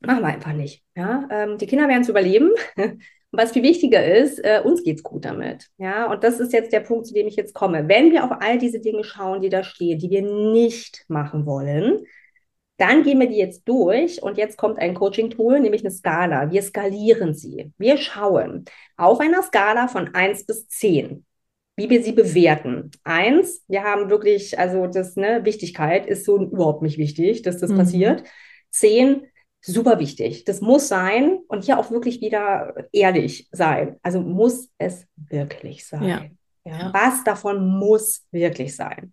machen 0.00 0.20
wir 0.20 0.26
einfach 0.26 0.52
nicht. 0.52 0.82
Ja, 0.94 1.28
ähm, 1.30 1.58
die 1.58 1.66
Kinder 1.66 1.88
werden 1.88 2.02
es 2.02 2.08
überleben. 2.08 2.50
Und 2.76 3.00
was 3.32 3.52
viel 3.52 3.62
wichtiger 3.62 4.04
ist, 4.04 4.38
äh, 4.38 4.60
uns 4.64 4.86
es 4.86 5.02
gut 5.02 5.24
damit. 5.24 5.68
Ja, 5.78 6.10
und 6.10 6.22
das 6.22 6.38
ist 6.38 6.52
jetzt 6.52 6.72
der 6.72 6.80
Punkt, 6.80 7.06
zu 7.06 7.14
dem 7.14 7.26
ich 7.26 7.36
jetzt 7.36 7.54
komme. 7.54 7.88
Wenn 7.88 8.12
wir 8.12 8.24
auf 8.24 8.30
all 8.40 8.58
diese 8.58 8.80
Dinge 8.80 9.04
schauen, 9.04 9.42
die 9.42 9.48
da 9.48 9.64
stehen, 9.64 9.98
die 9.98 10.10
wir 10.10 10.22
nicht 10.22 11.04
machen 11.08 11.44
wollen, 11.44 12.06
dann 12.78 13.02
gehen 13.02 13.20
wir 13.20 13.28
die 13.28 13.36
jetzt 13.36 13.68
durch 13.68 14.22
und 14.22 14.38
jetzt 14.38 14.56
kommt 14.56 14.78
ein 14.78 14.94
Coaching-Tool, 14.94 15.60
nämlich 15.60 15.82
eine 15.82 15.90
Skala. 15.90 16.50
Wir 16.50 16.62
skalieren 16.62 17.34
sie. 17.34 17.72
Wir 17.78 17.96
schauen 17.96 18.64
auf 18.96 19.20
einer 19.20 19.42
Skala 19.42 19.88
von 19.88 20.14
1 20.14 20.46
bis 20.46 20.66
10, 20.68 21.24
wie 21.76 21.88
wir 21.88 22.02
sie 22.02 22.12
bewerten. 22.12 22.90
Eins, 23.02 23.64
wir 23.68 23.82
haben 23.82 24.10
wirklich, 24.10 24.58
also 24.58 24.86
das, 24.86 25.16
ne, 25.16 25.44
Wichtigkeit 25.44 26.06
ist 26.06 26.24
so 26.24 26.38
überhaupt 26.38 26.82
nicht 26.82 26.98
wichtig, 26.98 27.42
dass 27.42 27.58
das 27.58 27.70
mhm. 27.70 27.78
passiert. 27.78 28.24
Zehn, 28.70 29.26
super 29.60 29.98
wichtig. 29.98 30.44
Das 30.44 30.60
muss 30.60 30.88
sein 30.88 31.38
und 31.48 31.64
hier 31.64 31.78
auch 31.78 31.90
wirklich 31.90 32.20
wieder 32.20 32.74
ehrlich 32.92 33.48
sein. 33.52 33.96
Also 34.02 34.20
muss 34.20 34.70
es 34.78 35.06
wirklich 35.16 35.86
sein. 35.86 36.04
Ja. 36.04 36.22
Ja, 36.64 36.92
was 36.94 37.24
davon 37.24 37.66
muss 37.66 38.26
wirklich 38.30 38.76
sein? 38.76 39.12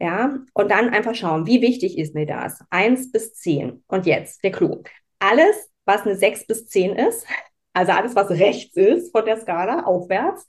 Ja, 0.00 0.38
und 0.54 0.70
dann 0.70 0.88
einfach 0.88 1.14
schauen, 1.14 1.46
wie 1.46 1.60
wichtig 1.60 1.98
ist 1.98 2.14
mir 2.14 2.24
das? 2.24 2.64
Eins 2.70 3.12
bis 3.12 3.34
zehn. 3.34 3.84
Und 3.86 4.06
jetzt 4.06 4.42
der 4.42 4.50
Clou. 4.50 4.82
Alles, 5.18 5.70
was 5.84 6.06
eine 6.06 6.16
sechs 6.16 6.46
bis 6.46 6.66
zehn 6.68 6.96
ist, 6.96 7.26
also 7.74 7.92
alles, 7.92 8.16
was 8.16 8.30
rechts 8.30 8.74
ist 8.76 9.12
von 9.12 9.24
der 9.26 9.38
Skala 9.38 9.84
aufwärts, 9.84 10.46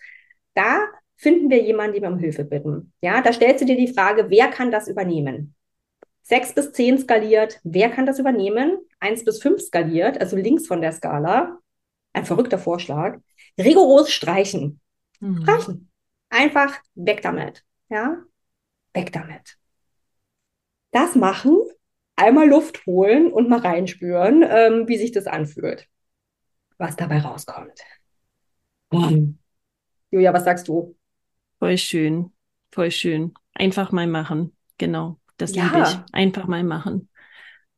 da 0.54 0.86
finden 1.22 1.52
wir 1.52 1.62
jemanden, 1.62 1.94
den 1.94 2.04
wir 2.04 2.10
um 2.10 2.18
Hilfe 2.18 2.44
bitten. 2.44 2.94
Ja, 3.00 3.22
da 3.22 3.32
stellst 3.32 3.62
du 3.62 3.66
dir 3.66 3.78
die 3.78 3.94
Frage, 3.94 4.32
wer 4.32 4.48
kann 4.48 4.72
das 4.72 4.88
übernehmen? 4.88 5.54
Sechs 6.24 6.54
bis 6.54 6.72
zehn 6.72 6.98
skaliert, 6.98 7.60
wer 7.64 7.90
kann 7.90 8.08
das 8.08 8.18
übernehmen? 8.18 8.80
Eins 9.00 9.24
bis 9.24 9.40
fünf 9.40 9.62
skaliert, 9.62 10.20
also 10.20 10.36
links 10.36 10.66
von 10.66 10.82
der 10.82 10.92
Skala. 10.92 11.60
Ein 12.14 12.26
verrückter 12.26 12.58
Vorschlag. 12.58 13.20
Rigoros 13.58 14.12
streichen. 14.12 14.82
Mhm. 15.20 15.44
Streichen. 15.44 15.92
Einfach 16.30 16.80
weg 16.96 17.22
damit. 17.22 17.64
Ja, 17.90 18.18
weg 18.94 19.12
damit. 19.12 19.58
Das 20.90 21.14
machen, 21.14 21.56
einmal 22.16 22.50
Luft 22.50 22.86
holen 22.88 23.32
und 23.32 23.48
mal 23.48 23.60
reinspüren, 23.60 24.44
ähm, 24.44 24.88
wie 24.88 24.98
sich 24.98 25.12
das 25.12 25.28
anfühlt. 25.28 25.88
Was 26.80 26.96
dabei 26.96 27.20
rauskommt. 27.20 27.80
Mhm. 28.92 29.38
Julia, 30.10 30.34
was 30.34 30.46
sagst 30.46 30.68
du? 30.68 30.96
Voll 31.62 31.78
schön. 31.78 32.32
Voll 32.72 32.90
schön. 32.90 33.36
Einfach 33.54 33.92
mal 33.92 34.08
machen. 34.08 34.56
Genau. 34.80 35.20
Das 35.38 35.54
ja. 35.54 35.66
liebe 35.66 35.82
ich. 35.84 35.96
Einfach 36.12 36.48
mal 36.48 36.64
machen. 36.64 37.08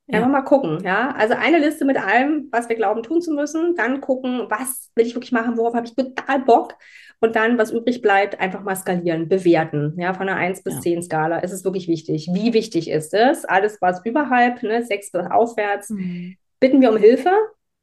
Ja. 0.08 0.20
Einfach 0.20 0.32
mal 0.32 0.42
gucken, 0.44 0.82
ja. 0.86 1.12
Also 1.12 1.34
eine 1.34 1.60
Liste 1.60 1.84
mit 1.84 1.98
allem, 1.98 2.48
was 2.50 2.70
wir 2.70 2.78
glauben 2.78 3.04
tun 3.04 3.22
zu 3.22 3.34
müssen, 3.34 3.76
dann 3.76 4.00
gucken, 4.00 4.46
was 4.50 4.90
will 4.96 5.06
ich 5.06 5.16
wirklich 5.16 5.34
machen, 5.34 5.58
worauf 5.58 5.74
habe 5.74 5.86
ich 5.86 5.96
total 5.96 6.40
Bock 6.40 6.76
und 7.20 7.36
dann, 7.36 7.58
was 7.58 7.72
übrig 7.72 8.02
bleibt, 8.02 8.40
einfach 8.40 8.64
mal 8.64 8.76
skalieren, 8.78 9.28
bewerten, 9.28 9.96
ja, 9.98 10.14
von 10.14 10.30
einer 10.30 10.38
1 10.38 10.64
bis 10.64 10.76
ja. 10.76 10.82
10 10.82 11.04
Skala 11.04 11.40
ist 11.40 11.52
es 11.52 11.66
wirklich 11.66 11.90
wichtig. 11.90 12.30
Wie 12.34 12.54
wichtig 12.54 12.90
ist 12.90 13.14
es? 13.14 13.44
Alles, 13.44 13.82
was 13.82 14.06
überhalb, 14.06 14.64
ne, 14.64 14.86
6 14.86 15.12
bis 15.12 15.26
aufwärts, 15.26 15.90
mhm. 15.90 16.38
bitten 16.62 16.80
wir 16.80 16.90
um 16.90 16.98
Hilfe 16.98 17.34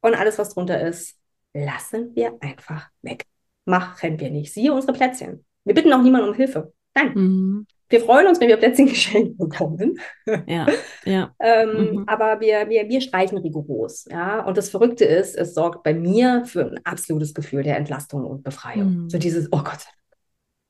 und 0.01 0.15
alles, 0.15 0.39
was 0.39 0.53
drunter 0.53 0.81
ist, 0.81 1.15
lassen 1.53 2.15
wir 2.15 2.37
einfach 2.39 2.89
weg. 3.03 3.25
Machen 3.65 4.19
wir 4.19 4.31
nicht. 4.31 4.51
Siehe 4.51 4.73
unsere 4.73 4.93
Plätzchen. 4.93 5.45
Wir 5.63 5.73
bitten 5.73 5.93
auch 5.93 6.01
niemanden 6.01 6.29
um 6.29 6.35
Hilfe. 6.35 6.73
Nein. 6.95 7.13
Mhm 7.13 7.67
wir 7.91 8.01
freuen 8.01 8.27
uns, 8.27 8.39
wenn 8.39 8.47
wir 8.47 8.57
Plätzchen 8.57 8.87
geschenkt 8.87 9.37
bekommen. 9.37 9.99
Ja, 10.47 10.67
ja. 11.05 11.35
ähm, 11.39 11.91
mhm. 11.91 12.03
Aber 12.07 12.39
wir, 12.39 12.69
wir, 12.69 12.87
wir 12.89 13.01
streichen 13.01 13.37
rigoros. 13.37 14.05
Ja? 14.09 14.43
Und 14.45 14.57
das 14.57 14.69
Verrückte 14.69 15.05
ist, 15.05 15.35
es 15.35 15.53
sorgt 15.53 15.83
bei 15.83 15.93
mir 15.93 16.45
für 16.45 16.65
ein 16.65 16.79
absolutes 16.83 17.33
Gefühl 17.33 17.63
der 17.63 17.77
Entlastung 17.77 18.25
und 18.25 18.43
Befreiung. 18.43 19.03
Mhm. 19.03 19.09
So 19.09 19.17
dieses, 19.17 19.47
oh 19.51 19.61
Gott. 19.63 19.85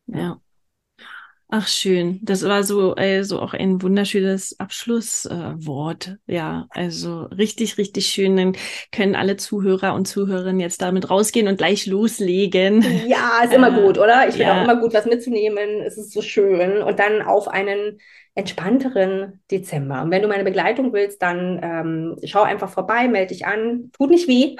Ja. 0.08 0.41
Ach 1.54 1.68
schön, 1.68 2.18
das 2.24 2.46
war 2.46 2.64
so 2.64 2.94
also 2.96 3.42
auch 3.42 3.54
ein 3.54 3.82
wunderschönes 3.82 4.58
Abschlusswort. 4.58 6.18
Äh, 6.26 6.34
ja, 6.34 6.66
also 6.70 7.24
richtig, 7.24 7.78
richtig 7.78 8.06
schön. 8.06 8.38
Dann 8.38 8.56
können 8.94 9.18
alle 9.18 9.36
Zuhörer 9.36 9.94
und 9.94 10.08
Zuhörerinnen 10.08 10.62
jetzt 10.62 10.82
damit 10.82 11.10
rausgehen 11.10 11.50
und 11.50 11.58
gleich 11.58 11.88
loslegen. 11.88 12.86
Ja, 13.06 13.42
ist 13.44 13.54
immer 13.54 13.78
äh, 13.78 13.82
gut, 13.82 13.98
oder? 13.98 14.30
Ich 14.30 14.36
finde 14.36 14.46
ja. 14.46 14.60
auch 14.60 14.64
immer 14.64 14.80
gut, 14.80 14.94
was 14.94 15.06
mitzunehmen. 15.06 15.82
Es 15.86 15.98
ist 15.98 16.14
so 16.14 16.22
schön. 16.22 16.82
Und 16.84 17.00
dann 17.00 17.22
auf 17.22 17.50
einen 17.50 18.00
entspannteren 18.34 19.42
Dezember. 19.52 20.04
Und 20.04 20.12
wenn 20.12 20.22
du 20.22 20.30
meine 20.30 20.46
Begleitung 20.46 20.94
willst, 20.94 21.22
dann 21.22 21.60
ähm, 21.62 22.16
schau 22.24 22.44
einfach 22.44 22.70
vorbei, 22.70 23.10
melde 23.10 23.34
dich 23.34 23.46
an. 23.46 23.92
Tut 23.92 24.10
nicht 24.10 24.30
weh. 24.30 24.56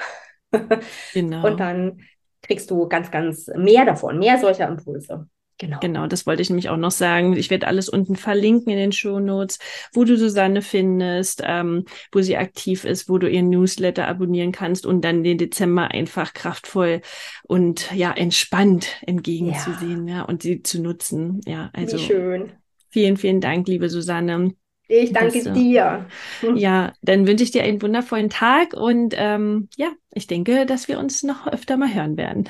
genau. 1.14 1.46
Und 1.46 1.58
dann 1.58 2.02
kriegst 2.42 2.70
du 2.70 2.86
ganz, 2.86 3.10
ganz 3.10 3.48
mehr 3.56 3.86
davon, 3.86 4.18
mehr 4.18 4.38
solcher 4.38 4.68
Impulse. 4.68 5.26
Genau. 5.62 5.78
Genau, 5.78 6.08
das 6.08 6.26
wollte 6.26 6.42
ich 6.42 6.50
nämlich 6.50 6.70
auch 6.70 6.76
noch 6.76 6.90
sagen. 6.90 7.36
Ich 7.36 7.48
werde 7.48 7.68
alles 7.68 7.88
unten 7.88 8.16
verlinken 8.16 8.72
in 8.72 8.78
den 8.78 8.90
Show 8.90 9.20
Notes, 9.20 9.60
wo 9.92 10.02
du 10.02 10.16
Susanne 10.16 10.60
findest, 10.60 11.40
ähm, 11.46 11.84
wo 12.10 12.20
sie 12.20 12.36
aktiv 12.36 12.84
ist, 12.84 13.08
wo 13.08 13.16
du 13.18 13.30
ihren 13.30 13.48
Newsletter 13.48 14.08
abonnieren 14.08 14.50
kannst 14.50 14.86
und 14.86 15.04
dann 15.04 15.22
den 15.22 15.38
Dezember 15.38 15.92
einfach 15.92 16.34
kraftvoll 16.34 17.00
und 17.44 17.92
ja 17.94 18.10
entspannt 18.10 18.88
entgegenzusehen, 19.06 20.08
ja, 20.08 20.16
ja 20.16 20.22
und 20.22 20.42
sie 20.42 20.64
zu 20.64 20.82
nutzen. 20.82 21.40
Ja, 21.46 21.70
also 21.74 21.96
Wie 21.96 22.02
schön. 22.02 22.52
Vielen, 22.88 23.16
vielen 23.16 23.40
Dank, 23.40 23.68
liebe 23.68 23.88
Susanne. 23.88 24.54
Ich 24.88 25.12
danke 25.12 25.44
das, 25.44 25.54
dir. 25.54 26.06
Ja, 26.56 26.92
dann 27.02 27.28
wünsche 27.28 27.44
ich 27.44 27.52
dir 27.52 27.62
einen 27.62 27.80
wundervollen 27.80 28.30
Tag 28.30 28.74
und 28.74 29.14
ähm, 29.16 29.68
ja, 29.76 29.92
ich 30.12 30.26
denke, 30.26 30.66
dass 30.66 30.88
wir 30.88 30.98
uns 30.98 31.22
noch 31.22 31.46
öfter 31.46 31.76
mal 31.76 31.94
hören 31.94 32.16
werden. 32.16 32.48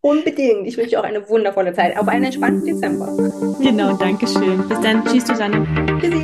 Unbedingt. 0.00 0.66
Ich 0.66 0.76
wünsche 0.76 0.90
dir 0.90 1.00
auch 1.00 1.04
eine 1.04 1.28
wundervolle 1.28 1.72
Zeit. 1.72 1.96
Auf 1.98 2.08
einen 2.08 2.24
entspannten 2.24 2.64
Dezember. 2.64 3.08
Genau, 3.60 3.94
danke 3.96 4.26
schön. 4.26 4.68
Bis 4.68 4.80
dann. 4.80 5.04
Tschüss, 5.04 5.26
Susanne. 5.26 5.66
Tschüssi. 6.00 6.22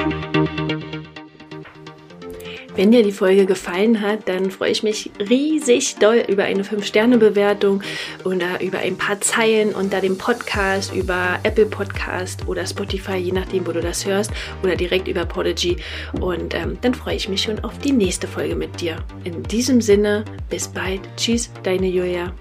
Wenn 2.75 2.91
dir 2.91 3.03
die 3.03 3.13
Folge 3.13 3.45
gefallen 3.45 4.01
hat, 4.01 4.29
dann 4.29 4.51
freue 4.51 4.71
ich 4.71 4.83
mich 4.83 5.11
riesig 5.29 5.97
doll 5.97 6.25
über 6.27 6.45
eine 6.45 6.63
5-Sterne-Bewertung 6.63 7.83
oder 8.25 8.63
über 8.63 8.79
ein 8.79 8.97
paar 8.97 9.21
Zeilen 9.21 9.75
unter 9.75 10.01
dem 10.01 10.17
Podcast, 10.17 10.95
über 10.95 11.39
Apple 11.43 11.67
Podcast 11.67 12.49
oder 12.49 12.67
Spotify, 12.67 13.17
je 13.17 13.33
nachdem, 13.33 13.67
wo 13.67 13.73
du 13.73 13.83
das 13.83 14.07
hörst, 14.07 14.31
oder 14.63 14.75
direkt 14.75 15.07
über 15.07 15.27
Podigy. 15.27 15.77
Und 16.19 16.55
ähm, 16.55 16.79
dann 16.81 16.95
freue 16.95 17.17
ich 17.17 17.29
mich 17.29 17.43
schon 17.43 17.63
auf 17.63 17.77
die 17.79 17.93
nächste 17.93 18.27
Folge 18.27 18.57
mit 18.57 18.81
dir. 18.81 18.97
In 19.25 19.43
diesem 19.43 19.83
Sinne, 19.83 20.25
bis 20.49 20.67
bald. 20.67 21.03
Tschüss, 21.19 21.51
deine 21.63 21.89
Julia. 21.89 22.33